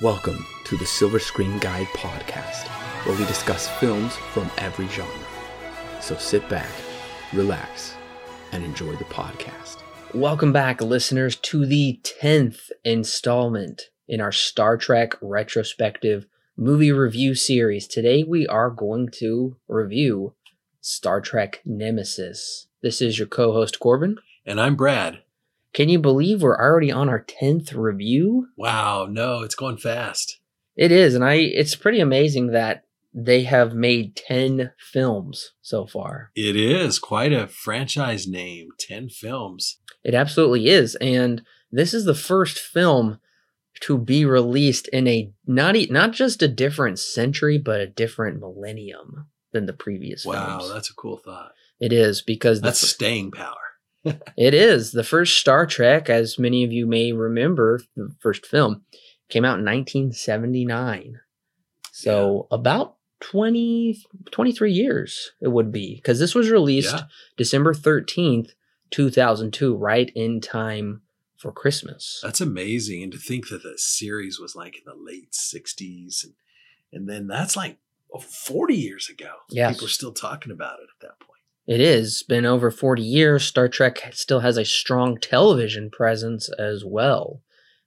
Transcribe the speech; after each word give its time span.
Welcome 0.00 0.46
to 0.64 0.78
the 0.78 0.86
Silver 0.86 1.18
Screen 1.18 1.58
Guide 1.58 1.86
podcast, 1.88 2.68
where 3.04 3.14
we 3.18 3.26
discuss 3.26 3.68
films 3.68 4.16
from 4.16 4.50
every 4.56 4.88
genre. 4.88 5.12
So 6.00 6.16
sit 6.16 6.48
back, 6.48 6.70
relax, 7.34 7.96
and 8.52 8.64
enjoy 8.64 8.96
the 8.96 9.04
podcast. 9.04 9.82
Welcome 10.14 10.54
back, 10.54 10.80
listeners, 10.80 11.36
to 11.36 11.66
the 11.66 12.00
10th 12.22 12.70
installment 12.82 13.90
in 14.08 14.22
our 14.22 14.32
Star 14.32 14.78
Trek 14.78 15.16
retrospective 15.20 16.24
movie 16.56 16.92
review 16.92 17.34
series. 17.34 17.86
Today, 17.86 18.22
we 18.22 18.46
are 18.46 18.70
going 18.70 19.10
to 19.18 19.58
review 19.68 20.32
Star 20.80 21.20
Trek 21.20 21.60
Nemesis. 21.66 22.68
This 22.82 23.02
is 23.02 23.18
your 23.18 23.28
co 23.28 23.52
host, 23.52 23.78
Corbin. 23.78 24.16
And 24.46 24.58
I'm 24.58 24.76
Brad. 24.76 25.18
Can 25.72 25.88
you 25.88 25.98
believe 25.98 26.42
we're 26.42 26.58
already 26.58 26.90
on 26.90 27.08
our 27.08 27.24
10th 27.24 27.74
review? 27.74 28.48
Wow, 28.56 29.06
no, 29.08 29.42
it's 29.42 29.54
going 29.54 29.76
fast. 29.78 30.40
It 30.76 30.90
is, 30.92 31.14
and 31.14 31.24
I 31.24 31.34
it's 31.34 31.76
pretty 31.76 32.00
amazing 32.00 32.48
that 32.48 32.84
they 33.12 33.42
have 33.42 33.74
made 33.74 34.16
10 34.16 34.72
films 34.78 35.52
so 35.60 35.86
far. 35.86 36.30
It 36.34 36.56
is 36.56 36.98
quite 36.98 37.32
a 37.32 37.48
franchise 37.48 38.26
name, 38.26 38.68
10 38.78 39.08
films. 39.10 39.78
It 40.04 40.14
absolutely 40.14 40.68
is, 40.68 40.94
and 40.96 41.42
this 41.70 41.92
is 41.92 42.04
the 42.04 42.14
first 42.14 42.58
film 42.58 43.18
to 43.82 43.96
be 43.98 44.24
released 44.24 44.88
in 44.88 45.06
a 45.06 45.32
not 45.46 45.76
e- 45.76 45.88
not 45.90 46.12
just 46.12 46.42
a 46.42 46.48
different 46.48 46.98
century 46.98 47.56
but 47.58 47.80
a 47.80 47.86
different 47.86 48.38
millennium 48.40 49.26
than 49.52 49.66
the 49.66 49.72
previous 49.72 50.24
Wow, 50.24 50.58
films. 50.58 50.72
that's 50.72 50.90
a 50.90 50.94
cool 50.94 51.18
thought. 51.18 51.52
It 51.78 51.92
is 51.92 52.20
because 52.22 52.60
the 52.60 52.66
That's 52.68 52.86
staying 52.86 53.30
power. 53.32 53.54
It 54.04 54.54
is. 54.54 54.92
The 54.92 55.04
first 55.04 55.38
Star 55.38 55.66
Trek, 55.66 56.08
as 56.08 56.38
many 56.38 56.64
of 56.64 56.72
you 56.72 56.86
may 56.86 57.12
remember, 57.12 57.80
the 57.96 58.14
first 58.20 58.46
film 58.46 58.82
came 59.28 59.44
out 59.44 59.58
in 59.58 59.64
1979. 59.64 61.20
So 61.92 62.46
about 62.50 62.96
20, 63.20 63.98
23 64.30 64.72
years 64.72 65.32
it 65.40 65.48
would 65.48 65.70
be 65.70 65.96
because 65.96 66.18
this 66.18 66.34
was 66.34 66.50
released 66.50 66.94
Yeah. 66.94 67.02
December 67.36 67.74
13th, 67.74 68.52
2002, 68.90 69.76
right 69.76 70.10
in 70.14 70.40
time 70.40 71.02
for 71.36 71.52
Christmas. 71.52 72.20
That's 72.22 72.40
amazing. 72.40 73.02
And 73.02 73.12
to 73.12 73.18
think 73.18 73.48
that 73.48 73.62
the 73.62 73.74
series 73.76 74.38
was 74.38 74.56
like 74.56 74.76
in 74.76 74.82
the 74.86 74.94
late 74.94 75.32
60s. 75.32 76.24
And, 76.24 76.34
and 76.92 77.08
then 77.08 77.26
that's 77.26 77.56
like 77.56 77.78
oh, 78.12 78.20
40 78.20 78.74
years 78.74 79.08
ago. 79.08 79.30
Yes. 79.50 79.74
People 79.74 79.86
are 79.86 79.90
still 79.90 80.12
talking 80.12 80.52
about 80.52 80.80
it 80.80 80.88
at 80.94 81.00
that 81.06 81.20
point. 81.20 81.29
It 81.70 81.80
is 81.80 82.24
been 82.24 82.46
over 82.46 82.72
40 82.72 83.00
years. 83.00 83.44
Star 83.44 83.68
Trek 83.68 84.10
still 84.10 84.40
has 84.40 84.56
a 84.56 84.64
strong 84.64 85.16
television 85.18 85.88
presence 85.88 86.50
as 86.58 86.84
well. 86.84 87.42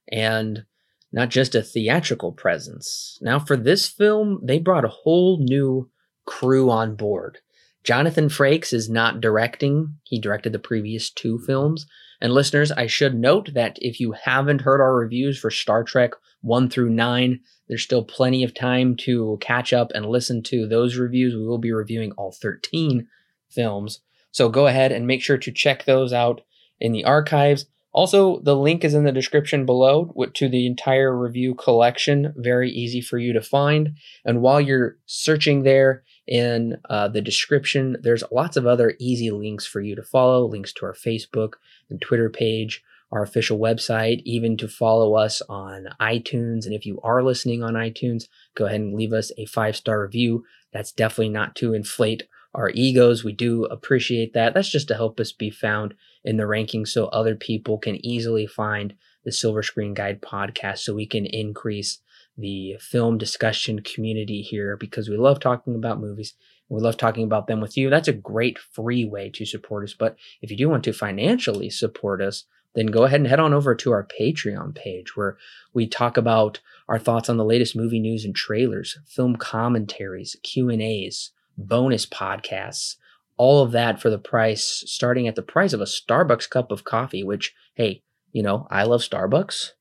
And 0.09 0.64
not 1.12 1.28
just 1.28 1.53
a 1.53 1.62
theatrical 1.62 2.31
presence. 2.31 3.17
Now, 3.22 3.40
for 3.40 3.58
this 3.58 3.90
film, 3.90 4.40
they 4.42 4.58
brought 4.58 4.86
a 4.86 5.00
whole 5.03 5.38
new 5.38 5.90
crew 6.25 6.72
on 6.72 6.95
board. 6.95 7.40
Jonathan 7.84 8.30
Frakes 8.30 8.72
is 8.72 8.90
not 8.90 9.20
directing, 9.20 9.97
he 10.06 10.18
directed 10.18 10.53
the 10.53 10.59
previous 10.59 11.09
two 11.09 11.38
films. 11.40 11.86
And 12.22 12.31
listeners, 12.31 12.72
I 12.72 12.88
should 12.88 13.16
note 13.16 13.53
that 13.53 13.78
if 13.81 14.00
you 14.00 14.14
haven't 14.14 14.62
heard 14.62 14.80
our 14.80 14.95
reviews 14.95 15.38
for 15.38 15.52
Star 15.52 15.84
Trek 15.84 16.12
1 16.40 16.70
through 16.70 16.92
9, 16.92 17.38
there's 17.68 17.84
still 17.84 18.06
plenty 18.06 18.45
of 18.45 18.53
time 18.53 18.95
to 19.02 19.38
catch 19.42 19.73
up 19.73 19.92
and 19.94 20.06
listen 20.06 20.42
to 20.44 20.68
those 20.70 20.95
reviews. 20.95 21.36
We 21.36 21.45
will 21.45 21.58
be 21.58 21.73
reviewing 21.73 22.14
all 22.14 22.31
13 22.31 23.09
films. 23.54 24.00
So 24.32 24.50
go 24.50 24.68
ahead 24.68 24.92
and 24.92 25.08
make 25.08 25.22
sure 25.22 25.38
to 25.38 25.52
check 25.52 25.86
those 25.86 26.12
out 26.12 26.42
in 26.80 26.92
the 26.92 27.06
archives. 27.06 27.66
Also, 27.94 28.40
the 28.40 28.56
link 28.56 28.84
is 28.84 28.96
in 28.96 29.04
the 29.04 29.12
description 29.12 29.68
below 29.68 30.12
to 30.34 30.50
the 30.50 30.66
entire 30.66 31.16
review 31.16 31.54
collection. 31.54 32.34
Very 32.36 32.72
easy 32.72 33.02
for 33.02 33.20
you 33.20 33.34
to 33.34 33.42
find. 33.42 33.96
And 34.26 34.42
while 34.42 34.59
you're 34.59 34.98
searching 35.06 35.62
there 35.62 36.04
in 36.26 36.78
uh, 36.90 37.08
the 37.09 37.22
description, 37.22 37.98
there's 38.02 38.24
lots 38.31 38.58
of 38.58 38.66
other 38.66 38.96
easy 39.00 39.30
links 39.30 39.68
for 39.68 39.80
you 39.80 39.96
to 39.96 40.02
follow 40.02 40.47
links 40.47 40.74
to 40.74 40.88
our 40.88 40.94
Facebook 40.94 41.53
and 41.91 42.02
Twitter 42.02 42.31
page, 42.31 42.84
our 43.12 43.22
official 43.22 43.59
website, 43.59 44.24
even 44.25 44.58
to 44.58 44.68
follow 44.68 45.14
us 45.14 45.44
on 45.47 45.90
iTunes. 46.02 46.66
And 46.66 46.74
if 46.74 46.88
you 46.88 47.00
are 47.03 47.22
listening 47.22 47.62
on 47.62 47.75
iTunes, 47.75 48.24
go 48.56 48.66
ahead 48.66 48.81
and 48.81 48.96
leave 48.96 49.14
us 49.14 49.31
a 49.38 49.46
five 49.46 49.75
star 49.75 50.02
review. 50.02 50.46
That's 50.72 50.91
definitely 50.91 51.30
not 51.30 51.56
to 51.58 51.75
inflate 51.75 52.24
our 52.53 52.69
egos. 52.72 53.24
We 53.24 53.34
do 53.34 53.66
appreciate 53.66 54.34
that. 54.34 54.53
That's 54.53 54.69
just 54.69 54.88
to 54.90 54.96
help 54.96 55.19
us 55.19 55.31
be 55.31 55.50
found 55.50 55.94
in 56.24 56.38
the 56.38 56.44
rankings 56.44 56.90
so 56.90 57.06
other 57.08 57.36
people 57.36 57.78
can 57.78 58.03
easily 58.06 58.47
find 58.47 58.94
the 59.25 59.31
Silver 59.31 59.64
Screen 59.64 59.94
Guide 59.94 60.22
podcast 60.22 60.80
so 60.80 60.94
we 60.94 61.06
can 61.06 61.25
increase 61.25 62.00
the 62.38 62.75
film 62.80 63.18
discussion 63.18 63.81
community 63.81 64.41
here 64.41 64.75
because 64.75 65.09
we 65.09 65.18
love 65.18 65.40
talking 65.40 65.75
about 65.75 66.00
movies. 66.02 66.34
We 66.69 66.81
love 66.81 66.97
talking 66.97 67.24
about 67.24 67.47
them 67.47 67.62
with 67.62 67.78
you. 67.78 67.90
That's 67.90 68.08
a 68.08 68.14
great 68.14 68.58
free 68.58 69.06
way 69.06 69.30
to 69.31 69.46
support 69.46 69.84
us. 69.84 69.94
But 69.94 70.16
if 70.41 70.50
you 70.50 70.58
do 70.58 70.70
want 70.70 70.84
to 70.85 70.94
financially 70.94 71.70
support 71.70 72.22
us, 72.22 72.46
then 72.75 72.88
go 72.88 73.03
ahead 73.03 73.20
and 73.20 73.30
head 73.30 73.40
on 73.40 73.53
over 73.53 73.75
to 73.75 73.91
our 73.91 74.08
Patreon 74.20 74.74
page 74.74 75.16
where 75.16 75.38
we 75.74 75.85
talk 75.88 76.18
about 76.18 76.59
our 76.88 76.97
thoughts 76.97 77.30
on 77.30 77.38
the 77.38 77.46
latest 77.46 77.75
movie 77.75 78.00
news 78.00 78.25
and 78.25 78.35
trailers, 78.35 78.97
film 79.06 79.35
commentaries, 79.35 80.35
Q&As, 80.41 81.30
bonus 81.58 82.06
podcasts, 82.06 82.96
all 83.38 83.62
of 83.64 83.72
that 83.72 84.02
for 84.02 84.09
the 84.09 84.18
price 84.18 84.84
starting 84.88 85.28
at 85.28 85.36
the 85.36 85.41
price 85.41 85.74
of 85.74 85.81
a 85.81 85.86
Starbucks 85.86 86.50
cup 86.50 86.72
of 86.72 86.84
coffee, 86.84 87.24
which 87.24 87.53
hey, 87.75 88.03
you 88.31 88.44
know, 88.44 88.68
I 88.69 88.84
love 88.84 89.02
Starbucks. 89.02 89.72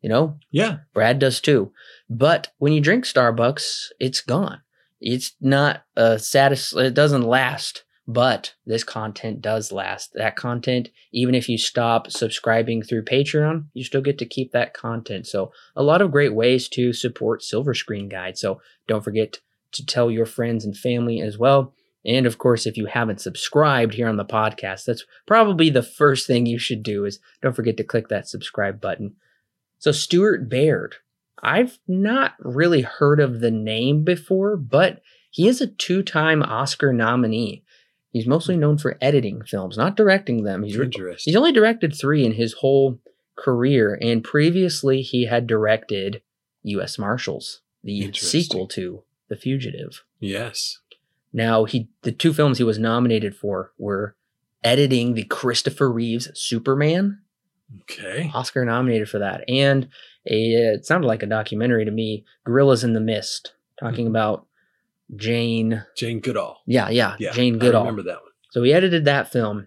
You 0.00 0.08
know, 0.08 0.38
Yeah. 0.50 0.78
Brad 0.94 1.18
does 1.18 1.40
too. 1.40 1.72
But 2.08 2.52
when 2.58 2.72
you 2.72 2.80
drink 2.80 3.04
Starbucks, 3.04 3.88
it's 3.98 4.20
gone. 4.20 4.60
It's 5.00 5.32
not 5.40 5.84
a 5.96 6.18
satis 6.18 6.72
it 6.72 6.94
doesn't 6.94 7.22
last, 7.22 7.84
but 8.06 8.54
this 8.64 8.84
content 8.84 9.40
does 9.40 9.70
last. 9.72 10.12
That 10.14 10.36
content, 10.36 10.88
even 11.12 11.34
if 11.34 11.48
you 11.48 11.58
stop 11.58 12.10
subscribing 12.10 12.82
through 12.82 13.04
Patreon, 13.04 13.66
you 13.74 13.84
still 13.84 14.00
get 14.00 14.18
to 14.18 14.26
keep 14.26 14.52
that 14.52 14.72
content. 14.72 15.26
So 15.26 15.52
a 15.76 15.82
lot 15.82 16.00
of 16.00 16.10
great 16.12 16.34
ways 16.34 16.68
to 16.70 16.92
support 16.92 17.42
Silver 17.42 17.74
Screen 17.74 18.08
Guide. 18.08 18.38
So 18.38 18.60
don't 18.86 19.04
forget 19.04 19.38
to 19.72 19.84
tell 19.84 20.10
your 20.10 20.26
friends 20.26 20.64
and 20.64 20.76
family 20.76 21.20
as 21.20 21.38
well. 21.38 21.74
And 22.04 22.26
of 22.26 22.38
course, 22.38 22.66
if 22.66 22.76
you 22.76 22.86
haven't 22.86 23.20
subscribed 23.20 23.94
here 23.94 24.08
on 24.08 24.16
the 24.16 24.24
podcast, 24.24 24.84
that's 24.84 25.04
probably 25.26 25.68
the 25.68 25.82
first 25.82 26.26
thing 26.26 26.46
you 26.46 26.58
should 26.58 26.82
do 26.82 27.04
is 27.04 27.18
don't 27.42 27.56
forget 27.56 27.76
to 27.76 27.84
click 27.84 28.08
that 28.08 28.28
subscribe 28.28 28.80
button. 28.80 29.16
So 29.78 29.92
Stuart 29.92 30.48
Baird, 30.48 30.96
I've 31.42 31.78
not 31.86 32.34
really 32.40 32.82
heard 32.82 33.20
of 33.20 33.40
the 33.40 33.50
name 33.50 34.04
before, 34.04 34.56
but 34.56 35.02
he 35.30 35.46
is 35.48 35.60
a 35.60 35.66
two-time 35.66 36.42
Oscar 36.42 36.92
nominee. 36.92 37.64
He's 38.10 38.26
mostly 38.26 38.56
known 38.56 38.78
for 38.78 38.96
editing 39.00 39.42
films, 39.42 39.76
not 39.76 39.96
directing 39.96 40.44
them. 40.44 40.62
He's 40.62 40.78
re- 40.78 40.86
Interesting. 40.86 41.30
He's 41.30 41.36
only 41.36 41.52
directed 41.52 41.94
three 41.94 42.24
in 42.24 42.32
his 42.32 42.54
whole 42.54 42.98
career, 43.36 43.98
and 44.00 44.24
previously 44.24 45.02
he 45.02 45.26
had 45.26 45.46
directed 45.46 46.22
U.S. 46.62 46.98
Marshals, 46.98 47.60
the 47.84 48.12
sequel 48.12 48.66
to 48.68 49.02
The 49.28 49.36
Fugitive. 49.36 50.04
Yes. 50.20 50.78
Now, 51.32 51.64
he 51.64 51.88
the 52.02 52.12
two 52.12 52.32
films 52.32 52.58
he 52.58 52.64
was 52.64 52.78
nominated 52.78 53.36
for 53.36 53.72
were 53.78 54.16
editing 54.64 55.14
the 55.14 55.24
Christopher 55.24 55.90
Reeves 55.90 56.30
Superman, 56.34 57.20
Okay. 57.82 58.30
Oscar 58.34 58.64
nominated 58.64 59.08
for 59.10 59.18
that, 59.18 59.44
and 59.48 59.88
a 60.26 60.52
it 60.52 60.86
sounded 60.86 61.06
like 61.06 61.22
a 61.22 61.26
documentary 61.26 61.84
to 61.84 61.90
me, 61.90 62.24
Gorillas 62.44 62.82
in 62.84 62.94
the 62.94 63.00
Mist, 63.00 63.52
talking 63.78 64.06
Mhm. 64.06 64.10
about 64.10 64.46
Jane. 65.16 65.84
Jane 65.96 66.20
Goodall. 66.20 66.62
Yeah, 66.66 66.88
yeah, 66.88 67.16
Yeah. 67.18 67.32
Jane 67.32 67.56
I 67.56 67.58
Goodall. 67.58 67.82
remember 67.82 68.02
that 68.04 68.22
one. 68.22 68.32
So 68.50 68.62
he 68.62 68.72
edited 68.72 69.04
that 69.04 69.30
film, 69.30 69.66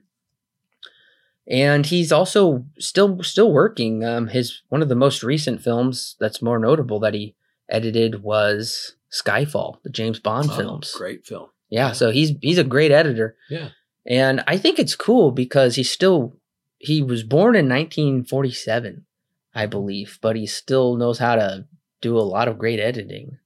and 1.47 1.85
he's 1.85 2.11
also 2.11 2.65
still 2.79 3.21
still 3.23 3.51
working. 3.51 4.03
Um, 4.03 4.27
his 4.27 4.61
one 4.69 4.81
of 4.81 4.89
the 4.89 4.95
most 4.95 5.23
recent 5.23 5.61
films 5.61 6.15
that's 6.19 6.41
more 6.41 6.57
notable 6.59 6.99
that 7.01 7.13
he 7.13 7.35
edited 7.69 8.23
was 8.23 8.95
Skyfall, 9.11 9.81
the 9.83 9.89
James 9.89 10.19
Bond 10.19 10.49
Oh, 10.51 10.55
films. 10.57 10.93
Great 10.97 11.25
film. 11.25 11.47
Yeah, 11.69 11.87
Yeah. 11.87 11.91
so 11.93 12.11
he's 12.11 12.31
he's 12.41 12.57
a 12.57 12.63
great 12.63 12.91
editor. 12.91 13.35
Yeah. 13.49 13.69
And 14.05 14.43
I 14.47 14.57
think 14.57 14.79
it's 14.79 14.95
cool 14.95 15.31
because 15.31 15.75
he's 15.75 15.91
still 15.91 16.35
he 16.79 17.01
was 17.03 17.23
born 17.23 17.55
in 17.55 17.67
1947, 17.69 19.05
I 19.53 19.65
believe, 19.65 20.17
but 20.21 20.35
he 20.35 20.47
still 20.47 20.95
knows 20.95 21.19
how 21.19 21.35
to 21.35 21.65
do 22.01 22.17
a 22.17 22.21
lot 22.21 22.47
of 22.47 22.57
great 22.57 22.79
editing. 22.79 23.37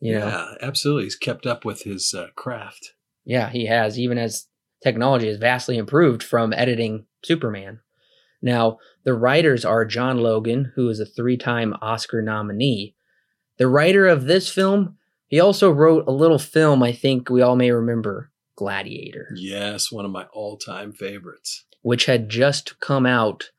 You 0.00 0.18
know. 0.18 0.26
Yeah, 0.28 0.54
absolutely. 0.62 1.04
He's 1.04 1.16
kept 1.16 1.46
up 1.46 1.64
with 1.64 1.82
his 1.82 2.14
uh, 2.16 2.28
craft. 2.36 2.92
Yeah, 3.24 3.50
he 3.50 3.66
has, 3.66 3.98
even 3.98 4.16
as 4.16 4.46
technology 4.82 5.26
has 5.26 5.36
vastly 5.38 5.76
improved 5.76 6.22
from 6.22 6.52
editing 6.52 7.06
Superman. 7.24 7.80
Now, 8.40 8.78
the 9.04 9.14
writers 9.14 9.64
are 9.64 9.84
John 9.84 10.18
Logan, 10.18 10.72
who 10.76 10.88
is 10.88 11.00
a 11.00 11.04
three 11.04 11.36
time 11.36 11.74
Oscar 11.82 12.22
nominee. 12.22 12.94
The 13.58 13.66
writer 13.66 14.06
of 14.06 14.24
this 14.26 14.48
film, 14.48 14.96
he 15.28 15.38
also 15.40 15.70
wrote 15.70 16.04
a 16.06 16.12
little 16.12 16.38
film 16.38 16.82
I 16.82 16.92
think 16.92 17.28
we 17.30 17.42
all 17.42 17.56
may 17.56 17.70
remember 17.70 18.30
Gladiator, 18.56 19.28
Yes, 19.36 19.92
one 19.92 20.04
of 20.04 20.10
my 20.10 20.24
all-time 20.32 20.92
favorites. 20.92 21.64
which 21.82 22.06
had 22.06 22.28
just 22.28 22.78
come 22.80 23.06
out 23.06 23.50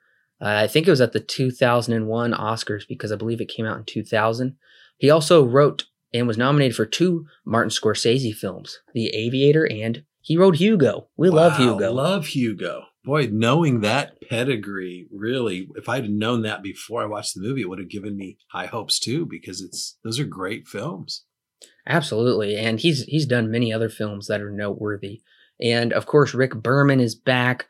Uh, 0.41 0.63
I 0.63 0.67
think 0.67 0.87
it 0.87 0.91
was 0.91 1.01
at 1.01 1.11
the 1.13 1.19
2001 1.19 2.31
Oscars 2.33 2.83
because 2.87 3.11
I 3.11 3.15
believe 3.17 3.41
it 3.41 3.49
came 3.49 3.65
out 3.65 3.77
in 3.77 3.83
2000. 3.85 4.55
He 4.97 5.09
also 5.09 5.43
wrote 5.45 5.85
and 6.13 6.27
was 6.27 6.37
nominated 6.37 6.75
for 6.75 6.85
two 6.85 7.25
Martin 7.45 7.69
Scorsese 7.69 8.33
films, 8.33 8.79
The 8.93 9.07
Aviator 9.09 9.65
and 9.69 10.03
he 10.21 10.37
wrote 10.37 10.57
Hugo. 10.57 11.07
We 11.17 11.29
love 11.29 11.53
Wow, 11.59 11.73
Hugo. 11.73 11.93
Love 11.93 12.27
Hugo. 12.27 12.83
Boy, 13.05 13.29
knowing 13.31 13.79
that 13.81 14.21
pedigree, 14.29 15.07
really, 15.11 15.67
if 15.75 15.87
I'd 15.89 16.09
known 16.09 16.41
that 16.43 16.61
before 16.61 17.01
I 17.01 17.05
watched 17.05 17.35
the 17.35 17.41
movie, 17.41 17.61
it 17.61 17.69
would 17.69 17.79
have 17.79 17.89
given 17.89 18.15
me 18.17 18.37
high 18.51 18.65
hopes 18.67 18.99
too, 18.99 19.25
because 19.25 19.61
it's 19.61 19.97
those 20.03 20.19
are 20.19 20.25
great 20.25 20.67
films. 20.67 21.23
Absolutely, 21.87 22.55
and 22.55 22.79
he's 22.79 23.03
he's 23.05 23.25
done 23.25 23.49
many 23.51 23.73
other 23.73 23.89
films 23.89 24.27
that 24.27 24.41
are 24.41 24.51
noteworthy. 24.51 25.21
And 25.61 25.91
of 25.91 26.05
course, 26.05 26.33
Rick 26.33 26.55
Berman 26.55 26.99
is 26.99 27.15
back 27.15 27.67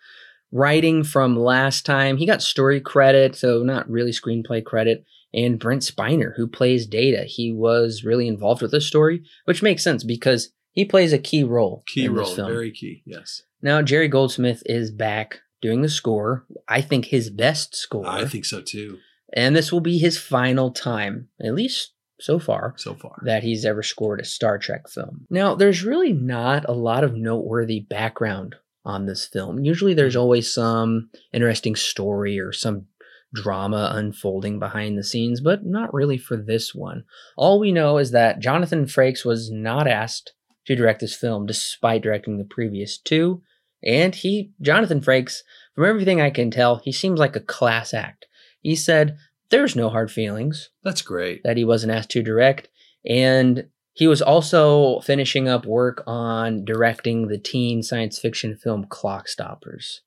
writing 0.52 1.04
from 1.04 1.38
last 1.40 1.86
time. 1.86 2.18
He 2.18 2.26
got 2.26 2.42
story 2.42 2.82
credit, 2.82 3.36
so 3.36 3.64
not 3.64 3.90
really 3.90 4.12
screenplay 4.12 4.64
credit. 4.64 5.06
And 5.34 5.60
Brent 5.60 5.84
Spiner, 5.84 6.36
who 6.36 6.48
plays 6.48 6.88
Data, 6.88 7.24
he 7.24 7.52
was 7.54 8.04
really 8.04 8.28
involved 8.28 8.62
with 8.62 8.72
the 8.72 8.82
story, 8.82 9.24
which 9.46 9.62
makes 9.62 9.84
sense 9.84 10.04
because 10.04 10.50
he 10.72 10.86
plays 10.86 11.14
a 11.14 11.20
key 11.20 11.44
role. 11.44 11.84
Key 11.88 12.06
in 12.06 12.14
role, 12.14 12.26
this 12.26 12.36
film. 12.36 12.52
very 12.52 12.72
key. 12.72 13.04
Yes, 13.06 13.44
Now 13.62 13.82
Jerry 13.84 14.08
Goldsmith 14.08 14.64
is 14.66 14.90
back 14.92 15.42
doing 15.62 15.82
the 15.82 15.90
score. 15.90 16.46
I 16.68 16.82
think 16.82 17.06
his 17.06 17.30
best 17.30 17.76
score. 17.76 18.08
I 18.08 18.26
think 18.26 18.46
so 18.46 18.62
too. 18.62 18.98
and 19.34 19.56
this 19.56 19.72
will 19.72 19.82
be 19.82 20.00
his 20.00 20.18
final 20.18 20.72
time, 20.72 21.30
at 21.40 21.54
least 21.54 21.92
so 22.20 22.40
far 22.40 22.74
So 22.78 22.94
far, 22.96 23.20
that 23.24 23.44
he's 23.44 23.66
ever 23.66 23.84
scored 23.84 24.20
a 24.20 24.26
Star 24.26 24.58
Trek 24.58 24.90
film. 24.90 25.26
Now, 25.30 25.56
there's 25.56 25.84
really 25.84 26.14
not 26.14 26.68
a 26.68 26.74
lot 26.74 27.04
of 27.04 27.16
noteworthy 27.16 27.80
background 27.80 28.56
on 28.86 29.06
this 29.06 29.26
film. 29.26 29.64
Usually 29.64 29.94
there's 29.94 30.14
mm-hmm. 30.14 30.22
always 30.22 30.54
some 30.54 31.10
interesting 31.34 31.76
story 31.76 32.40
or 32.40 32.52
some 32.52 32.88
drama 33.34 33.92
unfolding 33.94 34.58
behind 34.60 34.98
the 34.98 35.04
scenes, 35.04 35.42
but 35.42 35.66
not 35.66 35.94
really 35.94 36.18
for 36.18 36.36
this 36.36 36.74
one. 36.74 37.04
All 37.38 37.60
we 37.60 37.72
know 37.72 37.98
is 37.98 38.12
that 38.12 38.40
Jonathan 38.40 38.86
Frakes 38.86 39.24
was 39.24 39.52
not 39.52 39.88
asked 39.88 40.34
to 40.66 40.76
direct 40.76 41.00
this 41.00 41.16
film 41.16 41.46
despite 41.46 42.02
directing 42.02 42.38
the 42.38 42.46
previous 42.46 42.98
two, 42.98 43.42
and 43.84 44.16
he 44.16 44.52
Jonathan 44.62 45.02
Frakes, 45.02 45.40
from 45.76 45.86
everything 45.86 46.20
I 46.20 46.32
can 46.32 46.52
tell, 46.52 46.78
he 46.78 46.92
seems 46.92 47.20
like 47.20 47.36
a 47.36 47.42
class 47.42 47.94
act. 47.94 48.26
He 48.62 48.76
said 48.76 49.18
there's 49.50 49.76
no 49.76 49.90
hard 49.90 50.12
feelings 50.12 50.70
that's 50.84 51.02
great. 51.02 51.44
that 51.44 51.58
he 51.58 51.64
wasn't 51.66 51.92
asked 51.92 52.12
to 52.12 52.24
direct. 52.24 52.68
And 53.08 53.68
he 53.94 54.08
was 54.08 54.22
also 54.22 55.00
finishing 55.02 55.48
up 55.48 55.66
work 55.66 56.04
on 56.08 56.64
directing 56.66 57.28
the 57.28 57.38
teen 57.38 57.82
science 57.84 58.20
fiction 58.20 58.56
film 58.56 58.86
Clockstoppers. 58.86 60.00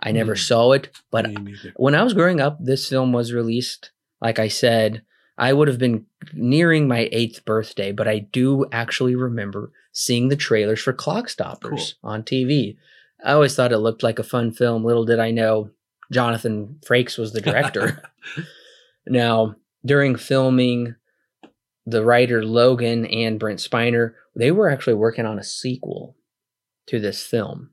I 0.00 0.12
never 0.12 0.32
Hmm. 0.34 0.38
saw 0.38 0.72
it, 0.72 0.90
but 1.10 1.28
Me 1.28 1.34
neither. 1.34 1.72
when 1.76 1.94
I 1.94 2.02
was 2.02 2.14
growing 2.14 2.40
up, 2.40 2.58
this 2.60 2.88
film 2.88 3.12
was 3.12 3.32
released. 3.32 3.90
Like 4.20 4.38
I 4.38 4.48
said, 4.48 5.02
I 5.38 5.52
would 5.52 5.68
have 5.68 5.78
been 5.78 6.06
nearing 6.34 6.86
my 6.86 7.08
eighth 7.12 7.44
birthday, 7.44 7.90
but 7.92 8.06
I 8.08 8.18
do 8.20 8.66
actually 8.72 9.14
remember 9.16 9.72
seeing 9.92 10.28
the 10.28 10.36
trailers 10.36 10.80
for 10.80 10.92
Clockstoppers 10.92 11.94
on 12.04 12.22
TV. 12.22 12.76
I 13.24 13.32
always 13.32 13.54
thought 13.54 13.72
it 13.72 13.78
looked 13.78 14.02
like 14.02 14.18
a 14.18 14.24
fun 14.24 14.50
film. 14.52 14.84
Little 14.84 15.04
did 15.04 15.18
I 15.20 15.30
know 15.30 15.70
Jonathan 16.10 16.78
Frakes 16.84 17.16
was 17.18 17.32
the 17.32 17.40
director. 17.40 18.02
Now, 19.06 19.56
during 19.84 20.16
filming, 20.16 20.94
the 21.86 22.04
writer 22.04 22.44
Logan 22.44 23.06
and 23.06 23.38
Brent 23.40 23.58
Spiner, 23.58 24.14
they 24.36 24.50
were 24.50 24.68
actually 24.68 24.94
working 24.94 25.26
on 25.26 25.38
a 25.38 25.44
sequel 25.44 26.16
to 26.86 27.00
this 27.00 27.24
film. 27.24 27.70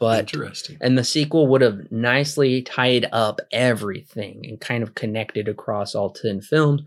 But 0.00 0.32
Interesting. 0.34 0.76
and 0.80 0.98
the 0.98 1.04
sequel 1.04 1.46
would 1.46 1.60
have 1.60 1.90
nicely 1.92 2.62
tied 2.62 3.06
up 3.12 3.40
everything 3.52 4.44
and 4.44 4.60
kind 4.60 4.82
of 4.82 4.94
connected 4.94 5.48
across 5.48 5.94
all 5.94 6.10
10 6.10 6.40
films. 6.40 6.82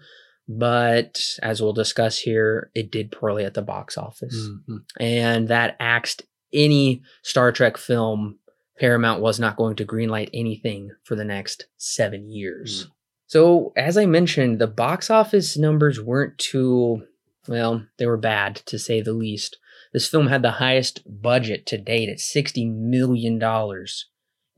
But 0.47 1.21
as 1.41 1.61
we'll 1.61 1.73
discuss 1.73 2.19
here, 2.19 2.69
it 2.75 2.91
did 2.91 3.11
poorly 3.11 3.43
at 3.45 3.53
the 3.53 3.61
box 3.61 3.97
office. 3.97 4.35
Mhm. 4.35 4.83
And 4.99 5.47
that 5.47 5.77
axed 5.79 6.23
any 6.53 7.01
Star 7.23 7.51
Trek 7.51 7.77
film. 7.77 8.39
Paramount 8.77 9.21
was 9.21 9.39
not 9.39 9.57
going 9.57 9.75
to 9.77 9.85
greenlight 9.85 10.29
anything 10.33 10.91
for 11.03 11.15
the 11.15 11.25
next 11.25 11.65
seven 11.77 12.29
years. 12.29 12.87
So, 13.27 13.73
as 13.75 13.97
I 13.97 14.05
mentioned, 14.05 14.59
the 14.59 14.67
box 14.67 15.09
office 15.09 15.57
numbers 15.57 16.01
weren't 16.01 16.37
too, 16.37 17.03
well, 17.47 17.85
they 17.97 18.05
were 18.05 18.17
bad 18.17 18.55
to 18.67 18.79
say 18.79 19.01
the 19.01 19.13
least. 19.13 19.57
This 19.93 20.07
film 20.07 20.27
had 20.27 20.41
the 20.41 20.51
highest 20.51 21.01
budget 21.05 21.65
to 21.67 21.77
date 21.77 22.09
at 22.09 22.17
$60 22.17 22.73
million. 22.73 23.41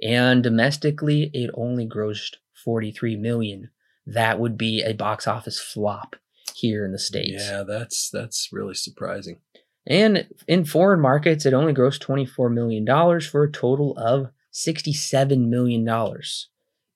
And 0.02 0.44
domestically, 0.44 1.32
it 1.34 1.50
only 1.56 1.88
grossed 1.88 2.36
43 2.64 3.16
million. 3.16 3.70
That 4.06 4.40
would 4.40 4.58
be 4.58 4.82
a 4.82 4.94
box 4.94 5.28
office 5.28 5.60
flop 5.60 6.16
here 6.56 6.86
in 6.86 6.92
the 6.92 7.00
States. 7.00 7.44
Yeah, 7.46 7.64
that's 7.64 8.10
that's 8.10 8.50
really 8.52 8.74
surprising. 8.74 9.40
And 9.88 10.28
in 10.48 10.66
foreign 10.66 11.00
markets, 11.00 11.46
it 11.46 11.54
only 11.54 11.74
grossed 11.74 12.06
$24 12.06 12.54
million 12.54 12.86
for 13.22 13.44
a 13.44 13.52
total 13.52 13.98
of 13.98 14.28
$67 14.54 15.48
million. 15.48 15.86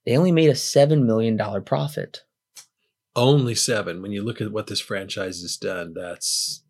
They 0.06 0.18
only 0.18 0.32
made 0.32 0.50
a 0.50 0.54
$7 0.54 1.06
million 1.06 1.38
profit. 1.64 2.22
Only 3.16 3.56
seven. 3.56 4.02
When 4.02 4.12
you 4.12 4.24
look 4.24 4.42
at 4.42 4.52
what 4.52 4.68
this 4.68 4.82
franchise 4.82 5.42
has 5.42 5.56
done, 5.58 5.94
that's 5.94 6.64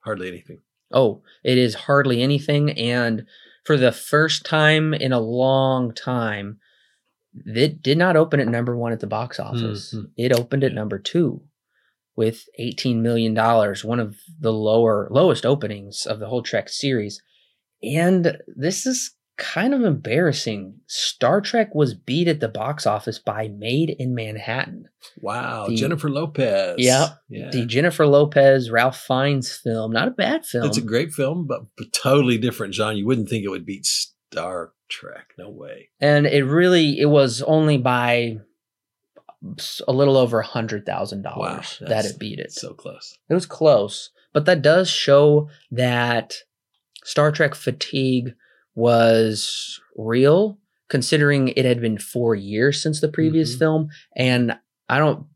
hardly 0.00 0.28
anything. 0.28 0.60
Oh, 0.92 1.22
it 1.44 1.56
is 1.56 1.74
hardly 1.74 2.20
anything. 2.22 2.70
And 2.72 3.26
for 3.64 3.76
the 3.76 3.92
first 3.92 4.44
time 4.44 4.92
in 4.92 5.12
a 5.12 5.20
long 5.20 5.94
time, 5.94 6.58
it 7.46 7.80
did 7.82 7.96
not 7.96 8.16
open 8.16 8.40
at 8.40 8.48
number 8.48 8.76
one 8.76 8.92
at 8.92 9.00
the 9.00 9.06
box 9.06 9.38
office. 9.40 9.94
Mhm. 9.94 10.10
It 10.16 10.32
opened 10.32 10.64
at 10.64 10.72
number 10.72 10.98
two 10.98 11.42
with 12.16 12.44
$18 12.60 13.00
million, 13.00 13.34
one 13.82 14.00
of 14.00 14.16
the 14.38 14.52
lower 14.52 15.08
lowest 15.10 15.46
openings 15.46 16.06
of 16.06 16.18
the 16.20 16.26
whole 16.26 16.42
Trek 16.42 16.68
series. 16.68 17.20
And 17.82 18.38
this 18.54 18.86
is 18.86 19.14
kind 19.36 19.74
of 19.74 19.82
embarrassing. 19.82 20.74
Star 20.86 21.40
Trek 21.40 21.74
was 21.74 21.94
beat 21.94 22.28
at 22.28 22.40
the 22.40 22.48
box 22.48 22.86
office 22.86 23.18
by 23.18 23.48
Maid 23.48 23.90
in 23.98 24.14
Manhattan. 24.14 24.88
Wow, 25.20 25.66
The- 25.68 25.74
Jennifer 25.76 26.08
Lopez. 26.08 26.76
Yep, 26.78 27.08
yeah. 27.28 27.50
The 27.50 27.66
Jennifer 27.66 28.06
Lopez, 28.06 28.70
Ralph 28.70 28.98
Fiennes 29.00 29.50
film. 29.56 29.92
Not 29.92 30.08
a 30.08 30.12
bad 30.12 30.44
film. 30.46 30.66
It's 30.66 30.78
a 30.78 30.82
great 30.82 31.12
film, 31.12 31.46
but, 31.46 31.62
totally 31.92 32.38
different 32.38 32.74
genre. 32.74 32.94
You 32.96 33.06
wouldn't 33.06 33.28
think 33.28 33.44
it 33.44 33.48
would 33.50 33.66
beat 33.66 33.86
Star 33.86 34.72
Trek. 34.88 35.32
No 35.38 35.50
way. 35.50 35.88
and 36.00 36.26
it 36.26 36.44
really 36.44 37.00
it 37.00 37.06
was 37.06 37.42
only 37.42 37.78
by 37.78 38.38
a 39.86 39.92
little 39.92 40.16
over 40.16 40.40
a 40.40 40.46
hundred 40.46 40.86
thousand 40.86 41.22
Wow, 41.24 41.34
dollars 41.34 41.82
that 41.86 42.04
it 42.06 42.18
beat 42.18 42.38
it. 42.38 42.52
So 42.52 42.72
close. 42.72 43.18
It 43.28 43.34
was 43.34 43.46
close, 43.46 44.10
but 44.32 44.44
that 44.46 44.62
does 44.62 44.88
show 44.88 45.48
that 45.70 46.34
Star 47.04 47.30
Trek 47.32 47.54
fatigue 47.54 48.34
was 48.74 49.80
real, 49.96 50.58
considering 50.88 51.48
it 51.48 51.64
had 51.64 51.80
been 51.80 51.98
four 51.98 52.34
years 52.34 52.82
since 52.82 53.00
the 53.00 53.08
previous 53.08 53.54
Mhm. 53.54 53.58
film. 53.58 53.88
And 54.16 54.56
I 54.88 54.98
don't 54.98 55.26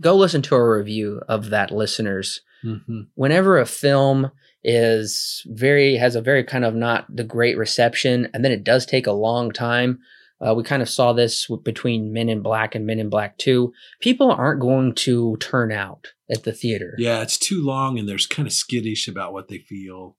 go 0.00 0.16
listen 0.16 0.42
to 0.42 0.54
a 0.56 0.76
review 0.78 1.20
of 1.28 1.50
that, 1.50 1.70
listeners. 1.70 2.40
Mm-hmm. 2.64 3.00
Whenever 3.14 3.58
a 3.58 3.66
film 3.66 4.30
is 4.64 5.42
very 5.46 5.96
has 5.96 6.14
a 6.14 6.20
very 6.22 6.44
kind 6.44 6.64
of 6.64 6.74
not 6.74 7.04
the 7.14 7.24
great 7.24 7.56
reception, 7.58 8.28
and 8.32 8.44
then 8.44 8.52
it 8.52 8.64
does 8.64 8.86
take 8.86 9.06
a 9.06 9.12
long 9.12 9.50
time. 9.50 9.98
Uh, 10.40 10.54
we 10.54 10.62
kind 10.64 10.82
of 10.82 10.88
saw 10.88 11.12
this 11.12 11.46
w- 11.46 11.62
between 11.62 12.12
Men 12.12 12.28
in 12.28 12.42
Black 12.42 12.74
and 12.74 12.84
Men 12.86 12.98
in 12.98 13.08
Black 13.08 13.38
Two. 13.38 13.72
People 14.00 14.30
aren't 14.30 14.60
going 14.60 14.94
to 14.94 15.36
turn 15.38 15.70
out 15.72 16.08
at 16.30 16.44
the 16.44 16.52
theater. 16.52 16.94
Yeah, 16.98 17.22
it's 17.22 17.38
too 17.38 17.64
long, 17.64 17.98
and 17.98 18.08
there's 18.08 18.26
kind 18.26 18.46
of 18.46 18.52
skittish 18.52 19.06
about 19.08 19.32
what 19.32 19.48
they 19.48 19.58
feel. 19.58 20.16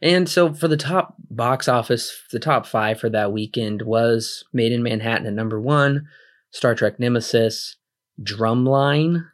And 0.00 0.28
so 0.28 0.52
for 0.52 0.68
the 0.68 0.76
top 0.76 1.14
box 1.30 1.68
office, 1.68 2.22
the 2.30 2.38
top 2.38 2.66
five 2.66 3.00
for 3.00 3.10
that 3.10 3.32
weekend 3.32 3.82
was 3.82 4.44
Maid 4.52 4.72
in 4.72 4.82
Manhattan 4.82 5.26
at 5.26 5.32
number 5.32 5.60
one, 5.60 6.06
Star 6.50 6.74
Trek 6.74 7.00
Nemesis, 7.00 7.76
Drumline, 8.22 9.26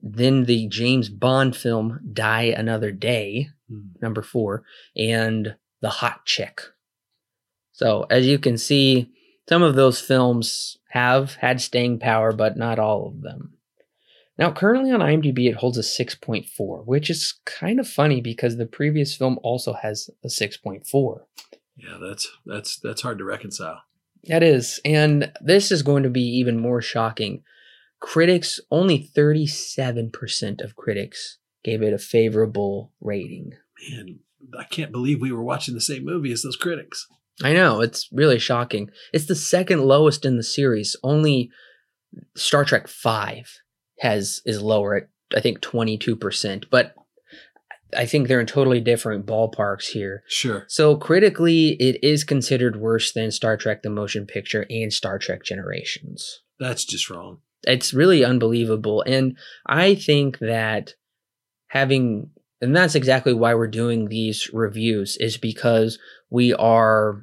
then 0.00 0.44
the 0.44 0.68
James 0.68 1.08
Bond 1.08 1.56
film 1.56 2.00
Die 2.12 2.42
Another 2.42 2.92
Day, 2.92 3.48
Hmm. 3.68 3.88
number 4.00 4.22
four, 4.22 4.64
and 4.96 5.56
The 5.80 5.90
Hot 5.90 6.24
Chick. 6.24 6.62
So 7.72 8.06
as 8.08 8.26
you 8.26 8.38
can 8.38 8.56
see, 8.56 9.10
some 9.48 9.62
of 9.62 9.74
those 9.74 10.00
films 10.00 10.78
have 10.90 11.34
had 11.34 11.60
staying 11.60 11.98
power, 11.98 12.32
but 12.32 12.56
not 12.56 12.78
all 12.78 13.06
of 13.08 13.20
them. 13.22 13.57
Now, 14.38 14.52
currently 14.52 14.92
on 14.92 15.00
IMDb, 15.00 15.48
it 15.48 15.56
holds 15.56 15.78
a 15.78 15.82
6.4, 15.82 16.86
which 16.86 17.10
is 17.10 17.40
kind 17.44 17.80
of 17.80 17.88
funny 17.88 18.20
because 18.20 18.56
the 18.56 18.66
previous 18.66 19.16
film 19.16 19.38
also 19.42 19.72
has 19.72 20.08
a 20.24 20.28
6.4. 20.28 21.20
Yeah, 21.76 21.98
that's 22.00 22.28
that's 22.46 22.76
that's 22.78 23.02
hard 23.02 23.18
to 23.18 23.24
reconcile. 23.24 23.82
That 24.24 24.42
is. 24.42 24.80
And 24.84 25.32
this 25.40 25.70
is 25.70 25.82
going 25.82 26.02
to 26.02 26.10
be 26.10 26.22
even 26.22 26.60
more 26.60 26.82
shocking. 26.82 27.42
Critics, 28.00 28.60
only 28.70 29.10
37% 29.16 30.62
of 30.62 30.76
critics 30.76 31.38
gave 31.64 31.82
it 31.82 31.92
a 31.92 31.98
favorable 31.98 32.92
rating. 33.00 33.54
Man, 33.90 34.20
I 34.56 34.64
can't 34.64 34.92
believe 34.92 35.20
we 35.20 35.32
were 35.32 35.42
watching 35.42 35.74
the 35.74 35.80
same 35.80 36.04
movie 36.04 36.32
as 36.32 36.42
those 36.42 36.56
critics. 36.56 37.06
I 37.42 37.52
know 37.52 37.80
it's 37.80 38.08
really 38.12 38.38
shocking. 38.38 38.90
It's 39.12 39.26
the 39.26 39.34
second 39.34 39.82
lowest 39.82 40.24
in 40.24 40.36
the 40.36 40.42
series. 40.42 40.96
Only 41.02 41.50
Star 42.34 42.64
Trek 42.64 42.88
Five 42.88 43.60
has 44.00 44.40
is 44.44 44.62
lower 44.62 44.96
at 44.96 45.08
I 45.36 45.40
think 45.40 45.60
twenty 45.60 45.98
two 45.98 46.16
percent, 46.16 46.66
but 46.70 46.94
I 47.96 48.06
think 48.06 48.28
they're 48.28 48.40
in 48.40 48.46
totally 48.46 48.80
different 48.80 49.26
ballparks 49.26 49.88
here. 49.88 50.22
Sure. 50.28 50.64
So 50.68 50.96
critically, 50.96 51.70
it 51.80 52.02
is 52.02 52.24
considered 52.24 52.80
worse 52.80 53.12
than 53.12 53.30
Star 53.30 53.56
Trek: 53.56 53.82
The 53.82 53.90
Motion 53.90 54.26
Picture 54.26 54.66
and 54.70 54.92
Star 54.92 55.18
Trek 55.18 55.42
Generations. 55.44 56.42
That's 56.58 56.84
just 56.84 57.10
wrong. 57.10 57.38
It's 57.64 57.92
really 57.92 58.24
unbelievable, 58.24 59.02
and 59.06 59.36
I 59.66 59.94
think 59.94 60.38
that 60.38 60.94
having 61.68 62.30
and 62.60 62.74
that's 62.74 62.94
exactly 62.94 63.32
why 63.32 63.54
we're 63.54 63.68
doing 63.68 64.08
these 64.08 64.50
reviews 64.52 65.16
is 65.18 65.36
because 65.36 65.98
we 66.30 66.52
are 66.54 67.22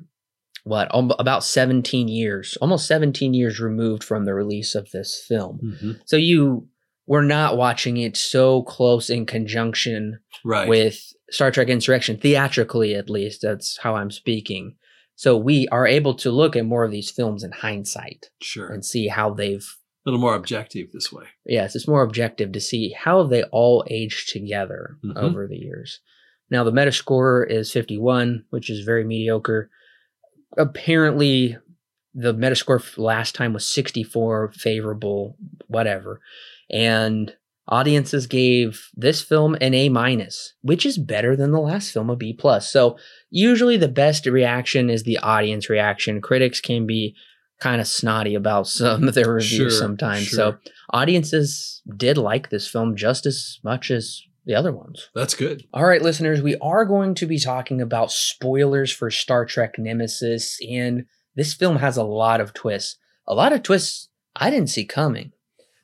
what 0.65 0.93
al- 0.93 1.15
about 1.19 1.43
17 1.43 2.07
years 2.09 2.57
almost 2.61 2.87
17 2.87 3.33
years 3.33 3.59
removed 3.61 4.03
from 4.03 4.25
the 4.25 4.33
release 4.33 4.75
of 4.75 4.91
this 4.91 5.23
film 5.27 5.59
Mhm. 5.63 5.99
so 6.05 6.17
you 6.17 6.67
we're 7.07 7.23
not 7.23 7.55
watching 7.55 7.97
it 7.97 8.17
so 8.17 8.63
close 8.63 9.09
in 9.11 9.25
conjunction 9.27 10.19
Right. 10.43 10.67
with 10.67 10.99
star 11.29 11.51
trek 11.51 11.69
insurrection 11.69 12.17
theatrically 12.17 12.95
at 12.95 13.09
least 13.09 13.41
that's 13.43 13.77
how 13.83 13.95
i'm 13.95 14.11
speaking 14.11 14.75
so 15.15 15.37
we 15.37 15.67
are 15.69 15.87
able 15.87 16.13
to 16.15 16.29
look 16.31 16.55
at 16.57 16.65
more 16.65 16.83
of 16.83 16.91
these 16.91 17.09
films 17.11 17.43
in 17.43 17.51
hindsight 17.51 18.25
sure. 18.41 18.67
and 18.67 18.83
see 18.83 19.07
how 19.07 19.33
they've 19.33 19.65
a 20.05 20.09
little 20.09 20.19
more 20.19 20.35
objective 20.35 20.91
this 20.93 21.11
way. 21.11 21.25
yes, 21.47 21.75
it's 21.75 21.87
more 21.87 22.03
objective 22.03 22.51
to 22.51 22.59
see 22.59 22.91
how 22.91 23.23
they 23.23 23.41
all 23.45 23.83
aged 23.89 24.29
together 24.29 24.97
Mhm. 25.03 25.17
over 25.17 25.47
the 25.47 25.57
years. 25.57 25.99
Now 26.51 26.63
the 26.63 26.71
Metascore 26.71 27.49
is 27.49 27.71
51, 27.71 28.45
which 28.51 28.69
is 28.69 28.81
very 28.85 29.03
mediocre. 29.03 29.71
Apparently, 30.57 31.57
the 32.13 32.33
Metascore 32.33 32.97
last 32.97 33.35
time 33.35 33.53
was 33.53 33.65
64, 33.65 34.51
favorable, 34.53 35.37
whatever, 35.67 36.21
and 36.69 37.35
audiences 37.67 38.27
gave 38.27 38.89
this 38.95 39.21
film 39.21 39.55
an 39.59 39.73
A 39.73 39.89
minus, 39.89 40.53
which 40.61 40.85
is 40.85 40.97
better 40.97 41.35
than 41.35 41.51
the 41.51 41.59
last 41.59 41.91
film, 41.91 42.09
a 42.09 42.15
B 42.15 42.31
plus. 42.31 42.71
So 42.71 42.97
usually 43.31 43.75
the 43.75 43.87
best 43.87 44.25
reaction 44.27 44.89
is 44.89 45.03
the 45.03 45.17
audience 45.17 45.69
reaction. 45.69 46.21
Critics 46.21 46.61
can 46.61 46.85
be 46.85 47.15
kind 47.59 47.81
of 47.81 47.87
snotty 47.87 48.35
about 48.35 48.67
some 48.67 49.07
of 49.07 49.13
their 49.15 49.31
reviews 49.33 49.51
Sure, 49.73 49.79
sometimes. 49.79 50.27
sure. 50.27 50.35
So 50.37 50.57
audiences 50.91 51.81
did 51.97 52.17
like 52.17 52.49
this 52.49 52.67
film 52.67 52.95
just 52.95 53.25
as 53.25 53.59
much 53.63 53.89
as 53.89 54.21
the 54.45 54.55
other 54.55 54.71
ones. 54.71 55.09
That's 55.13 55.33
good. 55.33 55.65
All 55.73 55.85
right, 55.85 56.01
listeners, 56.01 56.41
we 56.41 56.55
are 56.57 56.85
going 56.85 57.15
to 57.15 57.25
be 57.25 57.39
talking 57.39 57.81
about 57.81 58.11
spoilers 58.11 58.91
for 58.91 59.09
Star 59.09 59.45
Trek 59.45 59.75
Nemesis, 59.77 60.59
and 60.69 61.05
this 61.35 61.53
film 61.53 61.77
has 61.77 61.97
a 61.97 62.03
lot 62.03 62.41
of 62.41 62.53
twists. 62.53 62.97
A 63.27 63.33
lot 63.33 63.53
of 63.53 63.63
twists 63.63 64.09
I 64.35 64.49
didn't 64.49 64.69
see 64.69 64.85
coming. 64.85 65.31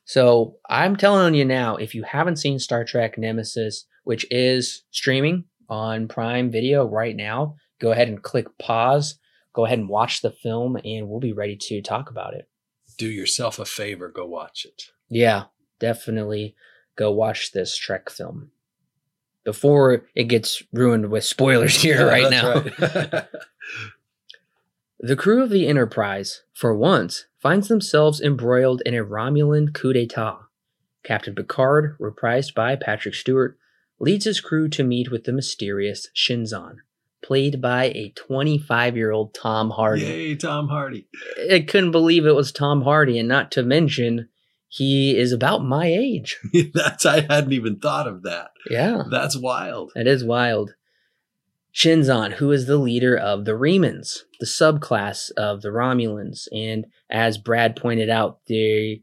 So 0.06 0.58
I'm 0.70 0.96
telling 0.96 1.34
you 1.34 1.46
now, 1.46 1.78
if 1.78 1.96
you 1.96 2.04
haven't 2.04 2.38
seen 2.38 2.60
Star 2.60 2.84
Trek 2.84 3.18
Nemesis, 3.18 3.86
which 4.04 4.26
is 4.30 4.84
streaming 4.92 5.46
on 5.70 6.08
Prime 6.08 6.52
Video 6.52 6.86
right 6.86 7.16
now, 7.16 7.56
go 7.80 7.92
ahead 7.92 8.10
and 8.10 8.22
click 8.22 8.48
pause. 8.60 9.18
Go 9.54 9.66
ahead 9.66 9.80
and 9.80 9.90
watch 9.90 10.22
the 10.22 10.32
film, 10.32 10.78
and 10.84 11.10
we'll 11.10 11.20
be 11.20 11.34
ready 11.34 11.58
to 11.58 11.82
talk 11.82 12.10
about 12.10 12.34
it. 12.34 12.48
Do 12.98 13.08
yourself 13.08 13.60
a 13.60 13.66
favor. 13.66 14.10
Go 14.10 14.26
watch 14.26 14.66
it. 14.66 14.84
Yeah, 15.10 15.46
definitely 15.80 16.56
go 16.96 17.12
watch 17.12 17.52
this 17.52 17.76
Trek 17.76 18.10
film 18.10 18.52
before 19.44 20.06
it 20.16 20.26
gets 20.26 20.62
ruined 20.72 21.10
with 21.10 21.24
spoilers 21.24 21.82
here 21.82 22.08
right 22.08 22.30
now. 22.30 22.64
right. 22.80 23.26
The 25.04 25.16
crew 25.16 25.42
of 25.42 25.50
the 25.50 25.68
Enterprise, 25.68 26.44
for 26.54 26.76
once, 26.76 27.26
finds 27.40 27.70
themselves 27.70 28.22
embroiled 28.22 28.84
in 28.86 28.94
a 28.94 29.04
Romulan 29.04 29.74
coup 29.74 29.94
d'etat. 29.94 30.38
Captain 31.04 31.34
Picard, 31.34 31.98
reprised 32.00 32.54
by 32.54 32.76
Patrick 32.76 33.16
Stewart, 33.16 33.58
leads 34.00 34.26
his 34.26 34.40
crew 34.40 34.70
to 34.70 34.84
meet 34.84 35.10
with 35.10 35.24
the 35.24 35.34
mysterious 35.34 36.08
Shinzon, 36.16 36.76
played 37.24 37.60
by 37.60 37.86
a 37.86 38.14
25 38.16 38.96
year 38.96 39.10
old 39.10 39.34
Tom 39.34 39.72
Hardy. 39.72 40.04
Yay, 40.04 40.36
Tom 40.36 40.68
Hardy. 40.68 41.08
I 41.52 41.62
couldn't 41.62 41.90
believe 41.90 42.28
it 42.28 42.36
was 42.36 42.52
Tom 42.52 42.84
Hardy, 42.84 43.18
and 43.18 43.28
not 43.28 43.52
to 43.54 43.64
mention, 43.64 44.30
he 44.74 45.18
is 45.18 45.34
about 45.34 45.66
my 45.66 45.88
age. 45.88 46.40
That's 46.74 47.06
I 47.06 47.20
hadn't 47.22 47.52
even 47.52 47.78
thought 47.78 48.08
of 48.08 48.24
that. 48.24 48.52
Yeah. 48.70 49.04
That's 49.12 49.36
wild. 49.36 49.92
That 49.96 50.08
is 50.08 50.24
wild. 50.24 50.76
Shinzon, 51.76 52.34
who 52.36 52.54
is 52.54 52.68
the 52.68 52.78
leader 52.78 53.18
of 53.18 53.44
the 53.44 53.52
Remans, 53.52 54.20
the 54.40 54.46
subclass 54.46 55.30
of 55.32 55.62
the 55.62 55.70
Romulans. 55.70 56.48
And 56.54 56.86
as 57.10 57.38
Brad 57.38 57.76
pointed 57.76 58.10
out, 58.10 58.40
the 58.48 59.02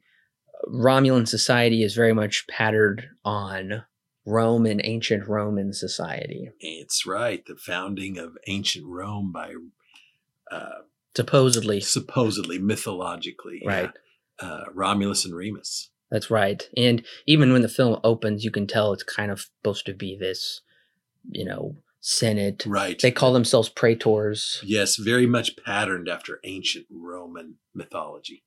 Romulan 0.67 1.29
society 1.29 1.83
is 1.83 1.95
very 1.95 2.15
much 2.15 2.47
patterned 2.49 3.05
on 3.23 3.85
Rome 4.25 4.65
and 4.65 4.81
ancient 4.83 5.29
Roman 5.29 5.75
society. 5.75 6.49
It's 6.61 7.05
right. 7.05 7.45
The 7.45 7.57
founding 7.57 8.17
of 8.17 8.39
ancient 8.47 8.87
Rome 8.87 9.33
by 9.33 9.53
uh, 10.51 10.81
Supposedly. 11.15 11.81
supposedly 11.81 12.59
mythologically, 12.59 13.61
yeah, 13.63 13.69
Right. 13.69 13.91
Uh, 14.41 14.65
Romulus 14.75 15.25
and 15.25 15.35
Remus. 15.35 15.91
That's 16.11 16.31
right. 16.31 16.67
And 16.77 17.05
even 17.27 17.53
when 17.53 17.63
the 17.63 17.69
film 17.69 18.01
opens, 18.03 18.45
you 18.45 18.51
can 18.51 18.67
tell 18.67 18.93
it's 18.93 19.03
kind 19.03 19.31
of 19.31 19.41
supposed 19.41 19.85
to 19.87 19.95
be 19.95 20.17
this, 20.19 20.63
you 21.31 21.45
know, 21.45 21.77
Senate. 22.01 22.65
Right. 22.67 22.99
They 23.01 23.11
call 23.11 23.33
themselves 23.33 23.69
praetors. 23.69 24.63
yes, 24.65 24.97
very 24.97 25.27
much 25.27 25.57
patterned 25.65 26.09
after 26.09 26.41
ancient 26.45 26.87
Roman 26.91 27.57
mythology, 27.75 28.45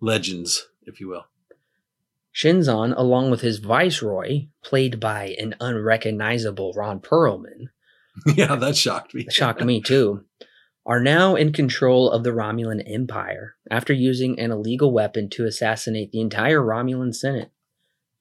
legends, 0.00 0.66
if 0.84 0.98
you 0.98 1.08
will. 1.08 1.26
Shinzon, 2.34 2.94
along 2.96 3.30
with 3.30 3.42
his 3.42 3.58
viceroy, 3.58 4.46
played 4.64 4.98
by 4.98 5.36
an 5.38 5.54
unrecognizable 5.60 6.72
Ron 6.74 6.98
Perlman, 6.98 7.66
yeah, 8.34 8.56
that 8.56 8.76
shocked 8.76 9.14
me. 9.14 9.26
shocked 9.30 9.64
me 9.64 9.80
too, 9.80 10.24
are 10.84 11.00
now 11.00 11.36
in 11.36 11.52
control 11.52 12.10
of 12.10 12.24
the 12.24 12.30
Romulan 12.30 12.82
Empire 12.86 13.54
after 13.70 13.92
using 13.92 14.38
an 14.38 14.50
illegal 14.50 14.92
weapon 14.92 15.28
to 15.30 15.46
assassinate 15.46 16.10
the 16.10 16.20
entire 16.20 16.60
Romulan 16.60 17.14
Senate. 17.14 17.50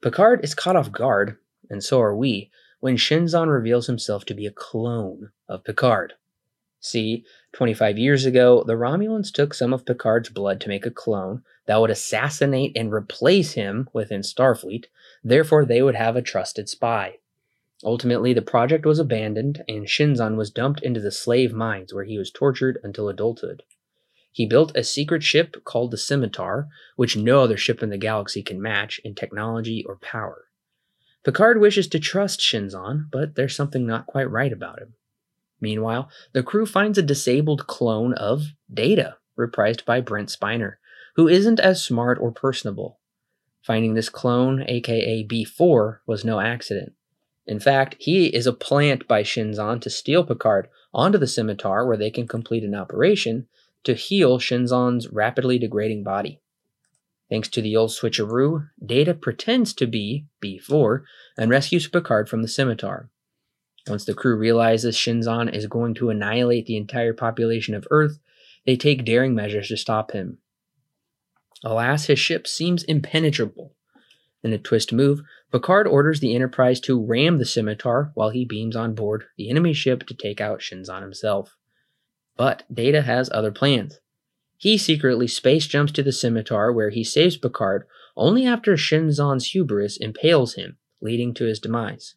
Picard 0.02 0.44
is 0.44 0.54
caught 0.54 0.76
off 0.76 0.92
guard, 0.92 1.38
and 1.70 1.84
so 1.84 2.00
are 2.02 2.16
we, 2.16 2.52
when 2.80 2.98
Shinzon 2.98 3.48
reveals 3.48 3.88
himself 3.88 4.26
to 4.26 4.34
be 4.34 4.46
a 4.46 4.52
clone 4.52 5.32
of 5.48 5.64
Picard. 5.64 6.14
See, 6.80 7.26
25 7.54 8.00
years 8.00 8.26
ago, 8.26 8.64
the 8.64 8.74
Romulans 8.74 9.32
took 9.32 9.54
some 9.54 9.72
of 9.72 9.86
Picard's 9.86 10.30
blood 10.30 10.60
to 10.62 10.70
make 10.70 10.86
a 10.86 10.92
clone 10.92 11.44
that 11.68 11.80
would 11.80 11.92
assassinate 11.92 12.76
and 12.76 12.92
replace 12.92 13.54
him 13.54 13.88
within 13.94 14.22
Starfleet, 14.22 14.86
therefore, 15.24 15.64
they 15.64 15.84
would 15.84 15.96
have 15.96 16.16
a 16.16 16.24
trusted 16.24 16.68
spy. 16.68 17.20
Ultimately, 17.84 18.34
the 18.34 18.42
project 18.42 18.86
was 18.86 19.00
abandoned, 19.00 19.64
and 19.68 19.88
Shinzon 19.88 20.36
was 20.36 20.52
dumped 20.52 20.84
into 20.84 21.00
the 21.00 21.12
slave 21.12 21.54
mines 21.54 21.94
where 21.94 22.04
he 22.04 22.18
was 22.18 22.30
tortured 22.30 22.80
until 22.84 23.10
adulthood. 23.10 23.64
He 24.32 24.46
built 24.46 24.76
a 24.76 24.84
secret 24.84 25.24
ship 25.24 25.64
called 25.66 25.92
the 25.92 25.98
Scimitar, 25.98 26.70
which 26.96 27.18
no 27.18 27.42
other 27.42 27.58
ship 27.58 27.84
in 27.84 27.90
the 27.90 27.98
galaxy 27.98 28.42
can 28.44 28.62
match 28.62 29.00
in 29.04 29.16
technology 29.16 29.84
or 29.88 29.98
power. 29.98 30.46
Picard 31.24 31.60
wishes 31.60 31.88
to 31.90 32.00
trust 32.00 32.40
Shinzon, 32.40 33.08
but 33.12 33.36
there's 33.36 33.56
something 33.56 33.86
not 33.86 34.08
quite 34.08 34.30
right 34.30 34.54
about 34.54 34.80
him. 34.80 34.94
Meanwhile, 35.60 36.10
the 36.34 36.44
crew 36.44 36.66
finds 36.66 36.98
a 36.98 37.04
disabled 37.04 37.68
clone 37.68 38.14
of 38.14 38.44
Data, 38.74 39.18
reprised 39.38 39.86
by 39.86 40.02
Brent 40.02 40.30
Spiner, 40.30 40.76
who 41.16 41.28
isn't 41.28 41.60
as 41.60 41.84
smart 41.84 42.18
or 42.20 42.32
personable. 42.32 43.00
Finding 43.62 43.94
this 43.94 44.10
clone, 44.10 44.64
aka 44.68 45.28
B4, 45.28 46.00
was 46.08 46.26
no 46.26 46.40
accident. 46.40 46.94
In 47.48 47.60
fact, 47.60 47.96
he 48.00 48.28
is 48.28 48.48
a 48.48 48.54
plant 48.54 49.08
by 49.08 49.24
Shinzon 49.24 49.82
to 49.82 49.90
steal 49.90 50.24
Picard 50.24 50.68
onto 50.94 51.18
the 51.18 51.28
scimitar 51.28 51.86
where 51.86 51.98
they 51.98 52.12
can 52.12 52.28
complete 52.28 52.64
an 52.64 52.76
operation 52.76 53.48
to 53.84 53.94
heal 53.94 54.40
Shinzon's 54.40 55.10
rapidly 55.10 55.58
degrading 55.58 56.04
body. 56.04 56.40
Thanks 57.30 57.48
to 57.50 57.62
the 57.62 57.76
old 57.76 57.92
switcheroo, 57.92 58.70
Data 58.86 59.14
pretends 59.14 59.74
to 59.76 59.88
be 59.88 60.26
B4 60.44 61.04
and 61.38 61.50
rescues 61.50 61.88
Picard 61.88 62.30
from 62.30 62.42
the 62.42 62.48
scimitar. 62.48 63.10
Once 63.88 64.06
the 64.06 64.14
crew 64.14 64.36
realizes 64.36 64.96
Shinzon 64.96 65.52
is 65.54 65.66
going 65.66 65.96
to 65.96 66.10
annihilate 66.10 66.68
the 66.68 66.78
entire 66.78 67.14
population 67.14 67.74
of 67.74 67.88
Earth, 67.90 68.20
they 68.66 68.76
take 68.76 69.06
daring 69.06 69.34
measures 69.34 69.70
to 69.70 69.78
stop 69.78 70.12
him. 70.12 70.38
Alas, 71.64 72.06
his 72.06 72.20
ship 72.20 72.48
seems 72.48 72.84
impenetrable. 72.84 73.76
In 74.44 74.54
a 74.54 74.58
twist 74.58 74.92
move, 74.92 75.22
Picard 75.52 75.86
orders 75.86 76.22
the 76.22 76.34
Enterprise 76.34 76.80
to 76.82 77.04
ram 77.04 77.38
the 77.38 77.46
scimitar 77.46 78.12
while 78.14 78.30
he 78.30 78.46
beams 78.46 78.76
on 78.76 78.96
board 78.96 79.26
the 79.38 79.50
enemy 79.50 79.74
ship 79.74 80.06
to 80.08 80.14
take 80.14 80.40
out 80.40 80.62
Shinzon 80.62 81.02
himself. 81.02 81.58
But 82.38 82.64
Data 82.74 83.02
has 83.02 83.30
other 83.34 83.52
plans. 83.52 84.00
He 84.58 84.78
secretly 84.78 85.28
space 85.28 85.68
jumps 85.68 85.92
to 85.94 86.04
the 86.04 86.14
scimitar 86.14 86.72
where 86.72 86.90
he 86.90 87.04
saves 87.04 87.36
Picard 87.36 87.86
only 88.16 88.46
after 88.46 88.76
Shinzon's 88.76 89.48
hubris 89.48 89.98
impales 89.98 90.54
him, 90.54 90.78
leading 91.02 91.34
to 91.34 91.46
his 91.46 91.60
demise. 91.60 92.16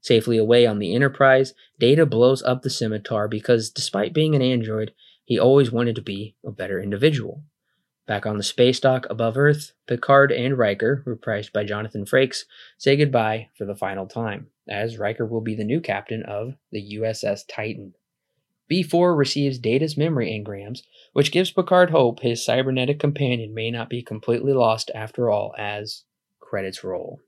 Safely 0.00 0.36
away 0.36 0.66
on 0.66 0.78
the 0.78 0.94
Enterprise, 0.94 1.54
Data 1.78 2.04
blows 2.04 2.42
up 2.42 2.62
the 2.62 2.70
scimitar 2.70 3.28
because 3.28 3.70
despite 3.70 4.12
being 4.12 4.34
an 4.34 4.42
android, 4.42 4.92
he 5.24 5.38
always 5.38 5.72
wanted 5.72 5.94
to 5.96 6.02
be 6.02 6.36
a 6.44 6.50
better 6.50 6.80
individual. 6.80 7.44
Back 8.08 8.24
on 8.24 8.38
the 8.38 8.42
space 8.42 8.80
dock 8.80 9.06
above 9.10 9.36
Earth, 9.36 9.72
Picard 9.86 10.32
and 10.32 10.56
Riker, 10.56 11.04
reprised 11.06 11.52
by 11.52 11.64
Jonathan 11.64 12.06
Frakes, 12.06 12.46
say 12.78 12.96
goodbye 12.96 13.50
for 13.54 13.66
the 13.66 13.76
final 13.76 14.06
time, 14.06 14.46
as 14.66 14.96
Riker 14.96 15.26
will 15.26 15.42
be 15.42 15.54
the 15.54 15.62
new 15.62 15.78
captain 15.78 16.22
of 16.22 16.54
the 16.72 16.96
USS 16.96 17.42
Titan. 17.46 17.92
B4 18.72 19.14
receives 19.14 19.58
Data's 19.58 19.98
memory 19.98 20.30
engrams, 20.30 20.84
which 21.12 21.30
gives 21.30 21.50
Picard 21.50 21.90
hope 21.90 22.20
his 22.20 22.42
cybernetic 22.42 22.98
companion 22.98 23.52
may 23.52 23.70
not 23.70 23.90
be 23.90 24.02
completely 24.02 24.54
lost 24.54 24.90
after 24.94 25.28
all, 25.28 25.54
as 25.58 26.04
credits 26.40 26.82
roll. 26.82 27.20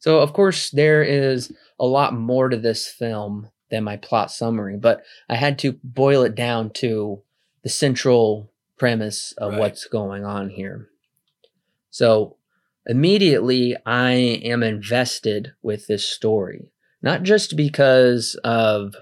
So, 0.00 0.20
of 0.20 0.34
course, 0.34 0.68
there 0.70 1.02
is 1.02 1.50
a 1.80 1.86
lot 1.86 2.12
more 2.12 2.50
to 2.50 2.58
this 2.58 2.86
film 2.86 3.48
than 3.70 3.84
my 3.84 3.96
plot 3.96 4.30
summary, 4.30 4.76
but 4.76 5.02
I 5.30 5.36
had 5.36 5.58
to 5.60 5.80
boil 5.82 6.24
it 6.24 6.34
down 6.34 6.70
to 6.74 7.22
the 7.62 7.70
central 7.70 8.52
premise 8.78 9.32
of 9.38 9.52
Right. 9.52 9.58
what's 9.60 9.86
going 9.86 10.24
on 10.24 10.50
here. 10.50 10.88
So, 11.90 12.36
immediately, 12.86 13.76
I 13.86 14.12
am 14.12 14.62
invested 14.62 15.52
with 15.62 15.86
this 15.86 16.04
story, 16.04 16.72
not 17.02 17.22
just 17.22 17.56
because 17.56 18.34
of 18.44 18.94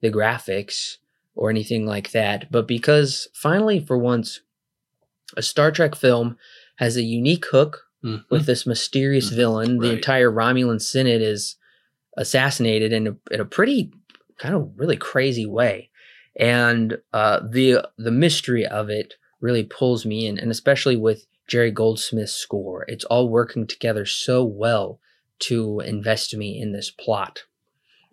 the 0.00 0.10
graphics 0.10 0.96
or 1.34 1.50
anything 1.50 1.86
like 1.86 2.10
that, 2.12 2.50
but 2.50 2.66
because 2.66 3.28
finally, 3.34 3.78
for 3.80 3.96
once, 3.96 4.40
a 5.36 5.42
Star 5.42 5.70
Trek 5.70 5.94
film 5.94 6.36
has 6.76 6.96
a 6.96 7.02
unique 7.02 7.46
hook 7.46 7.84
Mhm. 8.02 8.24
with 8.30 8.46
this 8.46 8.66
mysterious 8.66 9.30
Mhm. 9.30 9.36
villain. 9.36 9.78
The 9.78 9.92
entire 9.92 10.30
Romulan 10.30 10.80
Senate 10.80 11.22
is 11.22 11.56
assassinated 12.16 12.92
in 12.92 13.06
a, 13.06 13.16
in 13.30 13.40
a 13.40 13.44
pretty 13.44 13.92
kind 14.38 14.54
of 14.54 14.72
really 14.76 14.96
crazy 14.96 15.46
way, 15.46 15.90
and 16.34 16.98
uh, 17.12 17.40
the 17.48 17.88
the 17.98 18.10
mystery 18.10 18.66
of 18.66 18.90
it 18.90 19.14
really 19.40 19.64
pulls 19.64 20.04
me 20.06 20.26
in, 20.26 20.38
and 20.38 20.50
especially 20.50 20.96
with 20.96 21.26
Jerry 21.46 21.70
Goldsmith's 21.70 22.32
score, 22.32 22.84
it's 22.88 23.04
all 23.04 23.28
working 23.28 23.66
together 23.66 24.06
so 24.06 24.44
well 24.44 25.00
to 25.40 25.80
invest 25.80 26.36
me 26.36 26.60
in 26.60 26.72
this 26.72 26.90
plot. 26.90 27.44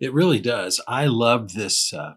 It 0.00 0.12
really 0.12 0.40
does. 0.40 0.80
I 0.88 1.06
love 1.06 1.52
this. 1.54 1.92
Uh, 1.92 2.14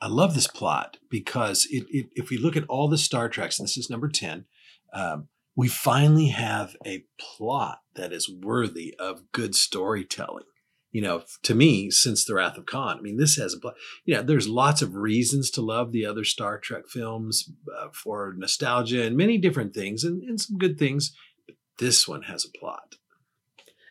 I 0.00 0.08
love 0.08 0.34
this 0.34 0.46
plot 0.46 0.98
because 1.10 1.66
it, 1.70 1.84
it, 1.90 2.06
if 2.14 2.30
we 2.30 2.38
look 2.38 2.56
at 2.56 2.68
all 2.68 2.88
the 2.88 2.98
Star 2.98 3.28
Treks, 3.28 3.58
and 3.58 3.66
this 3.66 3.76
is 3.76 3.90
number 3.90 4.08
ten, 4.08 4.44
um, 4.92 5.28
we 5.56 5.68
finally 5.68 6.28
have 6.28 6.76
a 6.86 7.04
plot 7.18 7.80
that 7.94 8.12
is 8.12 8.30
worthy 8.30 8.94
of 8.98 9.32
good 9.32 9.56
storytelling. 9.56 10.44
You 10.90 11.02
know, 11.02 11.22
to 11.42 11.54
me, 11.54 11.90
since 11.90 12.24
the 12.24 12.34
Wrath 12.34 12.56
of 12.56 12.64
Khan, 12.64 12.98
I 12.98 13.02
mean, 13.02 13.18
this 13.18 13.36
has 13.36 13.52
a 13.52 13.58
plot. 13.60 13.74
You 14.04 14.14
know, 14.14 14.22
there's 14.22 14.48
lots 14.48 14.80
of 14.80 14.94
reasons 14.94 15.50
to 15.52 15.60
love 15.60 15.92
the 15.92 16.06
other 16.06 16.24
Star 16.24 16.58
Trek 16.58 16.88
films 16.88 17.50
uh, 17.78 17.88
for 17.92 18.34
nostalgia 18.36 19.02
and 19.02 19.16
many 19.16 19.36
different 19.36 19.74
things, 19.74 20.02
and, 20.02 20.22
and 20.22 20.40
some 20.40 20.56
good 20.56 20.78
things. 20.78 21.14
But 21.46 21.56
this 21.78 22.08
one 22.08 22.22
has 22.22 22.44
a 22.46 22.58
plot, 22.58 22.96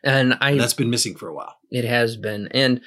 And 0.02 0.36
I 0.40 0.50
and 0.50 0.60
that's 0.60 0.74
been 0.74 0.90
missing 0.90 1.14
for 1.14 1.28
a 1.28 1.34
while. 1.34 1.58
It 1.70 1.84
has 1.84 2.16
been, 2.16 2.48
and 2.48 2.80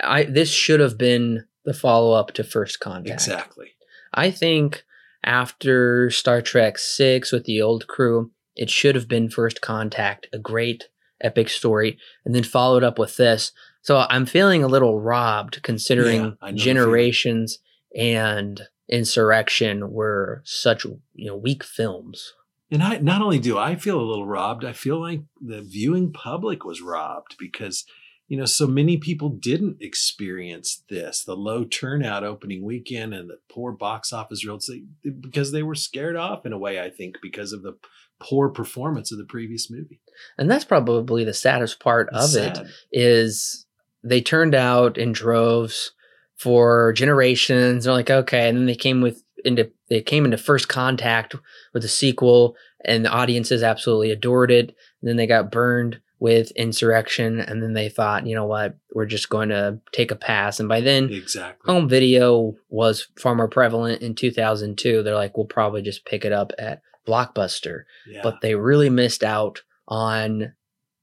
I 0.00 0.24
this 0.24 0.50
should 0.50 0.80
have 0.80 0.96
been 0.96 1.44
the 1.64 1.74
follow 1.74 2.12
up 2.12 2.32
to 2.34 2.44
First 2.44 2.80
Contact. 2.80 3.12
Exactly. 3.12 3.72
I 4.14 4.30
think 4.30 4.84
after 5.24 6.08
Star 6.10 6.40
Trek 6.40 6.78
Six 6.78 7.32
with 7.32 7.44
the 7.44 7.60
old 7.60 7.86
crew, 7.86 8.30
it 8.56 8.70
should 8.70 8.94
have 8.94 9.08
been 9.08 9.28
First 9.28 9.60
Contact, 9.60 10.26
a 10.32 10.38
great 10.38 10.88
epic 11.20 11.48
story, 11.48 11.98
and 12.24 12.34
then 12.34 12.44
followed 12.44 12.84
up 12.84 12.98
with 12.98 13.16
this. 13.16 13.52
So 13.82 14.06
I'm 14.10 14.26
feeling 14.26 14.62
a 14.62 14.68
little 14.68 15.00
robbed 15.00 15.62
considering 15.62 16.20
I 16.20 16.22
know 16.22 16.30
the 16.30 16.36
feeling. 16.40 16.56
Generations 16.56 17.58
and 17.96 18.62
Insurrection 18.88 19.92
were 19.92 20.40
such 20.44 20.84
you 20.84 21.26
know 21.26 21.36
weak 21.36 21.62
films. 21.62 22.32
And 22.70 22.82
I 22.82 22.98
not 22.98 23.22
only 23.22 23.38
do 23.38 23.58
I 23.58 23.76
feel 23.76 24.00
a 24.00 24.02
little 24.02 24.26
robbed, 24.26 24.64
I 24.64 24.72
feel 24.72 25.00
like 25.00 25.22
the 25.40 25.62
viewing 25.62 26.12
public 26.12 26.64
was 26.64 26.80
robbed 26.80 27.36
because 27.38 27.84
you 28.28 28.38
know 28.38 28.46
so 28.46 28.66
many 28.66 28.96
people 28.96 29.28
didn't 29.28 29.78
experience 29.80 30.84
this 30.88 31.22
the 31.22 31.36
low 31.36 31.64
turnout 31.64 32.24
opening 32.24 32.64
weekend 32.64 33.12
and 33.12 33.28
the 33.28 33.38
poor 33.50 33.72
box 33.72 34.12
office 34.12 34.44
results 34.44 34.70
because 35.20 35.52
they 35.52 35.62
were 35.62 35.74
scared 35.74 36.16
off 36.16 36.46
in 36.46 36.52
a 36.54 36.58
way 36.58 36.80
I 36.80 36.88
think 36.88 37.16
because 37.20 37.52
of 37.52 37.62
the 37.62 37.76
poor 38.20 38.48
performance 38.48 39.12
of 39.12 39.18
the 39.18 39.24
previous 39.24 39.70
movie. 39.70 40.00
And 40.36 40.50
that's 40.50 40.64
probably 40.64 41.24
the 41.24 41.34
saddest 41.34 41.80
part 41.80 42.08
of 42.10 42.24
It's 42.24 42.34
it 42.34 42.56
sad. 42.56 42.68
is 42.92 43.66
they 44.02 44.20
turned 44.20 44.54
out 44.54 44.98
in 44.98 45.12
droves 45.12 45.92
for 46.36 46.92
generations. 46.92 47.84
They're 47.84 47.92
like, 47.92 48.10
okay, 48.10 48.48
and 48.48 48.56
then 48.56 48.66
they 48.66 48.74
came 48.74 49.00
with 49.00 49.22
into 49.44 49.70
they 49.88 50.02
came 50.02 50.24
into 50.24 50.36
first 50.36 50.68
contact 50.68 51.34
with 51.72 51.82
the 51.82 51.88
sequel, 51.88 52.56
and 52.84 53.04
the 53.04 53.10
audiences 53.10 53.62
absolutely 53.62 54.10
adored 54.10 54.50
it. 54.50 54.74
And 55.00 55.08
then 55.08 55.16
they 55.16 55.26
got 55.26 55.50
burned 55.50 56.00
with 56.20 56.50
Insurrection, 56.52 57.40
and 57.40 57.62
then 57.62 57.74
they 57.74 57.88
thought, 57.88 58.26
you 58.26 58.34
know 58.34 58.46
what, 58.46 58.76
we're 58.92 59.06
just 59.06 59.28
going 59.28 59.50
to 59.50 59.78
take 59.92 60.10
a 60.10 60.16
pass. 60.16 60.58
And 60.58 60.68
by 60.68 60.80
then, 60.80 61.12
exactly. 61.12 61.72
home 61.72 61.88
video 61.88 62.56
was 62.68 63.06
far 63.16 63.36
more 63.36 63.48
prevalent 63.48 64.02
in 64.02 64.16
2002. 64.16 65.02
They're 65.02 65.14
like, 65.14 65.36
we'll 65.36 65.46
probably 65.46 65.82
just 65.82 66.04
pick 66.04 66.24
it 66.24 66.32
up 66.32 66.52
at 66.58 66.82
Blockbuster 67.08 67.84
yeah. 68.06 68.20
but 68.22 68.40
they 68.42 68.54
really 68.54 68.90
missed 68.90 69.24
out 69.24 69.62
on 69.88 70.52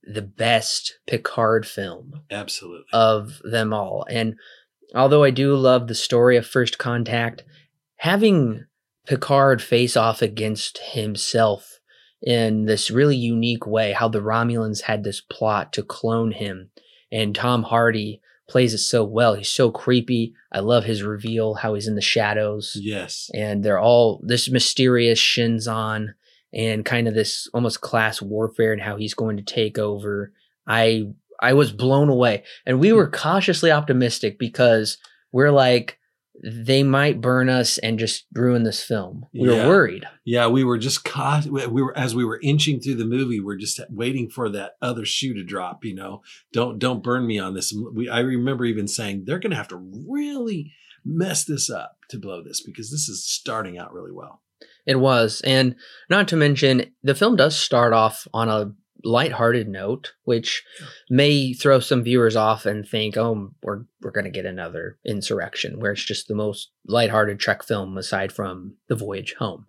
the 0.02 0.22
best 0.22 0.98
Picard 1.06 1.66
film 1.66 2.22
absolutely. 2.30 2.86
of 2.92 3.40
them 3.44 3.72
all. 3.72 4.06
And 4.08 4.36
although 4.94 5.24
I 5.24 5.30
do 5.30 5.54
love 5.56 5.88
the 5.88 5.94
story 5.94 6.36
of 6.36 6.46
First 6.46 6.78
Contact, 6.78 7.44
having 7.96 8.64
Picard 9.06 9.60
face 9.60 9.96
off 9.96 10.22
against 10.22 10.78
himself 10.78 11.80
in 12.22 12.64
this 12.64 12.90
really 12.90 13.16
unique 13.16 13.66
way, 13.66 13.92
how 13.92 14.08
the 14.08 14.22
Romulans 14.22 14.82
had 14.82 15.04
this 15.04 15.20
plot 15.20 15.72
to 15.74 15.82
clone 15.82 16.32
him, 16.32 16.70
and 17.12 17.34
Tom 17.34 17.64
Hardy 17.64 18.20
plays 18.48 18.74
it 18.74 18.78
so 18.78 19.04
well. 19.04 19.34
He's 19.34 19.50
so 19.50 19.70
creepy. 19.70 20.34
I 20.52 20.60
love 20.60 20.84
his 20.84 21.02
reveal, 21.02 21.54
how 21.54 21.74
he's 21.74 21.88
in 21.88 21.96
the 21.96 22.00
shadows 22.00 22.76
yes. 22.80 23.28
and 23.34 23.64
they're 23.64 23.80
all 23.80 24.20
this 24.24 24.48
mysterious 24.48 25.18
Shinzon 25.18 26.14
and 26.56 26.86
kind 26.86 27.06
of 27.06 27.14
this 27.14 27.48
almost 27.52 27.82
class 27.82 28.22
warfare 28.22 28.72
and 28.72 28.80
how 28.80 28.96
he's 28.96 29.14
going 29.14 29.36
to 29.36 29.42
take 29.42 29.78
over. 29.78 30.32
I 30.66 31.04
I 31.38 31.52
was 31.52 31.70
blown 31.70 32.08
away, 32.08 32.44
and 32.64 32.80
we 32.80 32.88
hmm. 32.88 32.96
were 32.96 33.10
cautiously 33.10 33.70
optimistic 33.70 34.38
because 34.38 34.96
we're 35.30 35.52
like 35.52 35.98
they 36.42 36.82
might 36.82 37.22
burn 37.22 37.48
us 37.48 37.78
and 37.78 37.98
just 37.98 38.26
ruin 38.34 38.62
this 38.62 38.82
film. 38.82 39.24
We 39.32 39.48
Yeah. 39.48 39.64
were 39.64 39.68
worried. 39.68 40.04
Yeah, 40.24 40.48
we 40.48 40.64
were 40.64 40.76
just 40.78 41.04
caught. 41.04 41.46
We 41.46 41.66
we 41.66 41.82
were 41.82 41.96
as 41.96 42.14
we 42.14 42.24
were 42.24 42.40
inching 42.42 42.80
through 42.80 42.96
the 42.96 43.04
movie. 43.04 43.40
We're 43.40 43.56
just 43.56 43.80
waiting 43.90 44.30
for 44.30 44.48
that 44.50 44.76
other 44.80 45.04
shoe 45.04 45.34
to 45.34 45.44
drop. 45.44 45.84
You 45.84 45.94
know, 45.94 46.22
don't 46.52 46.78
don't 46.78 47.02
burn 47.02 47.26
me 47.26 47.38
on 47.38 47.54
this. 47.54 47.72
We 47.92 48.08
I 48.08 48.20
remember 48.20 48.64
even 48.64 48.88
saying 48.88 49.24
they're 49.24 49.38
going 49.38 49.50
to 49.50 49.56
have 49.56 49.68
to 49.68 49.76
really 50.08 50.72
mess 51.04 51.44
this 51.44 51.70
up 51.70 51.98
to 52.08 52.18
blow 52.18 52.42
this 52.42 52.60
because 52.60 52.90
this 52.90 53.08
is 53.08 53.24
starting 53.24 53.78
out 53.78 53.92
really 53.92 54.12
well. 54.12 54.42
It 54.86 55.00
was, 55.00 55.40
and 55.42 55.74
not 56.08 56.28
to 56.28 56.36
mention 56.36 56.92
the 57.02 57.14
film 57.14 57.36
does 57.36 57.58
start 57.58 57.92
off 57.92 58.28
on 58.32 58.48
a 58.48 58.72
lighthearted 59.04 59.68
note, 59.68 60.14
which 60.24 60.64
may 61.10 61.52
throw 61.52 61.80
some 61.80 62.02
viewers 62.02 62.36
off 62.36 62.66
and 62.66 62.86
think, 62.86 63.16
"Oh, 63.16 63.50
we're 63.62 63.84
we're 64.00 64.12
going 64.12 64.24
to 64.24 64.30
get 64.30 64.46
another 64.46 64.98
insurrection," 65.04 65.80
where 65.80 65.92
it's 65.92 66.04
just 66.04 66.28
the 66.28 66.34
most 66.34 66.70
lighthearted 66.86 67.38
Trek 67.40 67.62
film 67.62 67.98
aside 67.98 68.32
from 68.32 68.76
The 68.88 68.94
Voyage 68.94 69.34
Home. 69.38 69.66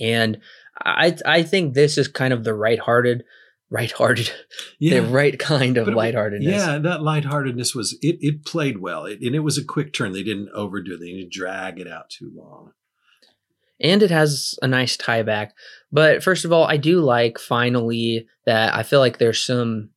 And 0.00 0.40
I 0.78 1.16
I 1.26 1.42
think 1.42 1.74
this 1.74 1.98
is 1.98 2.08
kind 2.08 2.32
of 2.32 2.44
the 2.44 2.54
right-hearted, 2.54 3.24
right-hearted, 3.68 4.32
the 4.80 5.00
right 5.00 5.38
kind 5.38 5.76
of 5.76 5.86
But 5.86 5.94
lightheartedness. 5.94 6.54
Yeah, 6.54 6.78
that 6.78 7.02
lightheartedness 7.02 7.74
was 7.74 7.98
it. 8.00 8.18
It 8.20 8.44
played 8.44 8.78
well, 8.78 9.06
it, 9.06 9.20
and 9.20 9.34
it 9.34 9.40
was 9.40 9.58
a 9.58 9.64
quick 9.64 9.92
turn. 9.92 10.12
They 10.12 10.22
didn't 10.22 10.50
overdo 10.54 10.94
it. 10.94 11.00
They 11.00 11.12
didn't 11.12 11.32
drag 11.32 11.78
it 11.78 11.88
out 11.88 12.10
too 12.10 12.30
long. 12.34 12.72
And 13.82 14.02
it 14.02 14.10
has 14.10 14.54
a 14.62 14.68
nice 14.68 14.96
tie 14.96 15.22
back. 15.22 15.54
But 15.90 16.22
first 16.22 16.44
of 16.44 16.52
all, 16.52 16.64
I 16.64 16.76
do 16.76 17.00
like 17.00 17.38
finally 17.38 18.26
that 18.46 18.74
I 18.74 18.84
feel 18.84 19.00
like 19.00 19.18
there's 19.18 19.42
some 19.42 19.90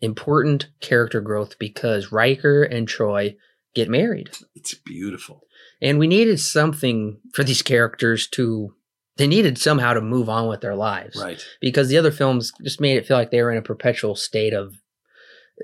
important 0.00 0.68
character 0.80 1.20
growth 1.20 1.58
because 1.58 2.10
Riker 2.10 2.62
and 2.62 2.88
Troi 2.88 3.36
get 3.74 3.88
married. 3.88 4.30
It's 4.54 4.74
beautiful. 4.74 5.42
And 5.80 5.98
we 5.98 6.06
needed 6.06 6.40
something 6.40 7.18
for 7.34 7.44
these 7.44 7.62
characters 7.62 8.28
to 8.28 8.74
they 9.18 9.26
needed 9.26 9.58
somehow 9.58 9.92
to 9.92 10.00
move 10.00 10.30
on 10.30 10.48
with 10.48 10.62
their 10.62 10.74
lives. 10.74 11.20
Right. 11.22 11.44
Because 11.60 11.88
the 11.88 11.98
other 11.98 12.10
films 12.10 12.50
just 12.62 12.80
made 12.80 12.96
it 12.96 13.06
feel 13.06 13.16
like 13.16 13.30
they 13.30 13.42
were 13.42 13.52
in 13.52 13.58
a 13.58 13.62
perpetual 13.62 14.14
state 14.14 14.54
of 14.54 14.74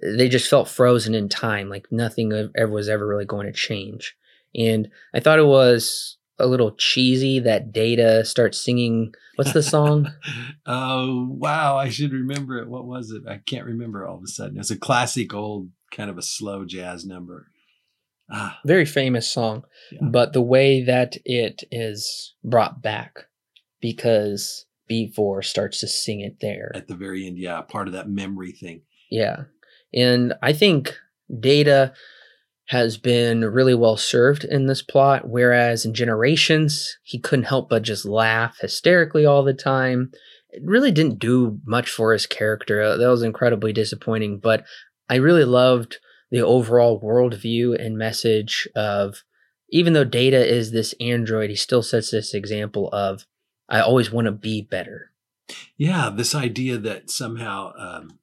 they 0.03 0.29
just 0.29 0.51
felt 0.51 0.69
frozen 0.69 1.15
in 1.15 1.31
time, 1.31 1.71
like 1.71 1.87
nothing 1.91 2.51
ever 2.55 2.71
was 2.71 2.91
ever 2.91 3.07
really 3.07 3.25
going 3.25 3.47
to 3.47 3.53
change. 3.53 4.15
And 4.55 4.91
I 5.15 5.21
thought 5.21 5.39
it 5.39 5.47
was 5.47 6.18
a 6.39 6.47
little 6.47 6.73
cheesy 6.77 7.39
that 7.41 7.73
Data 7.73 8.25
starts 8.25 8.61
singing. 8.61 9.13
What's 9.37 9.53
the 9.53 9.63
song? 9.63 10.13
oh 10.67 11.27
wow! 11.31 11.77
I 11.77 11.89
should 11.91 12.13
remember 12.13 12.59
it. 12.59 12.69
What 12.69 12.87
was 12.87 13.11
it? 13.11 13.23
I 13.29 13.39
can't 13.47 13.67
remember 13.67 14.07
all 14.07 14.17
of 14.17 14.23
a 14.25 14.29
sudden. 14.29 14.59
It's 14.59 14.71
a 14.71 14.79
classic 14.79 15.33
old 15.35 15.71
kind 15.93 16.11
of 16.11 16.19
a 16.19 16.23
slow 16.23 16.65
jazz 16.65 17.05
number. 17.07 17.47
Ah, 18.31 18.59
Very 18.67 18.85
famous 18.85 19.27
song, 19.27 19.65
Yeah. 19.91 20.01
but 20.11 20.35
the 20.35 20.43
way 20.43 20.83
that 20.83 21.17
it 21.25 21.65
is 21.71 22.35
brought 22.45 22.83
back 22.83 23.21
because 23.81 24.67
B4 24.91 25.43
starts 25.45 25.81
to 25.81 25.87
sing 25.89 26.21
it 26.21 26.41
there. 26.41 26.71
at 26.75 26.89
the 26.89 26.95
very 26.95 27.27
end, 27.27 27.39
yeah, 27.39 27.61
part 27.63 27.89
of 27.89 27.95
that 27.95 28.09
memory 28.11 28.53
thing. 28.53 28.83
Yeah. 29.11 29.45
And 29.95 30.35
I 30.43 30.53
think 30.53 30.95
Data 31.41 31.95
has 32.69 32.99
been 32.99 33.41
really 33.47 33.75
well 33.75 33.97
served 33.97 34.45
in 34.45 34.67
this 34.67 34.83
plot, 34.83 35.27
whereas 35.27 35.87
in 35.87 35.95
Generations, 35.95 36.99
he 37.03 37.19
couldn't 37.19 37.47
help 37.47 37.71
but 37.71 37.83
just 37.83 38.05
laugh 38.05 38.59
hysterically 38.61 39.25
all 39.25 39.43
the 39.43 39.55
time. 39.55 40.11
It 40.51 40.63
really 40.65 40.93
didn't 40.93 41.19
do 41.19 41.61
much 41.65 41.89
for 41.89 42.13
his 42.13 42.27
character. 42.27 42.83
Uh, 42.83 42.97
That 42.99 43.09
was 43.09 43.23
incredibly 43.23 43.73
disappointing, 43.73 44.39
but 44.39 44.65
I 45.09 45.15
really 45.15 45.45
loved 45.45 45.97
the 46.31 46.41
overall 46.41 47.01
worldview 47.01 47.83
and 47.83 47.97
message 47.97 48.69
of 48.77 49.23
even 49.71 49.95
though 49.95 50.05
Data 50.05 50.47
is 50.47 50.71
this 50.71 50.95
android, 51.01 51.49
he 51.49 51.57
still 51.57 51.83
sets 51.83 52.11
this 52.11 52.35
example 52.35 52.91
of 52.93 53.25
I 53.69 53.81
always 53.81 54.11
want 54.11 54.27
to 54.27 54.33
be 54.33 54.61
better. 54.63 55.13
Yeah, 55.79 56.11
this 56.15 56.35
idea 56.35 56.77
that 56.79 57.11
somehow 57.11 57.73
um, 57.79 58.19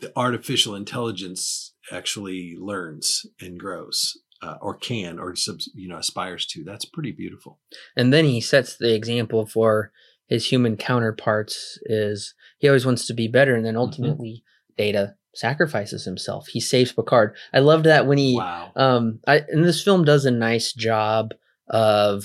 the 0.00 0.12
artificial 0.14 0.74
intelligence 0.74 1.71
actually 1.92 2.56
learns 2.58 3.26
and 3.40 3.58
grows, 3.58 4.18
uh, 4.42 4.56
or 4.60 4.74
can, 4.74 5.18
or 5.18 5.34
you 5.74 5.88
know 5.88 5.98
aspires 5.98 6.46
to. 6.46 6.64
That's 6.64 6.84
pretty 6.84 7.12
beautiful. 7.12 7.58
And 7.96 8.12
then 8.12 8.24
he 8.24 8.40
sets 8.40 8.76
the 8.76 8.94
example 8.94 9.46
for 9.46 9.92
his 10.26 10.50
human 10.50 10.76
counterparts 10.76 11.78
is 11.82 12.34
he 12.58 12.68
always 12.68 12.86
wants 12.86 13.06
to 13.06 13.14
be 13.14 13.28
better 13.28 13.54
and 13.54 13.66
then 13.66 13.76
ultimately 13.76 14.42
Data 14.78 15.14
sacrifices 15.34 16.04
himself. 16.04 16.46
He 16.48 16.60
saves 16.60 16.92
Picard. 16.92 17.36
I 17.52 17.58
loved 17.58 17.84
that 17.84 18.06
when 18.06 18.18
he 18.18 18.36
Wow. 18.36 18.72
um 18.76 19.20
I 19.26 19.42
and 19.48 19.64
this 19.64 19.82
film 19.82 20.04
does 20.04 20.24
a 20.24 20.30
nice 20.30 20.72
job 20.72 21.34
of 21.68 22.24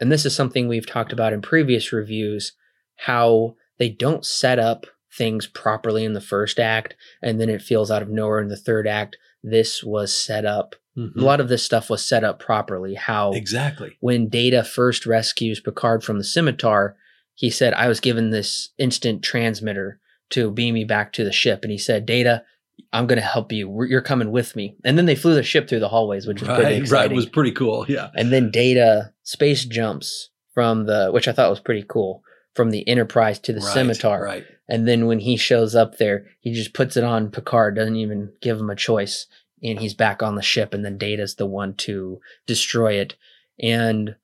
and 0.00 0.10
this 0.10 0.26
is 0.26 0.34
something 0.34 0.66
we've 0.66 0.86
talked 0.86 1.12
about 1.12 1.32
in 1.32 1.42
previous 1.42 1.92
reviews 1.92 2.52
how 2.96 3.54
they 3.78 3.88
don't 3.88 4.24
set 4.24 4.58
up 4.58 4.86
things 5.16 5.46
properly 5.46 6.04
in 6.04 6.12
the 6.12 6.20
first 6.20 6.58
act 6.58 6.94
and 7.22 7.40
then 7.40 7.48
it 7.48 7.62
feels 7.62 7.90
out 7.90 8.02
of 8.02 8.08
nowhere 8.08 8.40
in 8.40 8.48
the 8.48 8.56
third 8.56 8.86
act. 8.88 9.16
This 9.42 9.82
was 9.84 10.12
set 10.16 10.44
up. 10.44 10.74
Mhm. 10.98 11.16
A 11.16 11.20
lot 11.24 11.40
of 11.40 11.48
this 11.48 11.62
stuff 11.64 11.90
was 11.90 12.04
set 12.04 12.24
up 12.24 12.38
properly. 12.40 12.94
How 12.94 13.32
Exactly. 13.32 13.96
when 14.00 14.28
Data 14.28 14.62
first 14.64 15.06
rescues 15.06 15.60
Picard 15.60 16.02
from 16.04 16.18
the 16.18 16.24
scimitar, 16.24 16.96
he 17.34 17.50
said, 17.50 17.74
I 17.74 17.88
was 17.88 18.00
given 18.00 18.30
this 18.30 18.70
instant 18.78 19.22
transmitter 19.22 19.98
to 20.30 20.50
beam 20.50 20.74
me 20.74 20.84
back 20.84 21.12
to 21.14 21.24
the 21.24 21.32
ship. 21.32 21.60
And 21.62 21.70
he 21.72 21.78
said, 21.78 22.06
Data, 22.06 22.44
I'm 22.92 23.06
going 23.06 23.18
to 23.20 23.24
help 23.26 23.52
you. 23.52 23.84
You're 23.88 24.00
coming 24.00 24.30
with 24.30 24.54
me. 24.56 24.76
And 24.84 24.96
then 24.96 25.06
they 25.06 25.14
flew 25.16 25.34
the 25.34 25.42
ship 25.42 25.68
through 25.68 25.80
the 25.80 25.88
hallways, 25.88 26.26
which 26.26 26.40
was 26.40 26.48
pretty 26.48 26.80
Right, 26.82 26.90
right. 26.90 27.12
It 27.12 27.14
was 27.14 27.26
pretty 27.26 27.52
cool. 27.52 27.84
Yeah. 27.88 28.10
and 28.16 28.32
then 28.32 28.50
Data 28.50 29.12
space 29.24 29.64
jumps 29.64 30.30
from 30.54 30.86
the, 30.86 31.08
which 31.10 31.26
I 31.28 31.32
thought 31.32 31.50
was 31.50 31.60
pretty 31.60 31.84
cool, 31.88 32.22
from 32.54 32.70
the 32.70 32.86
Enterprise 32.88 33.38
to 33.40 33.52
the 33.52 33.60
Right, 33.60 33.74
scimitar. 33.74 34.22
Right. 34.22 34.44
And 34.68 34.88
then 34.88 35.06
when 35.06 35.18
he 35.20 35.36
shows 35.36 35.74
up 35.74 35.98
there, 35.98 36.26
he 36.40 36.52
just 36.52 36.72
puts 36.72 36.96
it 36.96 37.04
on 37.04 37.30
Picard, 37.30 37.76
doesn't 37.76 37.96
even 37.96 38.32
give 38.40 38.58
him 38.58 38.70
a 38.70 38.76
choice. 38.76 39.26
And 39.62 39.78
he's 39.78 39.94
back 39.94 40.22
on 40.22 40.34
the 40.34 40.42
ship, 40.42 40.74
and 40.74 40.84
then 40.84 40.98
Data's 40.98 41.36
the 41.36 41.46
one 41.46 41.74
to 41.76 42.20
destroy 42.46 42.94
it. 42.94 43.16
And 43.58 44.16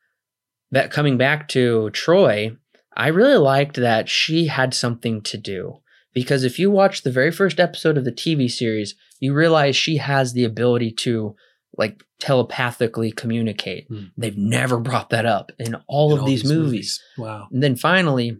that 0.70 0.90
coming 0.90 1.16
back 1.16 1.48
to 1.48 1.90
Troi, 1.92 2.57
I 2.96 3.09
really 3.09 3.38
liked 3.38 3.76
that 3.76 4.09
she 4.09 4.46
had 4.46 4.74
something 4.74 5.22
to 5.22 5.38
do. 5.38 5.81
Because 6.12 6.42
if 6.42 6.59
you 6.59 6.70
watch 6.70 7.03
the 7.03 7.12
very 7.12 7.31
first 7.31 7.61
episode 7.61 7.96
of 7.96 8.05
the 8.05 8.12
TV 8.12 8.50
series, 8.50 8.96
you 9.20 9.33
realize 9.33 9.76
she 9.76 9.98
has 9.98 10.33
the 10.33 10.44
ability 10.44 10.90
to 10.92 11.37
like 11.76 12.03
telepathically 12.18 13.12
communicate. 13.12 13.87
Hmm. 13.88 14.07
They've 14.16 14.37
never 14.37 14.79
brought 14.81 15.11
that 15.11 15.24
up 15.24 15.53
in 15.59 15.76
all 15.87 16.14
In 16.14 16.20
of 16.20 16.26
these, 16.26 16.44
movies. 16.44 17.00
Wow. 17.16 17.46
And 17.53 17.62
then 17.62 17.76
finally, 17.76 18.38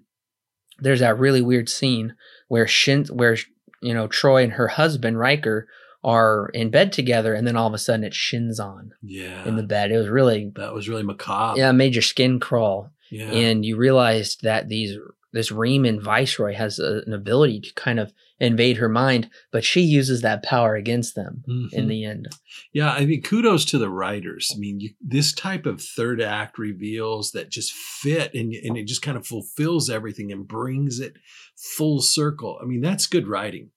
there's 0.81 1.01
that 1.01 1.19
really 1.19 1.41
weird 1.43 1.69
scene 1.69 2.15
where 2.49 2.67
Shin, 2.67 3.05
where 3.07 3.37
you 3.81 3.95
know 3.95 4.09
Troi 4.09 4.43
and 4.45 4.53
her 4.55 4.69
husband 4.69 5.19
Riker 5.19 5.69
are 6.03 6.51
in 6.55 6.71
bed 6.71 6.93
together, 6.93 7.35
and 7.35 7.47
then 7.47 7.57
all 7.57 7.67
of 7.67 7.75
a 7.75 7.79
sudden 7.79 8.05
it 8.05 8.13
Shinzon 8.15 8.91
Yeah. 9.03 9.45
in 9.47 9.57
the 9.57 9.63
bed. 9.63 9.91
It 9.93 9.99
was 9.99 10.09
really 10.09 10.51
that 10.57 10.73
was 10.75 10.89
really 10.89 11.03
macabre. 11.03 11.59
yeah, 11.59 11.73
made 11.73 11.95
your 11.95 12.03
skin 12.03 12.41
crawl, 12.41 12.91
Yeah. 13.11 13.31
and 13.31 13.65
you 13.65 13.77
realized 13.77 14.43
that 14.43 14.69
these 14.69 14.97
this 15.33 15.51
Reman 15.51 16.01
Viceroy 16.03 16.55
has 16.55 16.79
a, 16.79 17.03
an 17.07 17.13
ability 17.13 17.61
to 17.61 17.75
kind 17.75 17.99
of 18.01 18.13
invade 18.41 18.79
her 18.79 18.89
mind, 18.89 19.29
but 19.53 19.65
she 19.65 19.81
uses 19.83 20.23
that 20.23 20.43
power 20.43 20.75
against 20.75 21.15
them 21.15 21.45
in 21.47 21.85
Mhm. 21.85 21.89
the 21.89 22.05
end. 22.05 22.29
Yeah, 22.73 22.91
I 22.93 23.05
mean, 23.05 23.23
kudos 23.23 23.65
to 23.67 23.79
the 23.79 23.91
writers. 23.91 24.51
I 24.55 24.59
mean, 24.59 24.81
you, 24.81 24.91
this 25.01 25.33
type 25.33 25.67
of 25.67 25.83
third 25.83 26.21
act 26.23 26.59
reveals 26.59 27.33
that 27.33 27.51
just 27.51 27.73
fit 27.73 28.33
and, 28.35 28.53
and 28.55 28.77
it 28.77 28.87
just 28.87 29.03
kind 29.03 29.17
of 29.19 29.27
fulfills 29.27 29.91
everything 29.91 30.33
and 30.33 30.49
brings 30.49 31.01
it 31.01 31.15
full 31.57 32.01
circle. 32.01 32.59
I 32.63 32.65
mean, 32.67 32.81
that's 32.81 33.07
good 33.07 33.29
writing. 33.29 33.71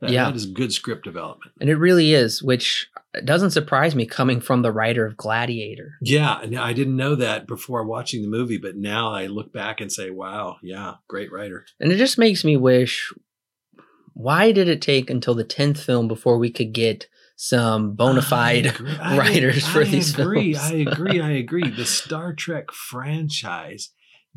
That, 0.00 0.10
Yeah. 0.10 0.24
that 0.26 0.36
is 0.36 0.46
good 0.46 0.72
script 0.72 1.04
development. 1.04 1.52
And 1.60 1.68
it 1.70 1.76
really 1.76 2.12
is, 2.14 2.42
which 2.42 2.86
doesn't 3.24 3.50
surprise 3.52 3.94
me 3.94 4.06
coming 4.06 4.40
from 4.40 4.62
the 4.62 4.72
writer 4.72 5.06
of 5.06 5.16
Gladiator. 5.16 5.94
Yeah, 6.02 6.40
I 6.58 6.72
didn't 6.72 6.96
know 6.96 7.14
that 7.14 7.46
before 7.46 7.84
watching 7.84 8.22
the 8.22 8.28
movie, 8.28 8.58
but 8.58 8.76
now 8.76 9.12
I 9.12 9.26
look 9.26 9.52
back 9.52 9.80
and 9.80 9.90
say, 9.90 10.10
"Wow, 10.10 10.56
yeah, 10.62 10.94
great 11.08 11.32
writer." 11.32 11.64
And 11.80 11.90
it 11.92 11.96
just 11.96 12.18
makes 12.18 12.44
me 12.44 12.56
wish 12.56 13.12
why 14.12 14.50
did 14.50 14.66
it 14.68 14.80
take 14.80 15.10
until 15.10 15.34
the 15.34 15.44
10th 15.44 15.78
film 15.78 16.08
before 16.08 16.38
we 16.38 16.50
could 16.50 16.72
get 16.72 17.06
some 17.36 17.94
bona 17.94 18.22
fide 18.22 18.64
agree. 18.66 18.96
I- 19.00 19.18
writers 19.18 19.66
for 19.66 19.82
I 19.82 19.84
these 19.84 20.18
agree. 20.18 20.54
films? 20.54 20.72
I 20.72 20.74
agree. 20.76 21.20
I 21.20 21.30
agree. 21.32 21.68
The 21.68 21.84
Star 21.84 22.32
Trek 22.32 22.72
franchise 22.72 23.90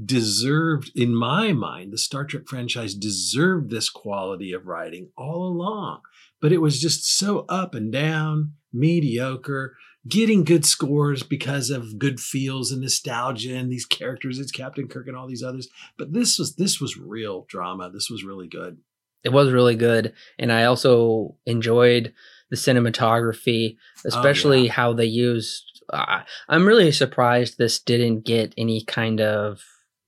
deserved, 0.03 0.91
in 0.95 1.15
my 1.15 1.53
mind, 1.53 1.93
the 1.93 1.97
Star 1.97 2.25
Trek 2.25 2.43
franchise 2.47 2.93
deserved 2.93 3.69
this 3.69 3.89
quality 3.89 4.51
of 4.51 4.65
writing 4.67 5.11
all 5.17 5.47
along. 5.47 6.01
But 6.41 6.51
it 6.51 6.59
was 6.59 6.79
just 6.81 7.05
so 7.17 7.45
up 7.49 7.73
and 7.75 7.91
down, 7.91 8.53
mediocre, 8.73 9.75
getting 10.07 10.43
good 10.43 10.65
scores 10.65 11.23
because 11.23 11.69
of 11.69 11.99
good 11.99 12.19
feels 12.19 12.71
and 12.71 12.81
nostalgia 12.81 13.55
and 13.55 13.71
these 13.71 13.85
characters. 13.85 14.39
It's 14.39 14.51
Captain 14.51 14.87
Kirk 14.87 15.07
and 15.07 15.15
all 15.17 15.27
these 15.27 15.43
others. 15.43 15.67
But 15.97 16.13
this 16.13 16.37
was 16.39 16.55
this 16.55 16.79
was 16.79 16.97
real 16.97 17.45
drama. 17.49 17.89
This 17.91 18.09
was 18.09 18.23
really 18.23 18.47
good. 18.47 18.77
It 19.23 19.29
was 19.29 19.51
really 19.51 19.75
good. 19.75 20.13
And 20.37 20.51
I 20.51 20.63
also 20.63 21.35
enjoyed 21.45 22.13
the 22.49 22.55
cinematography, 22.55 23.75
especially 24.05 24.67
how 24.67 24.93
they 24.93 25.05
used. 25.05 25.83
Uh, 25.91 26.21
I'm 26.47 26.65
really 26.65 26.91
surprised 26.91 27.57
this 27.57 27.79
didn't 27.79 28.21
get 28.25 28.53
any 28.57 28.83
kind 28.83 29.19
of 29.19 29.61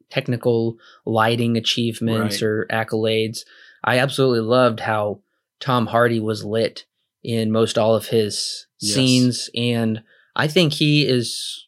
technical 0.09 0.77
lighting 1.05 1.57
achievements 1.57 2.41
Right. 2.41 2.47
or 2.47 2.67
accolades. 2.71 3.39
I 3.83 3.97
absolutely 3.99 4.41
loved 4.41 4.79
how 4.81 5.21
Tom 5.59 5.87
Hardy 5.87 6.19
was 6.19 6.43
lit 6.45 6.85
in 7.23 7.51
most 7.51 7.77
all 7.77 7.95
of 7.95 8.07
his 8.07 8.65
Yes. 8.79 8.95
scenes. 8.95 9.49
And 9.55 10.01
I 10.35 10.47
think 10.47 10.73
he 10.73 11.05
is 11.07 11.67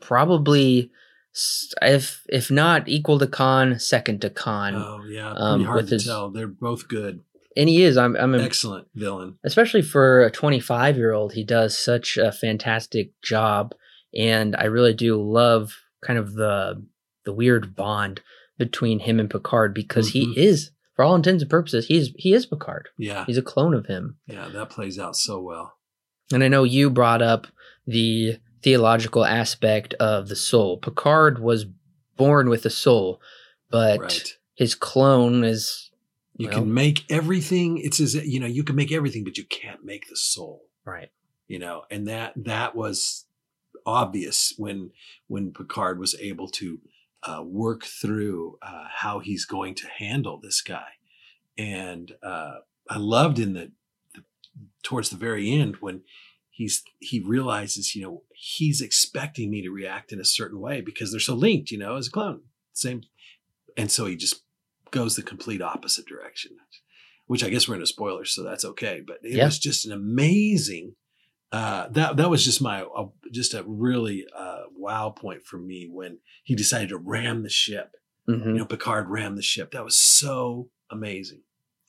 probably. 0.00 0.90
If 1.82 2.22
if 2.30 2.50
not 2.50 2.88
equal 2.88 3.18
to 3.18 3.26
Khan, 3.26 3.78
second 3.78 4.22
to 4.22 4.30
Khan, 4.30 4.74
Oh 4.74 5.02
yeah, 5.06 5.32
pretty 5.32 5.40
um, 5.42 5.64
hard 5.64 5.76
with 5.82 5.88
to 5.90 5.94
his- 5.96 6.04
tell. 6.06 6.30
They're 6.30 6.46
both 6.46 6.88
good. 6.88 7.20
and 7.54 7.68
he 7.68 7.82
is. 7.82 7.98
I'm 7.98 8.16
I'm 8.16 8.34
an 8.34 8.40
Excellent 8.40 8.88
villain. 8.94 9.38
especially 9.44 9.82
for 9.82 10.22
a 10.22 10.30
25 10.30 10.96
year 10.96 11.12
old 11.12 11.34
he 11.34 11.44
does 11.44 11.76
such 11.78 12.16
a 12.16 12.32
fantastic 12.32 13.12
job 13.22 13.74
and 14.14 14.54
i 14.56 14.64
really 14.64 14.92
do 14.94 15.20
love 15.20 15.74
kind 16.02 16.18
of 16.18 16.34
the 16.34 16.82
the 17.24 17.32
weird 17.34 17.74
bond 17.74 18.20
between 18.58 18.98
him 19.00 19.18
and 19.20 19.28
picard 19.30 19.74
because 19.74 20.08
Mhm. 20.08 20.12
he 20.12 20.40
is 20.40 20.70
for 20.96 21.04
all 21.04 21.14
intents 21.14 21.42
and 21.42 21.50
purposes 21.50 21.86
he's 21.86 22.10
he 22.16 22.32
is 22.32 22.46
picard 22.46 22.88
Yeah, 22.98 23.24
he's 23.26 23.38
a 23.38 23.42
clone 23.42 23.74
of 23.74 23.86
him 23.86 24.16
yeah, 24.26 24.48
that 24.48 24.70
plays 24.70 24.98
out 24.98 25.14
so 25.16 25.40
well. 25.40 25.76
and 26.32 26.42
i 26.42 26.48
know 26.48 26.64
you 26.64 26.90
brought 26.90 27.22
up 27.22 27.46
the 27.86 28.38
theological 28.62 29.24
aspect 29.24 29.94
of 29.94 30.28
the 30.28 30.34
soul 30.36 30.78
picard 30.78 31.38
was 31.38 31.66
born 32.16 32.48
with 32.48 32.64
a 32.66 32.70
soul 32.70 33.20
but 33.70 34.00
right. 34.00 34.32
his 34.54 34.74
clone 34.74 35.44
is 35.44 35.90
You 36.38 36.48
well- 36.48 36.58
can 36.60 36.72
make 36.74 37.04
everything. 37.10 37.78
It's 37.78 38.00
as 38.00 38.14
you 38.14 38.40
know, 38.40 38.46
you 38.46 38.62
can 38.64 38.76
make 38.76 38.92
everything, 38.92 39.24
but 39.24 39.36
you 39.38 39.44
can't 39.44 39.84
make 39.84 40.08
the 40.08 40.16
soul. 40.16 40.64
right 40.84 41.10
You 41.48 41.58
know, 41.58 41.82
and 41.90 42.06
that 42.08 42.32
that 42.36 42.74
was 42.76 43.24
obvious 43.84 44.54
when 44.56 44.90
when 45.28 45.52
Picard 45.52 45.98
was 45.98 46.14
able 46.20 46.48
to 46.60 46.78
uh, 47.26 47.42
work 47.42 47.84
through 47.84 48.58
uh, 48.62 48.84
how 48.96 49.18
he's 49.18 49.44
going 49.44 49.74
to 49.74 49.86
handle 49.98 50.38
this 50.42 50.60
guy, 50.62 50.88
and 51.58 52.12
uh, 52.22 52.56
I 52.88 52.98
loved 52.98 53.38
in 53.38 53.54
the, 53.54 53.72
the 54.14 54.22
towards 54.82 55.10
the 55.10 55.16
very 55.16 55.50
end 55.52 55.76
when 55.80 56.02
he's 56.50 56.82
he 57.00 57.20
realizes 57.20 57.94
you 57.94 58.02
know 58.02 58.22
he's 58.34 58.80
expecting 58.80 59.50
me 59.50 59.62
to 59.62 59.70
react 59.70 60.12
in 60.12 60.20
a 60.20 60.24
certain 60.24 60.60
way 60.60 60.80
because 60.80 61.10
they're 61.10 61.20
so 61.20 61.34
linked 61.34 61.70
you 61.70 61.78
know 61.78 61.96
as 61.96 62.06
a 62.08 62.10
clone 62.10 62.40
same 62.72 63.02
and 63.76 63.90
so 63.90 64.06
he 64.06 64.16
just 64.16 64.42
goes 64.90 65.16
the 65.16 65.22
complete 65.22 65.60
opposite 65.60 66.06
direction 66.06 66.52
which 67.26 67.42
I 67.44 67.50
guess 67.50 67.68
we're 67.68 67.74
in 67.74 67.82
a 67.82 67.86
spoiler 67.86 68.24
so 68.24 68.42
that's 68.42 68.64
okay. 68.64 69.02
But 69.06 69.18
it 69.22 69.32
Yeah. 69.36 69.46
was 69.46 69.58
just 69.58 69.84
an 69.84 69.92
amazing. 69.92 70.94
Uh, 71.52 71.88
that 71.90 72.16
that 72.16 72.28
was 72.30 72.44
just 72.44 72.60
my 72.60 72.82
uh, 72.82 73.06
just 73.32 73.54
a 73.54 73.62
really 73.66 74.26
uh, 74.36 74.62
wow 74.76 75.10
point 75.10 75.46
for 75.46 75.58
me 75.58 75.88
when 75.90 76.18
he 76.44 76.54
decided 76.54 76.88
to 76.90 76.98
ram 76.98 77.42
the 77.42 77.48
ship. 77.48 77.92
Mhm. 78.28 78.46
You 78.46 78.52
know, 78.54 78.64
Picard 78.66 79.08
rammed 79.08 79.38
the 79.38 79.42
ship. 79.42 79.70
That 79.70 79.84
was 79.84 79.96
so 79.96 80.70
amazing. 80.90 81.42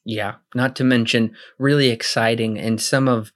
Yeah, 0.06 0.36
not 0.56 0.76
to 0.78 0.84
mention 0.84 1.36
really 1.58 1.90
exciting 1.90 2.58
and 2.58 2.80
some 2.80 3.08
of 3.08 3.32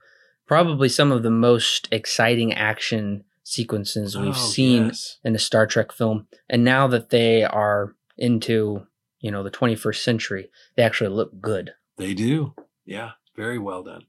probably 0.47 0.88
some 0.89 1.12
of 1.12 1.23
the 1.23 1.31
most 1.31 1.88
exciting 1.91 2.53
action 2.53 3.23
sequences 3.43 4.15
we've 4.17 4.29
Oh, 4.29 4.49
seen 4.51 4.86
yes. 4.88 5.17
in 5.23 5.36
a 5.36 5.39
Star 5.39 5.65
Trek 5.65 5.91
film. 5.91 6.27
And 6.49 6.63
now 6.63 6.88
that 6.88 7.10
they 7.10 7.43
are 7.43 7.95
into, 8.17 8.86
you 9.19 9.31
know, 9.31 9.43
the 9.43 9.49
21st 9.51 10.03
century, 10.03 10.49
they 10.75 10.84
actually 10.84 11.10
look 11.10 11.41
good. 11.41 11.73
They 11.97 12.13
do. 12.13 12.53
Yeah, 12.86 13.12
very 13.36 13.57
well 13.57 13.84
done. 13.84 14.05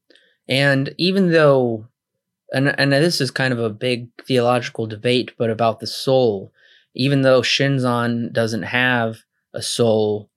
And 0.48 0.94
even 0.98 1.30
though 1.32 1.86
and 2.52 2.78
and 2.78 2.92
this 2.92 3.20
is 3.20 3.30
kind 3.30 3.52
of 3.52 3.58
a 3.58 3.70
big 3.70 4.08
theological 4.26 4.86
debate 4.86 5.32
but 5.38 5.50
about 5.50 5.80
the 5.80 5.86
soul, 5.86 6.52
even 6.94 7.22
though 7.22 7.40
Shinzon 7.40 8.32
doesn't 8.32 8.62
have 8.64 9.18
a 9.54 9.62
soul, 9.62 10.30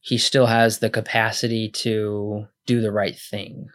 he 0.00 0.18
still 0.18 0.46
has 0.46 0.78
the 0.78 0.90
capacity 0.90 1.68
to 1.68 2.46
do 2.66 2.80
the 2.80 2.92
right 2.92 3.16
thing. 3.18 3.68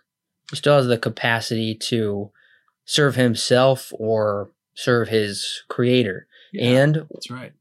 He 0.49 0.55
still 0.57 0.75
has 0.77 0.87
the 0.87 0.97
capacity 0.97 1.75
to 1.75 2.31
serve 2.85 3.15
himself 3.15 3.91
or 3.97 4.51
serve 4.73 5.09
his 5.09 5.63
creator. 5.67 6.27
Yeah, 6.53 6.81
And 6.81 6.95
that's 7.11 7.29
right. 7.29 7.51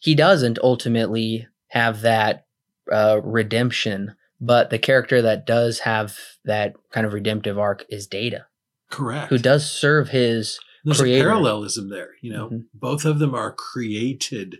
he 0.00 0.14
doesn't 0.14 0.58
ultimately 0.62 1.48
have 1.68 2.02
that 2.02 2.46
uh, 2.90 3.20
redemption, 3.24 4.14
but 4.40 4.70
the 4.70 4.78
character 4.78 5.22
that 5.22 5.46
does 5.46 5.80
have 5.80 6.16
that 6.44 6.74
kind 6.90 7.06
of 7.06 7.12
redemptive 7.12 7.58
arc 7.58 7.84
is 7.88 8.06
Data, 8.06 8.46
Correct. 8.92 9.30
who 9.30 9.38
does 9.38 9.68
serve 9.70 10.10
his. 10.10 10.60
There's 10.84 11.00
creator. 11.00 11.28
a 11.28 11.30
parallelism 11.30 11.88
there. 11.88 12.10
You 12.20 12.32
know, 12.32 12.48
Mhm. 12.50 12.64
both 12.74 13.04
of 13.04 13.18
them 13.18 13.34
are 13.34 13.52
created, 13.52 14.58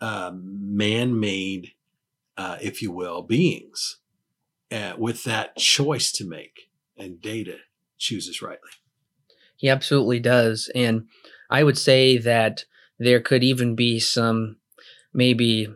um, 0.00 0.76
man-made, 0.76 1.72
uh, 2.36 2.56
if 2.62 2.80
you 2.82 2.90
will, 2.92 3.22
beings, 3.22 3.98
uh, 4.70 4.94
with 4.96 5.24
that 5.24 5.56
choice 5.56 6.10
to 6.12 6.24
make. 6.24 6.70
And 6.96 7.20
Data 7.20 7.58
chooses 7.98 8.40
rightly. 8.40 8.70
He 9.56 9.68
absolutely 9.68 10.20
does, 10.20 10.70
and 10.74 11.08
I 11.50 11.62
would 11.64 11.78
say 11.78 12.16
that 12.18 12.64
there 12.98 13.20
could 13.20 13.42
even 13.44 13.74
be 13.74 13.98
some 13.98 14.56
maybe 15.12 15.68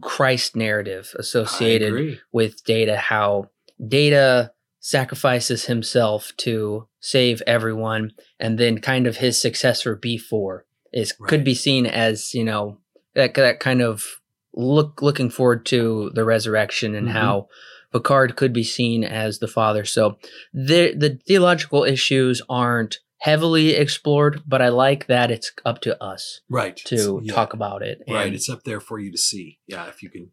Christ 0.00 0.56
narrative 0.56 1.14
associated 1.18 2.20
with 2.32 2.64
Data, 2.64 2.96
how 2.96 3.50
Data 3.86 4.53
sacrifices 4.88 5.64
himself 5.64 6.32
to 6.36 6.86
save 7.00 7.42
everyone, 7.46 8.12
and 8.38 8.58
then 8.58 8.78
kind 8.78 9.06
of 9.06 9.16
his 9.16 9.40
successor 9.40 9.96
B4 9.96 10.60
is 10.92 11.12
could 11.12 11.42
be 11.42 11.54
seen 11.54 11.86
as 11.86 12.34
you 12.34 12.44
know 12.44 12.76
that 13.14 13.32
that 13.34 13.60
kind 13.60 13.80
of 13.80 14.04
look 14.52 15.00
looking 15.00 15.30
forward 15.30 15.64
to 15.66 16.10
the 16.14 16.24
resurrection 16.24 16.94
and 16.94 17.08
Mhm. 17.08 17.12
how 17.12 17.48
Picard 17.92 18.36
could 18.36 18.52
be 18.52 18.62
seen 18.62 19.04
as 19.04 19.38
the 19.38 19.48
father. 19.48 19.84
So 19.86 20.18
the 20.52 20.92
the 20.94 21.18
theological 21.26 21.84
issues 21.84 22.42
aren't 22.48 22.98
heavily 23.18 23.70
explored, 23.70 24.42
but 24.46 24.60
I 24.60 24.68
like 24.68 25.06
that 25.06 25.30
it's 25.30 25.50
up 25.64 25.80
to 25.80 26.00
us 26.02 26.42
Right. 26.50 26.76
to 26.84 27.22
yeah, 27.24 27.32
talk 27.32 27.54
about 27.54 27.82
it. 27.82 28.02
Right. 28.06 28.26
And- 28.26 28.34
It's 28.34 28.50
up 28.50 28.64
there 28.64 28.80
for 28.80 28.98
you 29.00 29.10
to 29.10 29.16
see. 29.18 29.60
Yeah. 29.66 29.88
If 29.88 30.02
you 30.02 30.10
can 30.10 30.30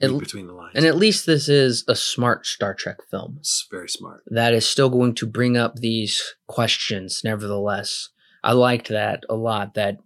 It- 0.00 0.16
between 0.18 0.46
the 0.46 0.52
lines. 0.52 0.72
and 0.76 0.84
at 0.86 0.96
least 0.96 1.26
this 1.26 1.48
is 1.48 1.84
a 1.88 1.96
smart 1.96 2.46
Star 2.46 2.74
Trek 2.74 2.98
film. 3.10 3.36
it's 3.40 3.66
very 3.70 3.88
smart. 3.88 4.22
that 4.26 4.54
is 4.54 4.66
still 4.66 4.90
going 4.90 5.14
to 5.16 5.26
bring 5.26 5.56
up 5.56 5.76
these 5.76 6.34
questions 6.46 7.22
nevertheless 7.24 8.10
i 8.44 8.52
liked 8.52 8.88
that 8.88 9.24
a 9.28 9.34
lot 9.34 9.74
that 9.74 9.98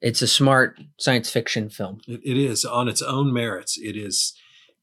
it's 0.00 0.20
a 0.22 0.26
smart 0.26 0.78
science 0.98 1.30
fiction 1.30 1.70
film 1.70 2.00
It, 2.06 2.20
it 2.24 2.36
is 2.36 2.64
on 2.64 2.88
its 2.88 3.00
own 3.02 3.32
merits. 3.32 3.78
It 3.78 3.96
is. 3.96 4.34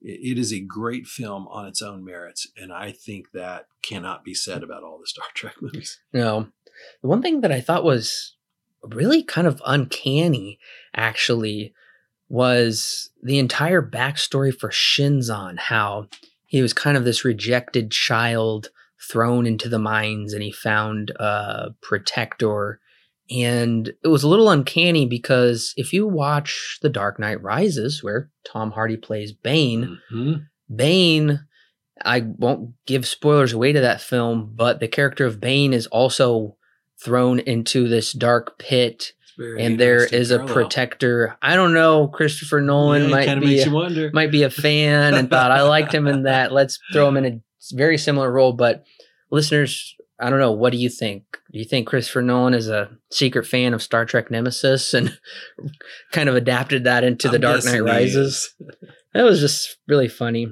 It 0.02 0.38
is 0.38 0.54
a 0.54 0.62
great 0.62 1.08
film 1.08 1.46
on 1.50 1.66
its 1.68 1.82
own 1.82 2.06
merits, 2.06 2.48
and 2.56 2.72
I 2.72 2.94
think 2.94 3.32
that 3.34 3.66
cannot 3.82 4.24
be 4.24 4.34
said 4.34 4.64
about 4.64 4.82
all 4.82 4.98
the 4.98 5.06
Star 5.08 5.26
Trek 5.34 5.56
movies. 5.62 6.00
know 6.14 6.48
the 7.02 7.10
one 7.10 7.22
thing 7.22 7.42
that 7.42 7.52
i 7.52 7.60
thought 7.60 7.84
was 7.84 8.36
really 8.82 9.22
kind 9.24 9.46
of 9.46 9.62
uncanny 9.66 10.58
actually 10.96 11.74
was 12.30 13.10
the 13.24 13.40
entire 13.40 13.82
backstory 13.82 14.54
for 14.58 14.70
shinzon 14.70 15.58
how 15.58 16.08
he 16.46 16.62
was 16.62 16.74
kind 16.74 16.96
of 16.96 17.04
this 17.04 17.26
rejected 17.26 17.92
child 17.92 18.70
thrown 19.02 19.46
into 19.46 19.68
the 19.70 19.80
mines 19.80 20.34
and 20.34 20.44
he 20.44 20.52
found 20.52 21.10
a 21.20 21.70
protector 21.82 22.80
and 23.32 23.90
it 24.04 24.08
was 24.08 24.24
a 24.24 24.28
little 24.28 24.50
uncanny 24.50 25.06
because 25.06 25.74
if 25.78 25.92
you 25.94 26.08
watch 26.08 26.80
the 26.82 26.90
dark 26.90 27.20
knight 27.20 27.42
rises 27.42 28.04
where 28.04 28.30
tom 28.46 28.72
hardy 28.72 28.98
plays 28.98 29.32
bane 29.34 29.98
Mhm. 30.14 30.46
Bane, 30.74 31.48
I 32.06 32.20
won't 32.22 32.76
give 32.86 33.08
spoilers 33.08 33.54
away 33.54 33.74
to 33.74 33.82
that 33.82 34.02
film, 34.02 34.52
but 34.56 34.80
the 34.80 34.88
character 34.88 35.26
of 35.26 35.40
Bane 35.42 35.74
is 35.74 35.88
also 35.88 36.58
thrown 37.04 37.40
into 37.40 37.88
this 37.88 38.14
dark 38.14 38.60
pit, 38.60 39.14
very 39.40 39.64
and 39.64 39.80
there 39.80 40.04
is 40.04 40.12
interesting 40.12 40.36
a 40.36 40.38
parallel. 40.40 40.54
protector. 40.54 41.38
I 41.42 41.56
don't 41.56 41.74
know, 41.74 42.08
Christopher 42.10 42.62
Nolan 42.62 43.04
Yeah, 43.04 43.08
might 43.10 43.40
be 43.40 43.62
a, 43.62 44.12
might 44.14 44.32
be 44.32 44.44
a 44.44 44.50
fan 44.50 45.14
and 45.14 45.30
thought 45.30 45.52
I 45.52 45.62
liked 45.64 45.94
him 45.94 46.08
in 46.08 46.24
that. 46.24 46.52
Let's 46.52 46.78
throw 46.92 47.08
him 47.08 47.18
in 47.18 47.26
a 47.26 47.42
very 47.74 47.98
similar 47.98 48.32
role. 48.32 48.52
But 48.54 48.84
listeners, 49.32 49.96
I 50.20 50.30
don't 50.30 50.40
know. 50.40 50.52
What 50.52 50.72
do 50.74 50.78
you 50.78 50.90
think? 50.90 51.24
Do 51.52 51.58
you 51.58 51.66
think 51.66 51.88
Christopher 51.88 52.22
Nolan 52.22 52.54
is 52.54 52.68
a 52.68 52.92
secret 53.12 53.48
fan 53.48 53.74
of 53.74 53.82
Star 53.82 54.06
Trek 54.06 54.30
Nemesis 54.30 54.94
and 54.94 55.18
kind 56.12 56.28
of 56.28 56.36
adapted 56.36 56.84
that 56.84 57.04
into 57.04 57.30
The 57.30 57.36
I'm 57.36 57.42
Dark 57.42 57.66
Knight 57.66 57.84
Rises? 57.84 58.54
That 59.14 59.24
was 59.24 59.40
just 59.40 59.78
really 59.88 60.10
funny. 60.10 60.48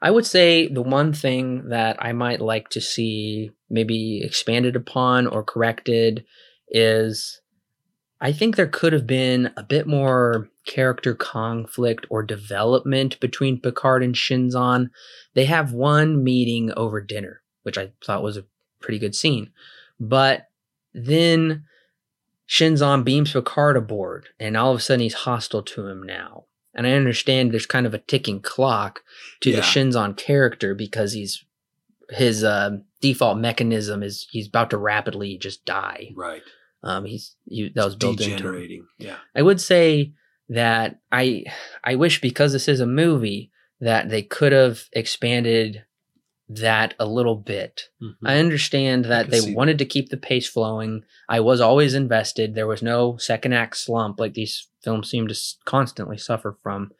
I 0.00 0.10
would 0.10 0.26
say 0.26 0.68
the 0.68 0.82
one 0.82 1.12
thing 1.12 1.68
that 1.68 1.96
I 2.00 2.12
might 2.12 2.40
like 2.40 2.70
to 2.70 2.80
see 2.80 3.50
maybe 3.68 4.22
expanded 4.24 4.76
upon 4.76 5.26
or 5.26 5.44
corrected 5.44 6.24
is 6.72 7.40
I 8.20 8.32
think 8.32 8.56
there 8.56 8.66
could 8.68 8.92
have 8.92 9.06
been 9.06 9.52
a 9.56 9.62
bit 9.62 9.86
more 9.86 10.48
character 10.64 11.12
conflict 11.14 12.06
or 12.08 12.22
development 12.22 13.18
between 13.18 13.60
Picard 13.60 14.02
and 14.02 14.14
Shinzon. 14.14 14.90
They 15.34 15.44
have 15.46 15.72
one 15.72 16.22
meeting 16.22 16.72
over 16.76 17.00
dinner, 17.00 17.42
which 17.64 17.76
I 17.76 17.90
thought 18.04 18.22
was 18.22 18.36
a 18.36 18.44
pretty 18.80 18.98
good 19.00 19.14
scene. 19.16 19.50
But 19.98 20.48
then 20.94 21.64
Shinzon 22.48 23.02
beams 23.02 23.32
Picard 23.32 23.76
aboard, 23.76 24.28
and 24.38 24.56
all 24.56 24.70
of 24.72 24.78
a 24.78 24.80
sudden 24.80 25.00
he's 25.00 25.14
hostile 25.14 25.62
to 25.62 25.88
him 25.88 26.02
now. 26.02 26.44
And 26.74 26.86
I 26.86 26.92
understand 26.92 27.52
there's 27.52 27.66
kind 27.66 27.86
of 27.86 27.94
a 27.94 27.98
ticking 27.98 28.40
clock 28.40 29.00
to 29.40 29.50
the 29.50 29.58
Yeah. 29.58 29.62
Shinzon 29.62 30.16
character 30.16 30.74
because 30.74 31.12
he's 31.12 31.44
his 32.08 32.44
uh, 32.44 32.78
default 33.00 33.38
mechanism 33.38 34.02
is 34.02 34.26
he's 34.30 34.46
about 34.46 34.70
to 34.70 34.78
rapidly 34.78 35.38
just 35.38 35.64
die. 35.64 36.12
Right. 36.14 36.42
Um, 36.82 37.04
he's 37.04 37.34
he, 37.46 37.70
that 37.74 37.84
was 37.84 37.96
built 37.96 38.20
into 38.20 38.24
him. 38.30 38.36
Degenerating. 38.38 38.86
Yeah. 38.98 39.16
I 39.34 39.42
would 39.42 39.60
say 39.60 40.12
that 40.48 40.98
I 41.10 41.44
I 41.84 41.94
wish 41.94 42.20
because 42.20 42.52
this 42.52 42.68
is 42.68 42.80
a 42.80 42.86
movie 42.86 43.50
that 43.80 44.08
they 44.10 44.22
could 44.22 44.52
have 44.52 44.84
expanded 44.92 45.84
that 46.48 46.94
a 46.98 47.06
little 47.06 47.36
bit. 47.36 47.88
Mhm. 48.02 48.14
I 48.24 48.38
understand 48.38 49.06
that 49.06 49.30
can 49.30 49.30
they 49.30 49.54
wanted 49.54 49.78
to 49.78 49.84
keep 49.84 50.10
the 50.10 50.16
pace 50.16 50.48
flowing. 50.48 51.04
I 51.28 51.40
was 51.40 51.60
always 51.60 51.94
invested. 51.94 52.54
There 52.54 52.66
was 52.66 52.82
no 52.82 53.16
second 53.16 53.54
act 53.54 53.76
slump 53.76 54.20
like 54.20 54.34
these 54.34 54.68
films 54.82 55.08
seem 55.08 55.28
to 55.28 55.40
constantly 55.64 56.18
suffer 56.18 56.58
from. 56.62 56.92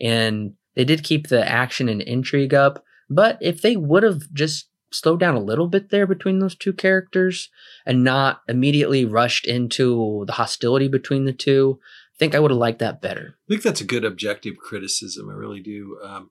And 0.00 0.54
they 0.76 0.84
did 0.84 1.02
keep 1.02 1.28
the 1.28 1.46
action 1.46 1.88
and 1.88 2.00
intrigue 2.00 2.54
up. 2.54 2.84
But 3.08 3.38
if 3.40 3.60
they 3.62 3.76
would 3.76 4.02
have 4.04 4.32
just 4.32 4.68
slowed 4.92 5.20
down 5.20 5.34
a 5.34 5.40
little 5.42 5.68
bit 5.68 5.90
there 5.90 6.06
between 6.06 6.38
those 6.38 6.54
two 6.54 6.72
characters 6.72 7.48
and 7.86 8.02
not 8.04 8.42
immediately 8.48 9.04
rushed 9.04 9.46
into 9.46 10.24
the 10.26 10.32
hostility 10.34 10.88
between 10.88 11.24
the 11.24 11.32
two, 11.32 11.78
I 12.14 12.16
think 12.18 12.34
I 12.34 12.40
would 12.40 12.50
have 12.50 12.58
liked 12.58 12.80
that 12.80 13.00
better. 13.00 13.38
I 13.48 13.48
think 13.48 13.62
that's 13.62 13.80
a 13.80 13.84
good 13.86 14.04
objective 14.04 14.56
criticism. 14.58 15.28
I 15.30 15.32
really 15.34 15.60
do. 15.60 15.98
Um, 16.02 16.30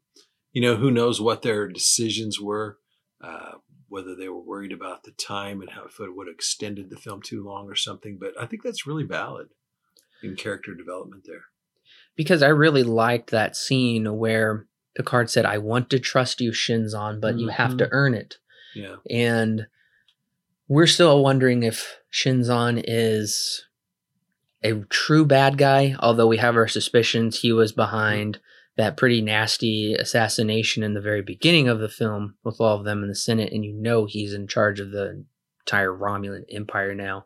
you 0.52 0.62
know, 0.62 0.76
who 0.76 0.92
knows 0.92 1.22
what 1.22 1.42
their 1.42 1.68
decisions 1.68 2.40
were, 2.40 2.78
uh, 3.22 3.54
whether 3.88 4.16
they 4.16 4.30
were 4.30 4.42
worried 4.42 4.72
about 4.72 5.04
the 5.04 5.12
time 5.12 5.62
and 5.62 5.72
how 5.72 5.86
if 5.86 6.00
it 6.00 6.16
would 6.16 6.28
have 6.28 6.34
extended 6.36 6.90
the 6.90 6.98
film 6.98 7.22
too 7.22 7.44
long 7.44 7.68
or 7.68 7.76
something. 7.76 8.18
But 8.20 8.34
I 8.40 8.46
think 8.46 8.64
that's 8.64 8.86
really 8.88 9.04
valid 9.04 9.48
in 10.22 10.36
character 10.36 10.74
development 10.76 11.24
there. 11.26 11.44
because 12.16 12.44
I 12.44 12.50
really 12.50 12.84
liked 12.84 13.32
that 13.32 13.56
scene 13.56 14.18
where 14.18 14.68
Picard 14.96 15.30
said, 15.30 15.46
I 15.46 15.58
want 15.60 15.90
to 15.92 16.00
trust 16.00 16.42
you, 16.42 16.52
Shinzon, 16.52 17.22
but 17.22 17.38
you 17.40 17.48
have 17.48 17.78
to 17.78 17.86
Mhm. 17.86 17.90
earn 17.92 18.14
it. 18.14 18.38
Yeah. 18.76 18.98
And 19.10 19.68
we're 20.68 20.88
still 20.88 21.24
wondering 21.24 21.64
if 21.64 21.98
Shinzon 22.12 22.84
is 22.86 23.66
a 24.64 24.74
true 24.90 25.26
bad 25.26 25.58
guy, 25.58 25.96
although 26.00 26.28
we 26.28 26.38
have 26.38 26.56
our 26.56 26.68
suspicions 26.68 27.40
he 27.40 27.52
was 27.52 27.72
behind 27.72 28.40
that 28.78 28.98
pretty 28.98 29.22
nasty 29.22 29.94
assassination 29.94 30.84
in 30.84 30.94
the 30.94 31.02
very 31.02 31.22
beginning 31.22 31.68
of 31.68 31.80
the 31.80 31.90
film 31.90 32.36
with 32.44 32.62
all 32.62 32.78
of 32.78 32.86
them 32.86 33.04
in 33.04 33.10
the 33.10 33.16
Senate, 33.16 33.52
and 33.52 33.66
you 33.66 33.74
know 33.74 34.06
he's 34.06 34.34
in 34.34 34.48
charge 34.48 34.80
of 34.80 34.92
the 34.92 35.26
entire 35.66 35.92
Romulan 35.92 36.46
Empire 36.50 36.96
now. 36.96 37.26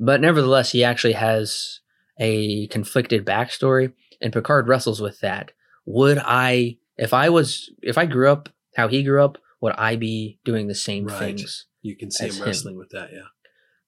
But 0.00 0.20
nevertheless, 0.20 0.72
he 0.72 0.82
actually 0.82 1.12
has 1.12 1.80
a 2.18 2.66
conflicted 2.68 3.24
backstory, 3.24 3.92
and 4.20 4.32
Picard 4.32 4.66
wrestles 4.66 5.00
with 5.00 5.20
that. 5.20 5.52
Would 5.86 6.18
I, 6.18 6.78
if 6.96 7.14
I 7.14 7.28
was, 7.28 7.70
if 7.80 7.96
I 7.96 8.06
grew 8.06 8.30
up 8.30 8.48
how 8.76 8.88
he 8.88 9.02
grew 9.04 9.24
up, 9.24 9.38
would 9.60 9.74
I 9.76 9.96
be 9.96 10.38
doing 10.44 10.66
the 10.68 10.74
same 10.74 11.06
Right. 11.06 11.18
things? 11.18 11.66
You 11.82 11.96
can 11.96 12.10
see 12.10 12.26
him 12.28 12.34
him. 12.36 12.42
wrestling 12.44 12.76
with 12.76 12.90
that. 12.90 13.10
Yeah. 13.12 13.28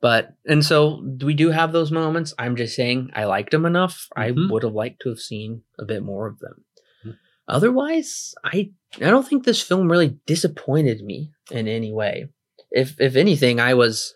But 0.01 0.35
and 0.47 0.65
so 0.65 1.05
we 1.23 1.35
do 1.35 1.51
have 1.51 1.73
those 1.73 1.91
moments. 1.91 2.33
I'm 2.39 2.57
just 2.57 2.75
saying 2.75 3.11
I 3.15 3.25
liked 3.25 3.51
them 3.51 3.67
enough. 3.67 4.09
I 4.17 4.31
Mhm. 4.31 4.51
would 4.51 4.63
have 4.63 4.73
liked 4.73 5.03
to 5.03 5.09
have 5.11 5.19
seen 5.21 5.63
a 5.79 5.85
bit 5.85 6.03
more 6.03 6.27
of 6.27 6.39
them. 6.39 6.65
Mhm. 7.05 7.19
Otherwise, 7.49 8.35
I 8.45 8.71
I 8.97 9.11
don't 9.11 9.27
think 9.29 9.45
this 9.45 9.61
film 9.63 9.91
really 9.91 10.19
disappointed 10.27 11.05
me 11.05 11.33
in 11.51 11.69
any 11.69 11.93
way. 11.93 12.29
If 12.71 12.99
if 13.01 13.15
anything, 13.17 13.61
I 13.61 13.75
was 13.75 14.15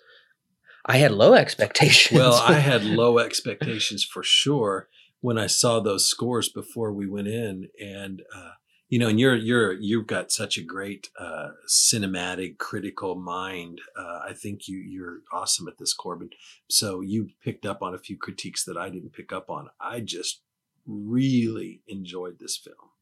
I 0.86 0.96
had 0.98 1.12
low 1.12 1.34
expectations. 1.44 2.18
Well, 2.18 2.34
I 2.34 2.54
had 2.54 2.84
low 3.02 3.18
expectations 3.18 4.04
for 4.04 4.22
sure 4.22 4.88
when 5.20 5.38
I 5.38 5.46
saw 5.46 5.80
those 5.80 6.06
scores 6.06 6.48
before 6.48 6.92
we 6.92 7.06
went 7.06 7.28
in, 7.28 7.68
and 7.80 8.22
uh, 8.34 8.52
you 8.94 9.00
know, 9.00 9.09
and 9.09 9.18
you're 9.18 9.35
you're 9.35 9.72
you've 9.72 10.07
got 10.07 10.30
such 10.30 10.57
a 10.57 10.62
great 10.62 11.11
uh, 11.18 11.48
cinematic 11.68 12.59
critical 12.59 13.16
mind. 13.16 13.80
Uh, 13.98 14.20
I 14.28 14.35
think 14.35 14.68
you 14.68 14.78
you're 14.78 15.18
awesome 15.33 15.66
at 15.66 15.78
this, 15.78 15.92
Corbin. 15.92 16.30
So 16.70 17.00
you 17.00 17.30
picked 17.42 17.66
up 17.66 17.83
on 17.83 17.92
a 17.92 17.98
few 17.98 18.16
critiques 18.16 18.62
that 18.66 18.76
I 18.76 18.90
didn't 18.90 19.12
pick 19.12 19.33
up 19.33 19.50
on. 19.50 19.66
I 19.80 19.98
just 19.98 20.42
really 20.87 21.83
enjoyed 21.88 22.38
this 22.38 22.57
film. 22.57 22.92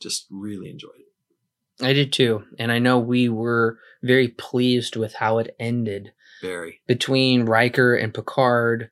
Just 0.00 0.26
really 0.32 0.68
enjoyed 0.68 0.98
it. 0.98 1.84
I 1.84 1.92
did 1.92 2.12
too, 2.12 2.42
and 2.58 2.72
I 2.72 2.80
know 2.80 2.98
we 2.98 3.28
were 3.28 3.78
very 4.02 4.26
pleased 4.26 4.96
with 4.96 5.14
how 5.14 5.38
it 5.38 5.54
ended. 5.60 6.12
Very. 6.42 6.80
between 6.88 7.44
Riker 7.44 7.94
and 7.94 8.12
Picard 8.12 8.90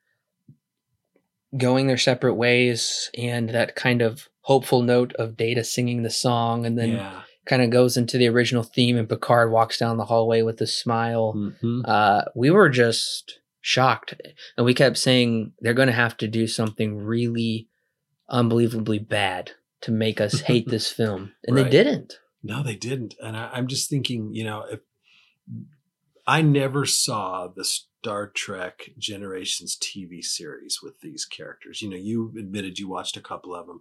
going 1.59 1.89
their 1.89 1.99
separate 1.99 2.35
ways 2.35 3.11
and 3.19 3.51
that 3.51 3.75
kind 3.75 4.03
of 4.03 4.29
hopeful 4.43 4.83
note 4.83 5.13
of 5.15 5.37
Data 5.37 5.65
singing 5.65 6.03
the 6.03 6.11
song 6.11 6.67
and 6.67 6.79
then 6.79 6.91
yeah. 6.91 7.23
kind 7.47 7.63
of 7.63 7.71
goes 7.71 7.97
into 7.97 8.19
the 8.19 8.29
original 8.29 8.63
theme 8.63 8.97
and 8.97 9.09
Picard 9.09 9.51
walks 9.51 9.79
down 9.79 9.97
the 9.97 10.05
hallway 10.05 10.43
with 10.43 10.61
a 10.61 10.67
smile. 10.67 11.35
Mhm. 11.35 11.83
Uh, 11.85 12.25
we 12.35 12.51
were 12.51 12.69
just 12.69 13.41
shocked 13.61 14.15
and 14.57 14.67
we 14.67 14.75
kept 14.75 14.99
saying 14.99 15.53
they're 15.61 15.75
going 15.75 15.89
to 15.89 15.93
have 15.93 16.17
to 16.19 16.29
do 16.29 16.47
something 16.47 16.99
really 16.99 17.69
unbelievably 18.29 18.99
bad 18.99 19.53
to 19.83 19.93
make 19.93 20.21
us 20.21 20.41
hate 20.41 20.69
this 20.69 20.91
film 20.93 21.33
and 21.45 21.57
they 21.57 21.69
didn't. 21.69 22.19
No, 22.43 22.63
they 22.63 22.75
didn't. 22.75 23.15
And 23.23 23.37
I, 23.37 23.51
I'm 23.53 23.69
just 23.69 23.89
thinking, 23.89 24.35
you 24.35 24.43
know, 24.43 24.65
if 24.69 24.81
I 26.27 26.43
never 26.43 26.85
saw 26.85 27.49
the 27.49 27.65
Star 27.65 28.27
Trek 28.29 28.91
Generations 28.99 29.77
TV 29.81 30.25
series 30.25 30.81
with 30.83 31.01
these 31.01 31.25
characters. 31.25 31.83
You 31.83 31.91
know, 31.91 31.97
you 31.97 32.33
admitted 32.37 32.81
you 32.81 32.89
watched 32.89 33.17
a 33.17 33.21
couple 33.21 33.55
of 33.55 33.69
them. 33.69 33.81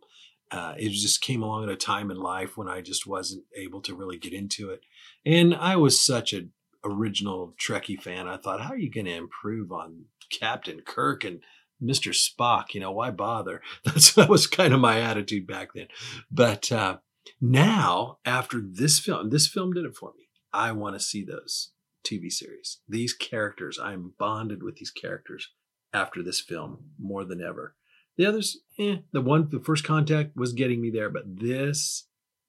Uh, 0.51 0.73
it 0.77 0.89
just 0.89 1.21
came 1.21 1.41
along 1.41 1.63
at 1.63 1.69
a 1.69 1.77
time 1.77 2.11
in 2.11 2.17
life 2.17 2.57
when 2.57 2.67
I 2.67 2.81
just 2.81 3.07
wasn't 3.07 3.45
able 3.55 3.81
to 3.81 3.95
really 3.95 4.17
get 4.17 4.33
into 4.33 4.69
it. 4.69 4.81
And 5.25 5.55
I 5.55 5.77
was 5.77 6.03
such 6.03 6.33
an 6.33 6.51
original 6.83 7.53
Trekkie 7.59 8.01
fan. 8.01 8.27
I 8.27 8.37
thought, 8.37 8.61
how 8.61 8.71
are 8.71 8.77
you 8.77 8.91
going 8.91 9.05
to 9.05 9.15
improve 9.15 9.71
on 9.71 10.05
Captain 10.29 10.81
Kirk 10.81 11.23
and 11.23 11.39
Mr. 11.81 12.11
Spock? 12.11 12.73
You 12.73 12.81
know, 12.81 12.91
why 12.91 13.11
bother? 13.11 13.61
That's 13.85 14.13
that 14.15 14.29
was 14.29 14.45
kind 14.47 14.73
of 14.73 14.81
my 14.81 14.99
attitude 14.99 15.47
back 15.47 15.73
then. 15.73 15.87
But 16.29 16.71
uh, 16.71 16.97
now, 17.39 18.17
after 18.25 18.61
this 18.61 18.99
film, 18.99 19.29
this 19.29 19.47
film 19.47 19.73
did 19.73 19.85
it 19.85 19.95
for 19.95 20.11
me. 20.17 20.25
I 20.53 20.73
want 20.73 20.95
to 20.95 20.99
see 20.99 21.23
those 21.23 21.71
TV 22.05 22.31
series. 22.31 22.79
These 22.89 23.13
characters, 23.13 23.79
I'm 23.81 24.13
bonded 24.17 24.63
with 24.63 24.77
these 24.77 24.91
characters 24.91 25.49
after 25.93 26.23
this 26.23 26.41
film 26.41 26.91
more 26.99 27.23
than 27.23 27.41
ever. 27.41 27.75
The 28.21 28.27
others, 28.27 28.59
eh, 28.77 28.97
the 29.11 29.19
one, 29.21 29.49
the 29.49 29.59
first 29.59 29.83
contact 29.83 30.35
was 30.35 30.53
getting 30.53 30.79
me 30.79 30.91
there, 30.91 31.09
but 31.09 31.23
this 31.25 32.05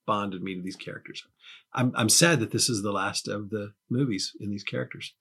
bonded 0.07 0.43
me 0.43 0.55
to 0.55 0.61
these 0.61 0.77
characters. 0.77 1.23
I'm, 1.73 1.93
I'm 1.97 2.11
sad 2.11 2.41
that 2.41 2.51
this 2.51 2.69
is 2.69 2.83
the 2.83 2.93
last 2.93 3.27
of 3.27 3.49
the 3.49 3.73
movies 3.89 4.33
in 4.39 4.51
these 4.51 4.65
characters. 4.65 5.15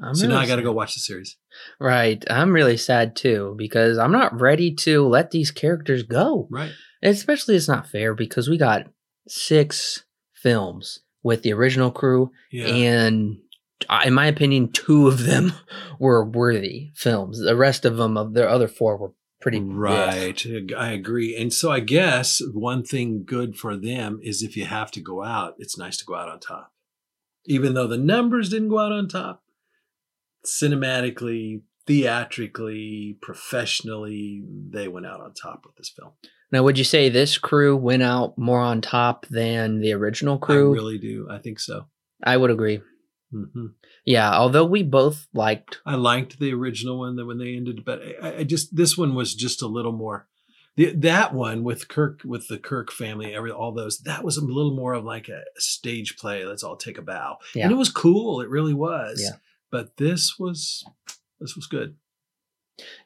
I'm 0.00 0.14
so 0.14 0.26
now 0.26 0.36
really 0.36 0.44
I 0.44 0.48
got 0.48 0.56
to 0.56 0.62
go 0.62 0.72
watch 0.72 0.94
the 0.94 1.00
series. 1.00 1.36
Right. 1.78 2.24
I'm 2.30 2.52
really 2.52 2.78
sad 2.78 3.16
too 3.16 3.54
because 3.58 3.98
I'm 3.98 4.10
not 4.10 4.40
ready 4.40 4.74
to 4.76 5.06
let 5.06 5.30
these 5.30 5.50
characters 5.50 6.04
go. 6.04 6.48
Right. 6.50 6.72
especially 7.02 7.56
it's 7.56 7.68
not 7.68 7.86
fair 7.90 8.14
because 8.14 8.48
we 8.48 8.56
got 8.56 8.86
six 9.28 10.04
films 10.32 11.00
with 11.22 11.42
the 11.42 11.52
original 11.52 11.90
crew 11.90 12.30
Yeah. 12.50 12.66
and 12.68 13.36
uh, 13.90 14.00
in 14.06 14.14
my 14.14 14.26
opinion 14.26 14.72
two 14.72 15.06
of 15.06 15.24
them 15.26 15.52
were 15.98 16.24
worthy 16.24 16.92
films 16.94 17.38
the 17.40 17.54
rest 17.54 17.84
of 17.84 17.98
them 17.98 18.16
of 18.16 18.32
their 18.32 18.48
other 18.48 18.68
four 18.68 18.96
were 18.96 19.12
pretty. 19.40 19.60
Right. 19.60 20.44
I 20.76 20.92
agree. 20.92 21.36
And 21.36 21.52
so 21.52 21.70
I 21.70 21.80
guess 21.80 22.40
one 22.52 22.82
thing 22.82 23.24
good 23.24 23.56
for 23.56 23.76
them 23.76 24.20
is 24.22 24.42
if 24.42 24.56
you 24.56 24.64
have 24.64 24.90
to 24.92 25.00
go 25.00 25.22
out, 25.22 25.54
it's 25.58 25.78
nice 25.78 25.96
to 25.98 26.04
go 26.04 26.14
out 26.14 26.28
on 26.28 26.40
top. 26.40 26.72
Even 27.46 27.74
though 27.74 27.86
the 27.86 27.98
numbers 27.98 28.50
didn't 28.50 28.68
go 28.68 28.78
out 28.78 28.92
on 28.92 29.08
top, 29.08 29.42
cinematically, 30.44 31.62
theatrically, 31.86 33.16
professionally, 33.22 34.42
they 34.70 34.88
went 34.88 35.06
out 35.06 35.20
on 35.20 35.32
top 35.32 35.62
with 35.64 35.76
this 35.76 35.88
film. 35.88 36.12
now 36.52 36.62
would 36.62 36.76
you 36.76 36.84
say 36.84 37.08
this 37.08 37.38
crew 37.38 37.76
went 37.76 38.02
out 38.02 38.36
more 38.36 38.60
on 38.60 38.80
top 38.80 39.26
than 39.28 39.80
the 39.80 39.92
original 39.92 40.38
crew 40.38 40.72
I 40.72 40.74
really 40.74 40.98
do. 40.98 41.28
I 41.30 41.38
think 41.38 41.58
so. 41.58 41.86
I 42.22 42.36
would 42.36 42.50
agree 42.50 42.80
hmm 43.30 43.66
yeah 44.04 44.32
although 44.34 44.64
we 44.64 44.82
both 44.82 45.26
liked 45.34 45.80
I 45.84 45.96
liked 45.96 46.38
the 46.38 46.52
original 46.54 46.98
one 46.98 47.16
that 47.16 47.26
when 47.26 47.38
they 47.38 47.54
ended, 47.54 47.84
but 47.84 48.00
I, 48.22 48.38
I 48.38 48.44
just 48.44 48.74
this 48.74 48.96
one 48.96 49.14
was 49.14 49.34
just 49.34 49.62
a 49.62 49.66
little 49.66 49.92
more. 49.92 50.26
The, 50.76 50.92
that 50.94 51.34
one 51.34 51.64
with 51.64 51.88
Kirk, 51.88 52.20
with 52.24 52.46
the 52.46 52.56
Kirk 52.56 52.92
family, 52.92 53.34
every 53.34 53.50
all 53.50 53.72
those, 53.72 53.98
that 54.02 54.22
was 54.22 54.36
a 54.36 54.44
little 54.44 54.76
more 54.76 54.92
of 54.94 55.04
like 55.04 55.28
a 55.28 55.42
stage 55.56 56.16
play. 56.16 56.44
Let's 56.44 56.62
all 56.62 56.76
take 56.76 56.98
a 56.98 57.02
bow, 57.02 57.38
Yeah. 57.52 57.64
and 57.64 57.72
it 57.72 57.76
was 57.76 57.90
cool. 57.90 58.40
It 58.40 58.48
really 58.48 58.74
was. 58.74 59.20
Yeah. 59.20 59.38
But 59.72 59.96
this 59.96 60.36
was, 60.38 60.84
this 61.40 61.56
was 61.56 61.66
good. 61.66 61.96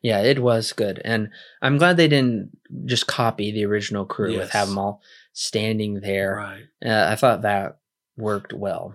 Yeah, 0.02 0.20
it 0.20 0.40
was 0.42 0.72
good. 0.74 1.00
And 1.02 1.30
I'm 1.62 1.78
glad 1.78 1.96
they 1.96 2.08
didn't 2.08 2.50
just 2.84 3.06
copy 3.06 3.50
the 3.52 3.64
original 3.64 4.04
crew 4.04 4.36
with 4.36 4.50
have 4.50 4.68
them 4.68 4.76
all 4.78 5.00
standing 5.32 6.00
there. 6.00 6.36
Right. 6.36 6.64
Uh, 6.84 7.10
I 7.10 7.16
thought 7.16 7.40
that 7.42 7.78
worked 8.18 8.52
well. 8.52 8.94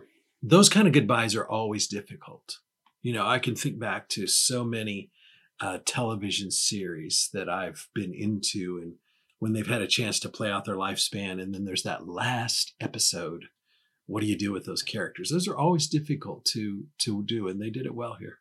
Those 0.50 0.70
kind 0.70 0.88
of 0.88 0.94
goodbyes 0.94 1.36
are 1.36 1.46
always 1.46 1.88
difficult. 1.88 2.60
You 3.02 3.12
know, 3.12 3.28
I 3.28 3.38
can 3.38 3.54
think 3.54 3.80
back 3.80 4.08
to 4.10 4.28
so 4.28 4.64
many 4.64 5.12
uh, 5.60 5.80
television 5.86 6.52
series 6.52 7.30
that 7.34 7.50
I've 7.50 7.90
been 7.94 8.14
into, 8.14 8.80
and 8.82 8.94
when 9.40 9.52
they've 9.52 9.68
had 9.68 9.82
a 9.82 9.88
chance 9.88 10.22
to 10.22 10.30
play 10.30 10.50
out 10.50 10.64
their 10.64 10.76
lifespan, 10.76 11.42
and 11.42 11.54
then 11.54 11.66
there's 11.66 11.84
that 11.84 12.08
last 12.08 12.76
episode. 12.80 13.46
What 14.06 14.22
do 14.22 14.28
you 14.28 14.38
do 14.38 14.54
with 14.54 14.66
those 14.66 14.84
characters? 14.84 15.30
Those 15.30 15.50
are 15.50 15.58
always 15.58 15.88
difficult 15.88 16.46
to 16.54 16.86
to 17.00 17.24
do, 17.24 17.50
and 17.50 17.62
they 17.62 17.70
did 17.70 17.86
it 17.86 17.94
well 17.94 18.16
here. 18.18 18.38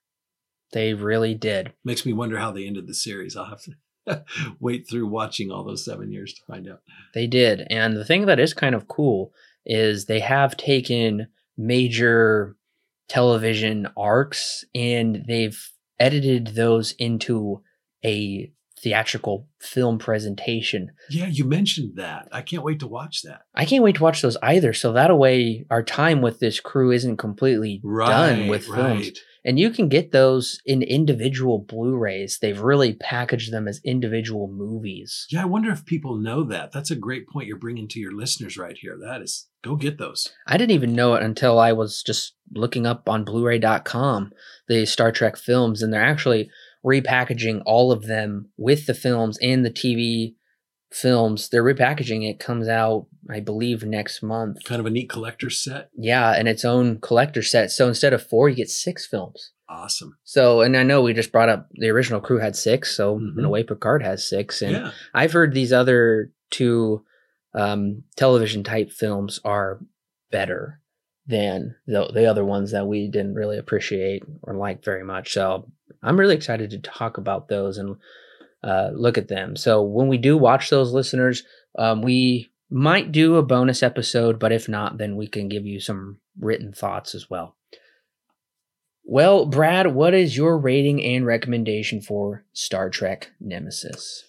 They 0.72 0.94
really 0.94 1.34
did. 1.34 1.72
Makes 1.84 2.06
me 2.06 2.12
wonder 2.12 2.38
how 2.38 2.52
they 2.52 2.68
ended 2.68 2.86
the 2.86 2.94
series. 2.94 3.36
I'll 3.36 3.46
have 3.46 3.62
to 3.62 4.24
wait 4.60 4.88
through 4.88 5.08
watching 5.08 5.50
all 5.50 5.64
those 5.64 5.84
seven 5.84 6.12
years 6.12 6.32
to 6.34 6.44
find 6.46 6.68
out. 6.68 6.82
They 7.14 7.26
did. 7.26 7.66
And 7.68 7.96
the 7.96 8.04
thing 8.04 8.26
that 8.26 8.38
is 8.38 8.54
kind 8.54 8.76
of 8.76 8.86
cool 8.86 9.32
is 9.64 10.04
they 10.04 10.20
have 10.20 10.56
taken 10.56 11.26
major 11.56 12.56
television 13.08 13.88
arcs 13.96 14.64
and 14.74 15.24
they've 15.26 15.70
edited 15.98 16.48
those 16.48 16.92
into 16.92 17.62
a 18.04 18.52
theatrical 18.78 19.48
film 19.58 19.98
presentation. 19.98 20.90
Yeah, 21.08 21.28
you 21.28 21.44
mentioned 21.44 21.96
that. 21.96 22.28
I 22.30 22.42
can't 22.42 22.62
wait 22.62 22.80
to 22.80 22.86
watch 22.86 23.22
that. 23.22 23.42
I 23.54 23.64
can't 23.64 23.82
wait 23.82 23.96
to 23.96 24.02
watch 24.02 24.20
those 24.20 24.36
either. 24.42 24.74
So 24.74 24.92
that 24.92 25.16
way 25.16 25.64
our 25.70 25.82
time 25.82 26.20
with 26.20 26.40
this 26.40 26.60
crew 26.60 26.92
isn't 26.92 27.16
completely 27.16 27.80
done 27.82 28.48
with 28.48 28.66
films. 28.66 29.12
And 29.46 29.58
you 29.58 29.70
can 29.70 29.88
get 29.88 30.10
those 30.10 30.60
in 30.66 30.82
individual 30.82 31.58
Blu-rays. 31.60 32.38
They've 32.42 32.60
really 32.60 32.94
packaged 32.94 33.52
them 33.52 33.66
as 33.68 33.80
individual 33.84 34.48
movies. 34.48 35.26
Yeah, 35.30 35.42
I 35.42 35.46
wonder 35.46 35.70
if 35.70 35.86
people 35.86 36.16
know 36.16 36.42
that. 36.44 36.72
That's 36.72 36.90
a 36.90 36.96
great 36.96 37.28
point 37.28 37.46
you're 37.46 37.56
bringing 37.56 37.86
to 37.88 38.00
your 38.00 38.12
listeners 38.12 38.58
right 38.58 38.76
here. 38.76 38.98
That 39.00 39.22
is, 39.22 39.46
go 39.66 39.76
get 39.76 39.98
those. 39.98 40.32
I 40.46 40.56
didn't 40.56 40.72
even 40.74 40.94
know 40.94 41.14
it 41.14 41.22
until 41.22 41.58
I 41.58 41.72
was 41.72 42.02
just 42.02 42.34
looking 42.54 42.86
up 42.86 43.08
on 43.08 43.24
Blu-ray.com 43.24 44.32
the 44.68 44.84
Star 44.86 45.12
Trek 45.12 45.36
films, 45.36 45.82
and 45.82 45.92
they're 45.92 46.02
actually 46.02 46.50
repackaging 46.84 47.62
all 47.66 47.92
of 47.92 48.06
them 48.06 48.48
with 48.56 48.86
the 48.86 48.94
films 48.94 49.38
and 49.42 49.64
the 49.64 49.70
TV 49.70 50.34
films. 50.92 51.48
They're 51.48 51.64
repackaging 51.64 52.28
it. 52.28 52.38
Comes 52.38 52.68
out, 52.68 53.06
I 53.30 53.40
believe, 53.40 53.82
next 53.84 54.22
month. 54.22 54.58
Kind 54.64 54.80
of 54.80 54.86
a 54.86 54.90
neat 54.90 55.08
collector 55.08 55.50
set. 55.50 55.90
Yeah, 55.96 56.32
and 56.32 56.48
its 56.48 56.64
own 56.64 57.00
collector 57.00 57.42
set. 57.42 57.70
So 57.70 57.88
instead 57.88 58.12
of 58.12 58.26
four, 58.26 58.48
you 58.48 58.56
get 58.56 58.70
six 58.70 59.06
films. 59.06 59.52
Awesome. 59.68 60.16
So, 60.24 60.60
and 60.60 60.76
I 60.76 60.84
know 60.84 61.02
we 61.02 61.12
just 61.12 61.32
brought 61.32 61.48
up 61.48 61.68
the 61.74 61.88
original 61.88 62.20
crew 62.20 62.38
had 62.38 62.54
six, 62.54 62.96
so 62.96 63.16
in 63.18 63.34
Mhm. 63.36 63.44
a 63.44 63.48
way, 63.48 63.64
Picard 63.64 64.02
has 64.02 64.28
six, 64.28 64.62
and 64.62 64.72
Yeah. 64.72 64.90
I've 65.12 65.32
heard 65.32 65.54
these 65.54 65.72
other 65.72 66.30
two 66.50 67.04
um, 67.56 68.04
television 68.16 68.62
type 68.62 68.92
films 68.92 69.40
are 69.44 69.80
better 70.30 70.80
than 71.26 71.74
the, 71.86 72.08
the 72.14 72.26
other 72.26 72.44
ones 72.44 72.70
that 72.70 72.86
we 72.86 73.08
didn't 73.08 73.34
really 73.34 73.58
appreciate 73.58 74.22
or 74.42 74.54
like 74.54 74.84
very 74.84 75.02
much. 75.02 75.32
So 75.32 75.68
I'm 76.02 76.20
really 76.20 76.36
excited 76.36 76.70
to 76.70 76.78
talk 76.78 77.18
about 77.18 77.48
those 77.48 77.78
and 77.78 77.96
uh, 78.62 78.90
look 78.92 79.18
at 79.18 79.28
them. 79.28 79.56
So 79.56 79.82
when 79.82 80.08
we 80.08 80.18
do 80.18 80.36
watch 80.36 80.70
those 80.70 80.92
listeners, 80.92 81.42
um, 81.78 82.02
we 82.02 82.52
might 82.70 83.10
do 83.10 83.36
a 83.36 83.42
bonus 83.42 83.82
episode, 83.82 84.38
but 84.38 84.52
if 84.52 84.68
not, 84.68 84.98
then 84.98 85.16
we 85.16 85.26
can 85.26 85.48
give 85.48 85.66
you 85.66 85.80
some 85.80 86.18
written 86.38 86.72
thoughts 86.72 87.14
as 87.14 87.28
well. 87.30 87.56
Well, 89.04 89.46
Brad, 89.46 89.94
what 89.94 90.14
is 90.14 90.36
your 90.36 90.58
rating 90.58 91.02
and 91.02 91.24
recommendation 91.24 92.00
for 92.00 92.44
Star 92.52 92.90
Trek 92.90 93.30
Nemesis? 93.40 94.24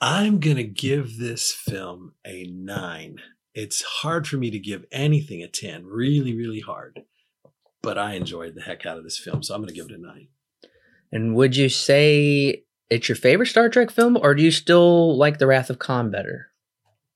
I'm 0.00 0.38
going 0.38 0.56
to 0.56 0.64
give 0.64 1.18
this 1.18 1.52
film 1.52 2.12
a 2.24 2.44
nine. 2.44 3.16
It's 3.52 3.82
hard 3.82 4.28
for 4.28 4.36
me 4.36 4.50
to 4.50 4.58
give 4.58 4.84
anything 4.92 5.42
a 5.42 5.48
10, 5.48 5.86
really, 5.86 6.36
really 6.36 6.60
hard. 6.60 7.00
But 7.82 7.98
I 7.98 8.14
enjoyed 8.14 8.54
the 8.54 8.60
heck 8.60 8.86
out 8.86 8.98
of 8.98 9.04
this 9.04 9.18
film, 9.18 9.42
so 9.42 9.54
I'm 9.54 9.60
going 9.60 9.68
to 9.68 9.74
give 9.74 9.86
it 9.90 9.98
a 9.98 10.00
nine. 10.00 10.28
And 11.10 11.34
would 11.34 11.56
you 11.56 11.68
say 11.68 12.64
it's 12.90 13.08
your 13.08 13.16
favorite 13.16 13.46
Star 13.46 13.68
Trek 13.68 13.90
film, 13.90 14.16
or 14.16 14.34
do 14.34 14.42
you 14.42 14.50
still 14.50 15.16
like 15.16 15.38
The 15.38 15.46
Wrath 15.46 15.70
of 15.70 15.78
Khan 15.78 16.10
better? 16.10 16.48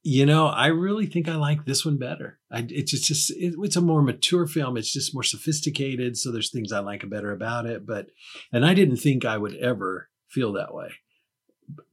You 0.03 0.27
know, 0.27 0.49
I 0.49 0.67
really 0.67 1.07
think 1.07 1.29
I 1.29 1.37
like 1.37 1.65
this 1.65 1.85
one 1.85 1.99
better. 1.99 2.41
I, 2.51 2.67
it's 2.69 2.91
just, 2.91 3.31
it, 3.31 3.55
it's 3.59 3.77
a 3.77 3.81
more 3.81 4.03
mature 4.03 4.49
film. 4.49 4.77
It's 4.77 4.93
just 4.93 5.15
more 5.15 5.23
sophisticated, 5.23 6.17
so 6.17 6.33
there's 6.33 6.51
things 6.51 6.73
I 6.73 6.81
like 6.81 7.09
better 7.09 7.31
about 7.31 7.67
it. 7.67 7.87
But, 7.87 8.07
and 8.53 8.67
I 8.67 8.75
didn't 8.75 8.97
think 8.97 9.25
I 9.25 9.39
would 9.39 9.55
ever 9.55 10.09
feel 10.29 10.53
that 10.55 10.75
way, 10.75 10.89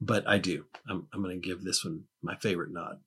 but 0.00 0.26
I 0.28 0.38
do. 0.38 0.66
I'm, 0.88 1.06
I'm 1.12 1.22
going 1.22 1.40
to 1.40 1.48
give 1.48 1.62
this 1.62 1.84
one 1.84 2.04
my 2.22 2.36
favorite 2.36 2.72
nod. 2.72 3.00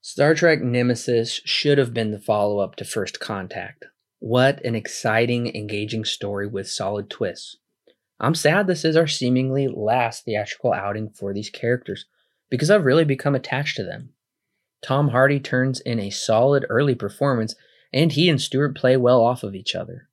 Star 0.00 0.34
Trek 0.34 0.60
Nemesis 0.60 1.40
should 1.44 1.78
have 1.78 1.92
been 1.92 2.10
the 2.10 2.18
follow 2.18 2.60
up 2.60 2.76
to 2.76 2.84
First 2.84 3.20
Contact. 3.20 3.84
What 4.18 4.64
an 4.64 4.74
exciting, 4.74 5.54
engaging 5.54 6.04
story 6.04 6.46
with 6.46 6.68
solid 6.68 7.10
twists. 7.10 7.56
I'm 8.18 8.34
sad 8.34 8.66
this 8.66 8.84
is 8.84 8.96
our 8.96 9.06
seemingly 9.06 9.66
last 9.66 10.24
theatrical 10.24 10.72
outing 10.72 11.10
for 11.10 11.32
these 11.32 11.48
characters 11.48 12.04
because 12.50 12.70
I've 12.70 12.84
really 12.84 13.04
become 13.04 13.34
attached 13.34 13.76
to 13.76 13.84
them. 13.84 14.10
Tom 14.82 15.08
Hardy 15.08 15.40
turns 15.40 15.80
in 15.80 15.98
a 15.98 16.10
solid 16.10 16.66
early 16.68 16.94
performance, 16.94 17.54
and 17.92 18.12
he 18.12 18.28
and 18.28 18.40
Stewart 18.40 18.76
play 18.76 18.96
well 18.96 19.22
off 19.22 19.42
of 19.42 19.54
each 19.54 19.74
other. 19.74 20.08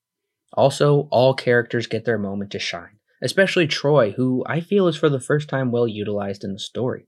Also, 0.53 1.07
all 1.11 1.33
characters 1.33 1.87
get 1.87 2.05
their 2.05 2.17
moment 2.17 2.51
to 2.51 2.59
shine, 2.59 2.96
especially 3.21 3.67
Troi, 3.67 4.13
who 4.13 4.43
I 4.45 4.59
feel 4.59 4.87
is 4.87 4.95
for 4.95 5.09
the 5.09 5.19
first 5.19 5.49
time 5.49 5.71
well 5.71 5.87
utilized 5.87 6.43
in 6.43 6.53
the 6.53 6.59
story. 6.59 7.07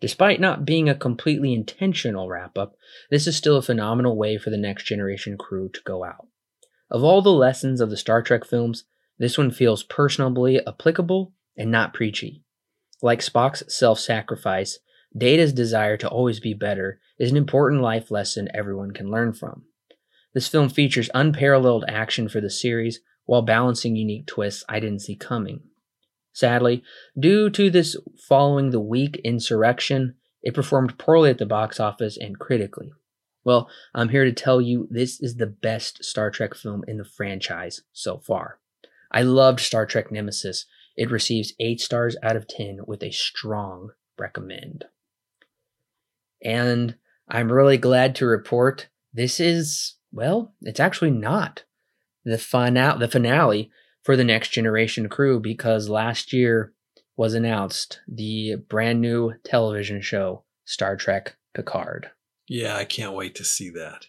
Despite 0.00 0.40
not 0.40 0.64
being 0.64 0.88
a 0.88 0.94
completely 0.94 1.54
intentional 1.54 2.28
wrap 2.28 2.58
up, 2.58 2.76
this 3.10 3.26
is 3.26 3.36
still 3.36 3.56
a 3.56 3.62
phenomenal 3.62 4.16
way 4.16 4.36
for 4.36 4.50
the 4.50 4.58
next 4.58 4.84
generation 4.84 5.38
crew 5.38 5.70
to 5.70 5.80
go 5.84 6.04
out. 6.04 6.26
Of 6.90 7.02
all 7.02 7.22
the 7.22 7.30
lessons 7.30 7.80
of 7.80 7.90
the 7.90 7.96
Star 7.96 8.20
Trek 8.20 8.44
films, 8.44 8.84
this 9.18 9.38
one 9.38 9.50
feels 9.50 9.82
personally 9.82 10.60
applicable 10.66 11.32
and 11.56 11.70
not 11.70 11.94
preachy. 11.94 12.42
Like 13.00 13.20
Spock's 13.20 13.62
self 13.74 13.98
sacrifice, 13.98 14.78
Data's 15.16 15.52
desire 15.52 15.96
to 15.98 16.08
always 16.08 16.40
be 16.40 16.54
better 16.54 17.00
is 17.18 17.30
an 17.30 17.36
important 17.36 17.80
life 17.80 18.10
lesson 18.10 18.48
everyone 18.52 18.90
can 18.90 19.10
learn 19.10 19.32
from. 19.32 19.64
This 20.34 20.48
film 20.48 20.68
features 20.68 21.10
unparalleled 21.14 21.84
action 21.86 22.28
for 22.28 22.40
the 22.40 22.50
series 22.50 23.00
while 23.26 23.42
balancing 23.42 23.96
unique 23.96 24.26
twists 24.26 24.64
I 24.68 24.80
didn't 24.80 25.00
see 25.00 25.16
coming. 25.16 25.60
Sadly, 26.32 26.82
due 27.18 27.48
to 27.50 27.70
this 27.70 27.96
following 28.28 28.70
the 28.70 28.80
weak 28.80 29.20
insurrection, 29.24 30.14
it 30.42 30.54
performed 30.54 30.98
poorly 30.98 31.30
at 31.30 31.38
the 31.38 31.46
box 31.46 31.78
office 31.78 32.16
and 32.16 32.38
critically. 32.38 32.92
Well, 33.44 33.68
I'm 33.94 34.08
here 34.08 34.24
to 34.24 34.32
tell 34.32 34.60
you 34.60 34.88
this 34.90 35.20
is 35.20 35.36
the 35.36 35.46
best 35.46 36.04
Star 36.04 36.30
Trek 36.30 36.54
film 36.54 36.82
in 36.88 36.96
the 36.96 37.04
franchise 37.04 37.82
so 37.92 38.18
far. 38.18 38.58
I 39.12 39.22
loved 39.22 39.60
Star 39.60 39.86
Trek 39.86 40.10
Nemesis, 40.10 40.66
it 40.96 41.10
receives 41.10 41.54
8 41.58 41.80
stars 41.80 42.16
out 42.22 42.36
of 42.36 42.46
10 42.46 42.80
with 42.86 43.02
a 43.02 43.10
strong 43.10 43.90
recommend. 44.18 44.84
And 46.42 46.96
I'm 47.28 47.50
really 47.50 47.78
glad 47.78 48.14
to 48.16 48.26
report 48.26 48.88
this 49.12 49.40
is, 49.40 49.94
well, 50.12 50.54
it's 50.62 50.80
actually 50.80 51.10
not 51.10 51.64
the, 52.24 52.38
fina- 52.38 52.96
the 52.98 53.08
finale 53.08 53.70
for 54.02 54.16
the 54.16 54.24
next 54.24 54.50
generation 54.50 55.08
crew 55.08 55.40
because 55.40 55.88
last 55.88 56.32
year 56.32 56.72
was 57.16 57.34
announced 57.34 58.00
the 58.08 58.56
brand 58.68 59.00
new 59.00 59.34
television 59.44 60.00
show, 60.00 60.44
Star 60.64 60.96
Trek 60.96 61.36
Picard. 61.54 62.10
Yeah, 62.46 62.76
I 62.76 62.84
can't 62.84 63.14
wait 63.14 63.34
to 63.36 63.44
see 63.44 63.70
that. 63.70 64.06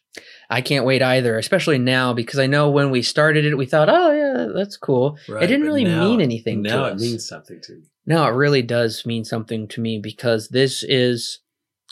I 0.49 0.61
can't 0.61 0.86
wait 0.86 1.01
either, 1.01 1.38
especially 1.38 1.78
now 1.78 2.13
because 2.13 2.38
I 2.38 2.47
know 2.47 2.70
when 2.70 2.91
we 2.91 3.01
started 3.01 3.45
it, 3.45 3.55
we 3.55 3.66
thought, 3.66 3.88
"Oh 3.89 4.11
yeah, 4.11 4.51
that's 4.53 4.76
cool." 4.76 5.18
Right, 5.30 5.43
it 5.43 5.47
didn't 5.47 5.66
really 5.66 5.86
now, 5.86 6.03
mean 6.03 6.20
anything. 6.20 6.61
Now 6.61 6.84
to 6.84 6.89
it 6.89 6.93
us. 6.95 7.01
means 7.01 7.28
something 7.28 7.61
to 7.61 7.76
me. 7.76 7.84
Now 8.05 8.28
it 8.28 8.34
really 8.34 8.61
does 8.61 9.05
mean 9.05 9.24
something 9.24 9.68
to 9.70 9.82
me 9.82 9.99
because 9.99 10.49
this 10.49 10.84
is 10.84 11.39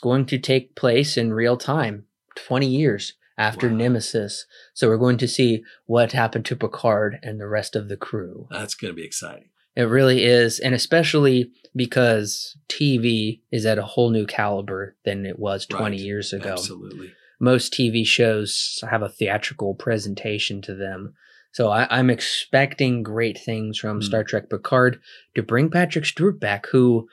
going 0.02 0.26
to 0.26 0.38
take 0.38 0.76
place 0.76 1.16
in 1.16 1.32
real 1.32 1.56
time, 1.56 2.04
twenty 2.34 2.68
years 2.68 3.14
after 3.36 3.68
Wow. 3.68 3.76
Nemesis. 3.76 4.46
So 4.74 4.88
we're 4.88 4.96
going 4.96 5.18
to 5.18 5.28
see 5.28 5.62
what 5.86 6.12
happened 6.12 6.44
to 6.46 6.56
Picard 6.56 7.18
and 7.22 7.40
the 7.40 7.48
rest 7.48 7.74
of 7.76 7.88
the 7.88 7.96
crew. 7.96 8.46
That's 8.50 8.74
going 8.74 8.92
to 8.92 8.96
be 8.96 9.04
exciting. 9.04 9.48
It 9.76 9.82
really 9.82 10.24
is, 10.24 10.60
and 10.60 10.72
especially 10.74 11.50
because 11.74 12.56
TV 12.68 13.40
is 13.50 13.66
at 13.66 13.76
a 13.78 13.82
whole 13.84 14.10
new 14.10 14.24
caliber 14.24 14.94
than 15.04 15.26
it 15.26 15.38
was 15.38 15.66
20 15.66 15.96
Right. 15.96 16.00
years 16.04 16.32
ago. 16.32 16.52
Absolutely. 16.52 17.12
Most 17.40 17.72
TV 17.72 18.06
shows 18.06 18.78
have 18.88 19.02
a 19.02 19.08
theatrical 19.08 19.74
presentation 19.74 20.62
to 20.62 20.74
them. 20.76 21.14
So 21.50 21.70
I, 21.70 21.88
I'm 21.90 22.08
expecting 22.10 23.02
great 23.02 23.36
things 23.38 23.78
from 23.78 23.96
Hmm. 23.96 24.02
Star 24.02 24.22
Trek 24.24 24.48
Picard 24.48 25.00
to 25.34 25.42
bring 25.42 25.70
Patrick 25.70 26.06
Stewart 26.06 26.38
back, 26.38 26.66
who 26.68 27.08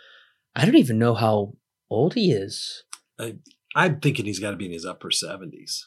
I 0.56 0.66
don't 0.66 0.76
even 0.78 1.00
know 1.00 1.16
how 1.16 1.54
old 1.90 2.14
he 2.14 2.32
is. 2.32 2.84
I'm 3.76 4.00
thinking 4.02 4.26
he's 4.26 4.40
got 4.40 4.52
to 4.52 4.58
be 4.58 4.66
in 4.66 4.72
his 4.72 4.86
upper 4.86 5.10
70s. 5.10 5.86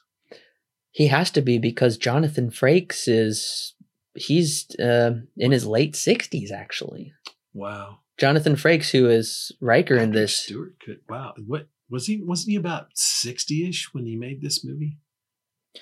He 0.95 1.09
has 1.09 1.33
to 1.33 1.43
be 1.43 1.59
because 1.59 1.99
Jonathan 1.99 2.51
Frakes 2.51 3.09
is 3.09 3.75
he's 4.15 4.71
uh, 4.79 5.15
in 5.37 5.51
his 5.51 5.67
late 5.67 5.95
60s 5.95 6.53
actually. 6.53 7.13
Wow. 7.53 7.99
Jonathan 8.17 8.55
Frakes, 8.55 8.93
who 8.93 9.09
is 9.09 9.51
Riker 9.61 9.97
in 9.97 10.13
this, 10.13 10.37
Stewart 10.37 10.77
could. 10.79 11.01
Wow. 11.09 11.35
What 11.45 11.67
was 11.91 12.07
he? 12.07 12.23
Wasn't 12.23 12.49
he 12.49 12.55
about 12.55 12.91
60 12.95 13.69
ish 13.69 13.93
when 13.93 14.07
he 14.07 14.15
made 14.15 14.41
this 14.41 14.65
movie? 14.65 14.99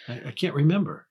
I, 0.09 0.29
I 0.29 0.31
can't 0.31 0.55
remember. 0.55 1.09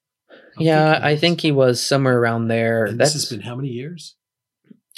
I'm 0.57 0.65
yeah, 0.65 0.99
I 0.99 1.15
think 1.15 1.41
he 1.41 1.51
was 1.51 1.85
somewhere 1.85 2.17
around 2.17 2.47
there. 2.47 2.85
And 2.85 2.99
this 2.99 3.13
has 3.13 3.27
been 3.27 3.41
how 3.41 3.55
many 3.55 3.69
years? 3.69 4.15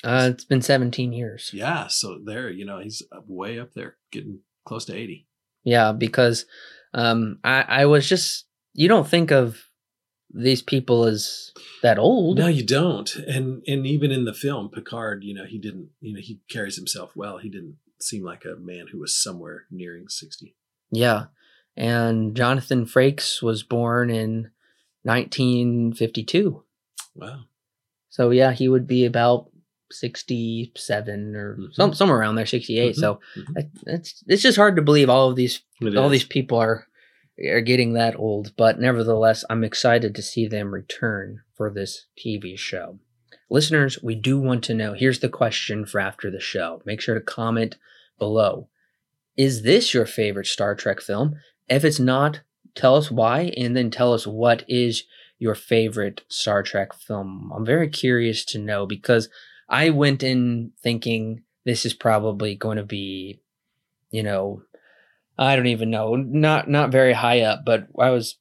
uh, 0.06 0.30
it's 0.32 0.46
been 0.46 0.62
17 0.62 1.12
years. 1.12 1.52
Yeah. 1.54 1.88
So 1.88 2.20
there, 2.24 2.50
you 2.50 2.64
know, 2.64 2.80
he's 2.80 3.04
way 3.28 3.60
up 3.60 3.74
there, 3.74 3.98
getting 4.14 4.40
close 4.66 4.86
to 4.86 4.96
80. 4.96 5.28
Yeah, 5.66 5.92
because 5.92 6.46
um, 6.94 7.40
I 7.44 7.66
I 7.68 7.86
was 7.86 8.08
just 8.08 8.46
you 8.74 8.88
don't 8.88 9.08
think 9.08 9.32
of 9.32 9.70
these 10.34 10.62
people 10.62 11.06
as 11.06 11.52
that 11.84 12.00
old. 12.00 12.38
No, 12.40 12.48
you 12.48 12.64
don't. 12.66 13.14
And 13.16 13.62
and 13.68 13.86
even 13.86 14.12
in 14.12 14.26
the 14.26 14.34
film, 14.34 14.70
Picard, 14.70 15.24
you 15.24 15.34
know, 15.34 15.46
he 15.46 15.58
didn't, 15.60 15.90
you 16.02 16.14
know, 16.14 16.20
he 16.22 16.40
carries 16.50 16.76
himself 16.76 17.16
well. 17.16 17.38
He 17.38 17.50
didn't 17.50 17.78
seem 18.00 18.24
like 18.24 18.44
a 18.46 18.56
man 18.60 18.88
who 18.92 19.00
was 19.00 19.16
somewhere 19.16 19.66
nearing 19.72 20.08
60. 20.10 20.56
Yeah, 20.92 21.26
and 21.78 22.36
Jonathan 22.36 22.86
Frakes 22.86 23.42
was 23.42 23.64
born 23.64 24.10
in 24.10 24.50
1952. 25.04 26.64
Wow. 27.16 27.42
So 28.10 28.30
yeah, 28.32 28.52
he 28.54 28.68
would 28.68 28.88
be 28.88 29.06
about 29.06 29.50
67 29.92 31.36
or 31.36 31.58
Mhm. 31.58 31.74
some 31.74 31.94
somewhere 31.94 32.18
around 32.20 32.36
there, 32.36 32.46
68. 32.46 32.96
Mhm, 32.96 33.00
So 33.00 33.20
mhm. 33.36 33.54
that- 33.54 33.70
it's 33.86 34.24
it's 34.28 34.42
just 34.42 34.58
hard 34.58 34.76
to 34.76 34.82
believe 34.82 35.10
all 35.10 35.30
of 35.30 35.36
these 35.36 35.62
It 35.82 35.96
all 35.96 36.08
is. 36.08 36.12
these 36.12 36.26
people 36.28 36.58
are 36.58 36.88
are 37.40 37.62
getting 37.62 37.94
that 37.94 38.18
old, 38.18 38.56
but 38.56 38.80
nevertheless, 38.80 39.44
I'm 39.50 39.64
excited 39.64 40.14
to 40.16 40.22
see 40.22 40.48
them 40.48 40.74
return 40.74 41.42
for 41.56 41.70
this 41.70 42.06
TV 42.18 42.58
show. 42.58 43.00
Listeners, 43.50 44.02
we 44.02 44.16
do 44.16 44.40
want 44.40 44.64
to 44.66 44.74
know. 44.74 44.94
Here's 44.94 45.20
the 45.20 45.30
question 45.30 45.86
for 45.86 46.00
after 46.00 46.32
the 46.32 46.40
show. 46.40 46.82
Make 46.86 47.02
sure 47.02 47.16
to 47.16 47.22
comment 47.22 47.78
below. 48.18 48.68
Is 49.36 49.64
this 49.64 49.94
your 49.94 50.06
favorite 50.06 50.48
Star 50.48 50.76
Trek 50.76 51.02
film? 51.02 51.36
If 51.68 51.84
it's 51.84 52.00
not, 52.00 52.42
tell 52.76 52.96
us 52.96 53.10
why 53.10 53.54
and 53.58 53.76
then 53.76 53.90
tell 53.90 54.14
us 54.14 54.28
what 54.28 54.64
is 54.68 55.04
your 55.40 55.56
favorite 55.56 56.22
Star 56.30 56.64
Trek 56.64 56.94
film. 56.94 57.52
I'm 57.56 57.66
very 57.66 57.90
curious 57.90 58.46
to 58.46 58.60
know 58.60 58.86
because 58.86 59.30
I 59.70 59.90
went 59.90 60.24
in 60.24 60.72
thinking 60.82 61.44
this 61.66 61.86
is 61.86 61.94
probably 61.94 62.56
going 62.56 62.78
to 62.78 62.84
be, 62.84 63.40
you 64.12 64.24
know, 64.24 64.64
I 65.38 65.56
don't 65.56 65.68
even 65.68 65.90
know, 65.90 66.16
not 66.16 66.70
not 66.70 66.92
very 66.92 67.14
high 67.14 67.42
up, 67.42 67.64
but 67.66 67.88
I 68.00 68.10
was 68.12 68.38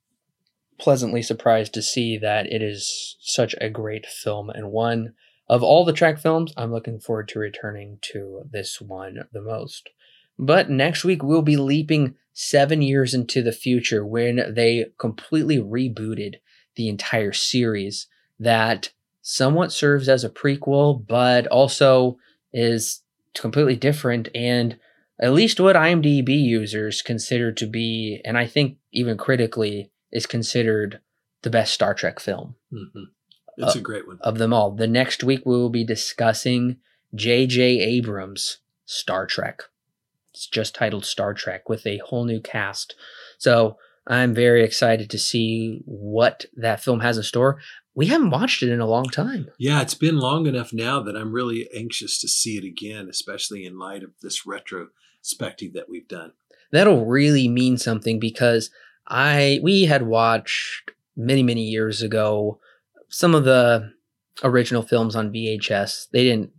pleasantly 0.78 1.22
surprised 1.22 1.74
to 1.74 1.82
see 1.82 2.18
that 2.18 2.46
it 2.46 2.62
is 2.62 3.16
such 3.20 3.54
a 3.60 3.70
great 3.70 4.06
film 4.06 4.50
and 4.50 4.70
one 4.72 5.14
of 5.48 5.62
all 5.62 5.84
the 5.84 5.92
Trek 5.92 6.18
films, 6.18 6.54
I'm 6.56 6.72
looking 6.72 6.98
forward 6.98 7.28
to 7.28 7.38
returning 7.38 7.98
to 8.12 8.42
this 8.50 8.80
one 8.80 9.24
the 9.32 9.42
most. 9.42 9.90
But 10.38 10.70
next 10.70 11.04
week, 11.04 11.22
we'll 11.22 11.42
be 11.42 11.58
leaping 11.58 12.14
seven 12.32 12.80
years 12.80 13.12
into 13.12 13.42
the 13.42 13.52
future 13.52 14.02
when 14.02 14.54
they 14.54 14.86
completely 14.98 15.58
rebooted 15.58 16.36
the 16.76 16.88
entire 16.88 17.32
series 17.32 18.06
that 18.40 18.92
somewhat 19.20 19.72
serves 19.72 20.08
as 20.08 20.24
a 20.24 20.30
prequel, 20.30 21.06
but 21.06 21.46
also 21.48 22.16
is 22.52 23.02
completely 23.34 23.76
different 23.76 24.28
and 24.34 24.78
at 25.20 25.32
least 25.32 25.60
what 25.60 25.76
IMDb 25.76 26.28
users 26.28 27.02
consider 27.02 27.52
to 27.52 27.66
be, 27.66 28.20
and 28.24 28.36
I 28.38 28.46
think 28.46 28.78
even 28.92 29.16
critically, 29.16 29.90
is 30.10 30.26
considered 30.26 31.00
the 31.42 31.50
best 31.50 31.74
Star 31.74 31.94
Trek 31.94 32.20
film. 32.20 32.56
Mm-hmm. 32.72 33.04
It's 33.58 33.76
uh, 33.76 33.78
a 33.78 33.82
great 33.82 34.06
one. 34.06 34.18
Of 34.20 34.38
them 34.38 34.52
all. 34.52 34.72
The 34.72 34.86
next 34.86 35.22
week, 35.22 35.42
we 35.44 35.56
will 35.56 35.70
be 35.70 35.84
discussing 35.84 36.78
J.J. 37.14 37.62
Abrams' 37.62 38.58
Star 38.86 39.26
Trek. 39.26 39.62
It's 40.32 40.46
just 40.46 40.74
titled 40.74 41.04
Star 41.04 41.34
Trek 41.34 41.68
with 41.68 41.86
a 41.86 41.98
whole 41.98 42.24
new 42.24 42.40
cast. 42.40 42.94
So 43.38 43.76
I'm 44.06 44.34
very 44.34 44.64
excited 44.64 45.10
to 45.10 45.18
see 45.18 45.82
what 45.84 46.46
that 46.56 46.82
film 46.82 47.00
has 47.00 47.16
in 47.16 47.22
store. 47.22 47.60
We 47.94 48.06
haven't 48.06 48.30
watched 48.30 48.62
it 48.62 48.70
in 48.70 48.80
a 48.80 48.86
long 48.86 49.04
time. 49.04 49.48
Yeah, 49.58 49.82
it's 49.82 49.94
been 49.94 50.16
long 50.16 50.46
enough 50.46 50.72
now 50.72 51.02
that 51.02 51.16
I'm 51.16 51.32
really 51.32 51.68
anxious 51.76 52.18
to 52.20 52.28
see 52.28 52.56
it 52.56 52.64
again, 52.64 53.08
especially 53.10 53.66
in 53.66 53.78
light 53.78 54.02
of 54.02 54.12
this 54.22 54.46
retrospective 55.22 55.72
that 55.74 55.88
we've 55.88 56.08
done. 56.08 56.32
That'll 56.70 57.04
really 57.04 57.48
mean 57.48 57.78
something 57.78 58.18
because 58.18 58.70
I 59.06 59.60
we 59.62 59.84
had 59.84 60.02
watched 60.02 60.92
many 61.16 61.42
many 61.42 61.62
years 61.62 62.02
ago 62.02 62.58
some 63.08 63.34
of 63.34 63.44
the 63.44 63.92
original 64.42 64.82
films 64.82 65.14
on 65.14 65.32
VHS. 65.32 66.08
They 66.12 66.24
didn't 66.24 66.50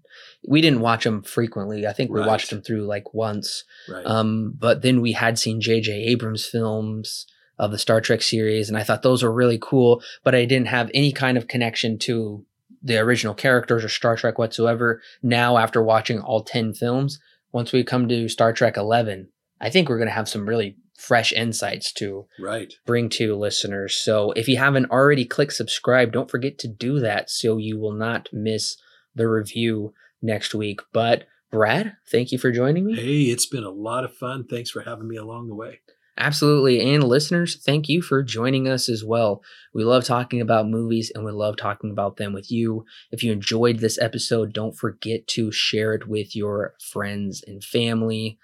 we 0.48 0.62
didn't 0.62 0.82
watch 0.82 1.04
them 1.04 1.24
frequently. 1.24 1.88
I 1.88 1.94
think 1.94 2.12
we 2.12 2.20
right. 2.20 2.28
watched 2.28 2.50
them 2.50 2.62
through 2.62 2.86
like 2.86 3.14
once. 3.14 3.64
Right. 3.90 4.06
Um, 4.06 4.54
but 4.58 4.82
then 4.82 5.02
we 5.02 5.14
had 5.14 5.40
seen 5.40 5.62
J.J. 5.62 5.92
Abrams 5.92 6.46
films 6.46 7.26
of 7.58 7.72
the 7.72 7.78
Star 7.78 8.02
Trek 8.02 8.22
series, 8.22 8.68
and 8.68 8.78
I 8.78 8.84
thought 8.84 9.04
those 9.04 9.24
were 9.24 9.32
really 9.32 9.58
cool. 9.60 10.04
But 10.24 10.36
I 10.36 10.46
didn't 10.46 10.68
have 10.68 10.92
any 10.94 11.12
kind 11.12 11.38
of 11.38 11.48
connection 11.48 11.98
to 12.00 12.46
the 12.84 12.98
original 12.98 13.34
characters 13.34 13.86
or 13.86 13.90
Star 13.90 14.18
Trek 14.18 14.38
whatsoever. 14.38 15.02
Now, 15.24 15.58
after 15.58 15.82
watching 15.82 16.20
all 16.20 16.44
ten 16.44 16.74
films, 16.74 17.20
once 17.54 17.72
we 17.72 17.84
come 17.84 18.10
to 18.10 18.28
Star 18.28 18.52
Trek 18.52 18.76
Eleven, 18.76 19.30
I 19.62 19.70
think 19.70 19.88
we're 19.88 19.98
going 19.98 20.10
to 20.10 20.14
have 20.14 20.28
some 20.28 20.48
really 20.48 20.76
fresh 20.98 21.32
insights 21.32 21.92
to 21.94 22.26
right 22.40 22.74
bring 22.86 23.10
to 23.10 23.36
listeners. 23.36 23.96
So 23.96 24.32
if 24.34 24.48
you 24.48 24.58
haven't 24.58 24.92
already 24.92 25.26
clicked 25.26 25.54
subscribe, 25.54 26.12
don't 26.12 26.30
forget 26.30 26.58
to 26.60 26.68
do 26.68 27.00
that 27.00 27.30
so 27.30 27.58
you 27.58 27.80
will 27.80 27.94
not 27.94 28.30
miss 28.34 28.78
the 29.16 29.28
review 29.28 29.94
next 30.22 30.54
week. 30.54 30.82
But 30.92 31.26
Brad, 31.52 31.94
thank 32.12 32.32
you 32.32 32.38
for 32.38 32.52
joining 32.52 32.86
me. 32.86 32.96
Hey, 32.96 33.22
it's 33.32 33.46
been 33.46 33.64
a 33.64 33.70
lot 33.70 34.04
of 34.04 34.16
fun. 34.16 34.46
Thanks 34.46 34.72
for 34.72 34.82
having 34.82 35.08
me 35.08 35.18
along 35.18 35.48
the 35.48 35.56
way. 35.56 35.82
Absolutely. 36.18 36.94
And 36.94 37.04
listeners, 37.04 37.56
thank 37.56 37.90
you 37.90 38.02
for 38.02 38.22
joining 38.22 38.68
us 38.68 38.88
as 38.88 39.04
well. 39.04 39.42
We 39.74 39.84
love 39.84 40.04
talking 40.04 40.42
about 40.42 40.68
movies 40.70 41.12
and 41.14 41.26
we 41.26 41.32
love 41.32 41.58
talking 41.58 41.90
about 41.90 42.18
them 42.18 42.34
with 42.34 42.52
you. 42.52 42.86
If 43.12 43.24
you 43.24 43.32
enjoyed 43.32 43.80
this 43.80 43.98
episode, 44.00 44.54
don't 44.54 44.78
forget 44.78 45.26
to 45.30 45.52
share 45.52 45.94
it 45.96 46.08
with 46.08 46.36
your 46.36 46.76
friends 46.80 47.44
and 47.48 47.64
family. 47.64 48.38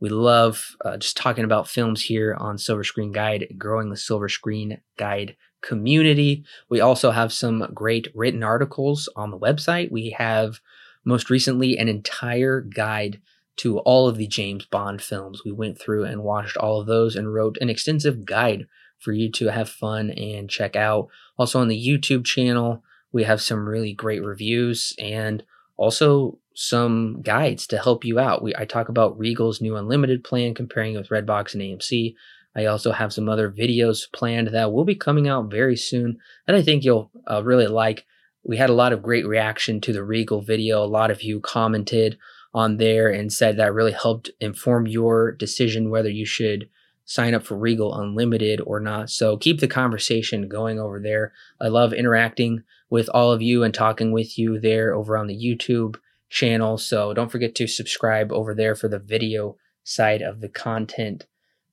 We 0.00 0.10
love 0.10 0.76
uh, 0.84 0.98
just 0.98 1.16
talking 1.16 1.44
about 1.44 1.66
films 1.66 2.02
here 2.02 2.34
on 2.38 2.58
Silver 2.58 2.84
Screen 2.84 3.10
Guide, 3.10 3.54
growing 3.56 3.88
the 3.88 3.96
Silver 3.96 4.28
Screen 4.28 4.80
Guide 4.98 5.34
community. 5.62 6.44
We 6.68 6.80
also 6.80 7.10
have 7.10 7.32
some 7.32 7.70
great 7.72 8.08
written 8.14 8.42
articles 8.42 9.08
on 9.16 9.30
the 9.30 9.38
website. 9.38 9.90
We 9.90 10.10
have 10.18 10.60
most 11.06 11.30
recently 11.30 11.78
an 11.78 11.88
entire 11.88 12.60
guide 12.60 13.20
to 13.56 13.78
all 13.80 14.08
of 14.08 14.16
the 14.16 14.26
James 14.26 14.66
Bond 14.66 15.00
films. 15.00 15.42
We 15.44 15.52
went 15.52 15.80
through 15.80 16.04
and 16.04 16.22
watched 16.22 16.56
all 16.56 16.80
of 16.80 16.86
those 16.86 17.16
and 17.16 17.32
wrote 17.32 17.56
an 17.60 17.70
extensive 17.70 18.24
guide 18.24 18.66
for 18.98 19.12
you 19.12 19.30
to 19.32 19.48
have 19.48 19.68
fun 19.68 20.10
and 20.10 20.48
check 20.48 20.76
out. 20.76 21.08
Also 21.38 21.60
on 21.60 21.68
the 21.68 21.86
YouTube 21.86 22.24
channel, 22.24 22.82
we 23.12 23.24
have 23.24 23.40
some 23.40 23.68
really 23.68 23.92
great 23.92 24.24
reviews 24.24 24.94
and 24.98 25.42
also 25.76 26.38
some 26.54 27.20
guides 27.22 27.66
to 27.66 27.78
help 27.78 28.04
you 28.04 28.18
out. 28.18 28.42
We 28.42 28.54
I 28.56 28.64
talk 28.64 28.88
about 28.88 29.18
Regal's 29.18 29.60
new 29.60 29.76
unlimited 29.76 30.24
plan 30.24 30.54
comparing 30.54 30.94
it 30.94 30.98
with 30.98 31.08
Redbox 31.08 31.54
and 31.54 31.62
AMC. 31.62 32.14
I 32.56 32.66
also 32.66 32.92
have 32.92 33.12
some 33.12 33.28
other 33.28 33.50
videos 33.50 34.10
planned 34.12 34.48
that 34.48 34.72
will 34.72 34.84
be 34.84 34.94
coming 34.94 35.28
out 35.28 35.50
very 35.50 35.76
soon 35.76 36.18
that 36.46 36.54
I 36.54 36.62
think 36.62 36.84
you'll 36.84 37.10
uh, 37.28 37.42
really 37.42 37.66
like. 37.66 38.06
We 38.44 38.56
had 38.56 38.70
a 38.70 38.74
lot 38.74 38.92
of 38.92 39.02
great 39.02 39.26
reaction 39.26 39.80
to 39.82 39.92
the 39.92 40.04
Regal 40.04 40.40
video. 40.40 40.84
A 40.84 40.86
lot 40.86 41.10
of 41.10 41.22
you 41.22 41.40
commented 41.40 42.16
on 42.54 42.76
there 42.76 43.08
and 43.10 43.32
said 43.32 43.56
that 43.56 43.74
really 43.74 43.92
helped 43.92 44.30
inform 44.40 44.86
your 44.86 45.32
decision 45.32 45.90
whether 45.90 46.08
you 46.08 46.24
should 46.24 46.68
sign 47.04 47.34
up 47.34 47.44
for 47.44 47.56
Regal 47.56 47.94
Unlimited 47.94 48.60
or 48.64 48.80
not. 48.80 49.10
So 49.10 49.36
keep 49.36 49.60
the 49.60 49.68
conversation 49.68 50.48
going 50.48 50.78
over 50.78 51.00
there. 51.00 51.32
I 51.60 51.68
love 51.68 51.92
interacting 51.92 52.62
with 52.88 53.10
all 53.12 53.32
of 53.32 53.42
you 53.42 53.62
and 53.62 53.74
talking 53.74 54.12
with 54.12 54.38
you 54.38 54.58
there 54.60 54.94
over 54.94 55.18
on 55.18 55.26
the 55.26 55.36
YouTube 55.36 55.96
channel. 56.30 56.78
So 56.78 57.12
don't 57.12 57.30
forget 57.30 57.54
to 57.56 57.66
subscribe 57.66 58.32
over 58.32 58.54
there 58.54 58.74
for 58.74 58.88
the 58.88 58.98
video 58.98 59.56
side 59.82 60.22
of 60.22 60.40
the 60.40 60.48
content. 60.48 61.26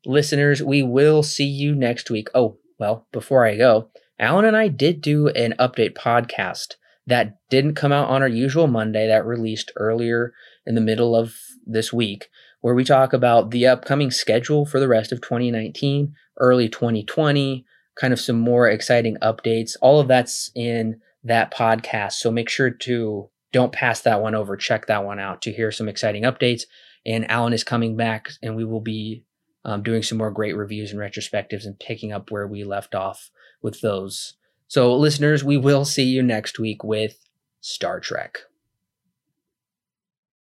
Listeners, 0.06 0.62
we 0.64 0.84
will 0.84 1.24
see 1.24 1.46
you 1.46 1.76
next 1.76 2.10
week. 2.10 2.28
Oh, 2.34 2.58
well, 2.80 3.08
before 3.12 3.46
I 3.46 3.56
go, 3.56 3.90
Alan 4.20 4.46
and 4.46 4.58
I 4.58 4.68
did 4.68 5.02
do 5.02 5.30
an 5.30 5.54
update 5.60 5.94
podcast 5.94 6.74
that 7.08 7.38
didn't 7.50 7.76
come 7.76 7.92
out 7.92 8.10
on 8.10 8.22
our 8.22 8.28
usual 8.28 8.68
Monday, 8.68 9.08
that 9.08 9.26
released 9.26 9.72
earlier 9.76 10.34
in 10.66 10.76
the 10.76 10.82
middle 10.82 11.16
of 11.16 11.36
this 11.66 11.92
week, 11.92 12.30
where 12.62 12.76
we 12.76 12.84
talk 12.84 13.14
about 13.14 13.52
the 13.52 13.68
upcoming 13.68 14.12
schedule 14.12 14.66
for 14.66 14.80
the 14.80 14.88
rest 14.88 15.12
of 15.12 15.22
2019, 15.22 16.14
early 16.38 16.70
2020, 16.70 17.66
kind 17.96 18.14
of 18.14 18.20
some 18.20 18.40
more 18.40 18.68
exciting 18.68 19.18
updates. 19.22 19.76
All 19.82 20.00
of 20.00 20.08
that's 20.08 20.52
in 20.56 21.00
that 21.24 21.54
podcast. 21.54 22.14
So 22.14 22.32
make 22.32 22.50
sure 22.50 22.70
to 22.70 23.30
don't 23.52 23.74
pass 23.74 24.02
that 24.02 24.22
one 24.22 24.36
over. 24.36 24.56
Check 24.56 24.88
that 24.88 25.04
one 25.04 25.20
out 25.20 25.42
to 25.44 25.52
hear 25.52 25.72
some 25.72 25.90
exciting 25.90 26.24
updates. 26.24 26.64
And 27.06 27.30
Alan 27.30 27.54
is 27.54 27.64
coming 27.64 27.98
back, 27.98 28.30
and 28.42 28.56
we 28.56 28.64
will 28.64 28.82
be 28.82 29.26
um, 29.66 29.84
doing 29.84 30.04
some 30.04 30.18
more 30.18 30.32
great 30.32 30.56
reviews 30.56 30.92
and 30.92 31.00
retrospectives 31.00 31.66
and 31.66 31.80
picking 31.80 32.12
up 32.12 32.32
where 32.32 32.48
we 32.48 32.64
left 32.64 32.96
off 32.96 33.30
with 33.62 33.82
those. 33.82 34.36
So, 34.68 34.96
listeners, 34.96 35.44
we 35.44 35.58
will 35.58 35.84
see 35.84 36.04
you 36.04 36.24
next 36.24 36.60
week 36.60 36.84
with 36.84 37.18
Star 37.60 38.00
Trek. 38.00 38.40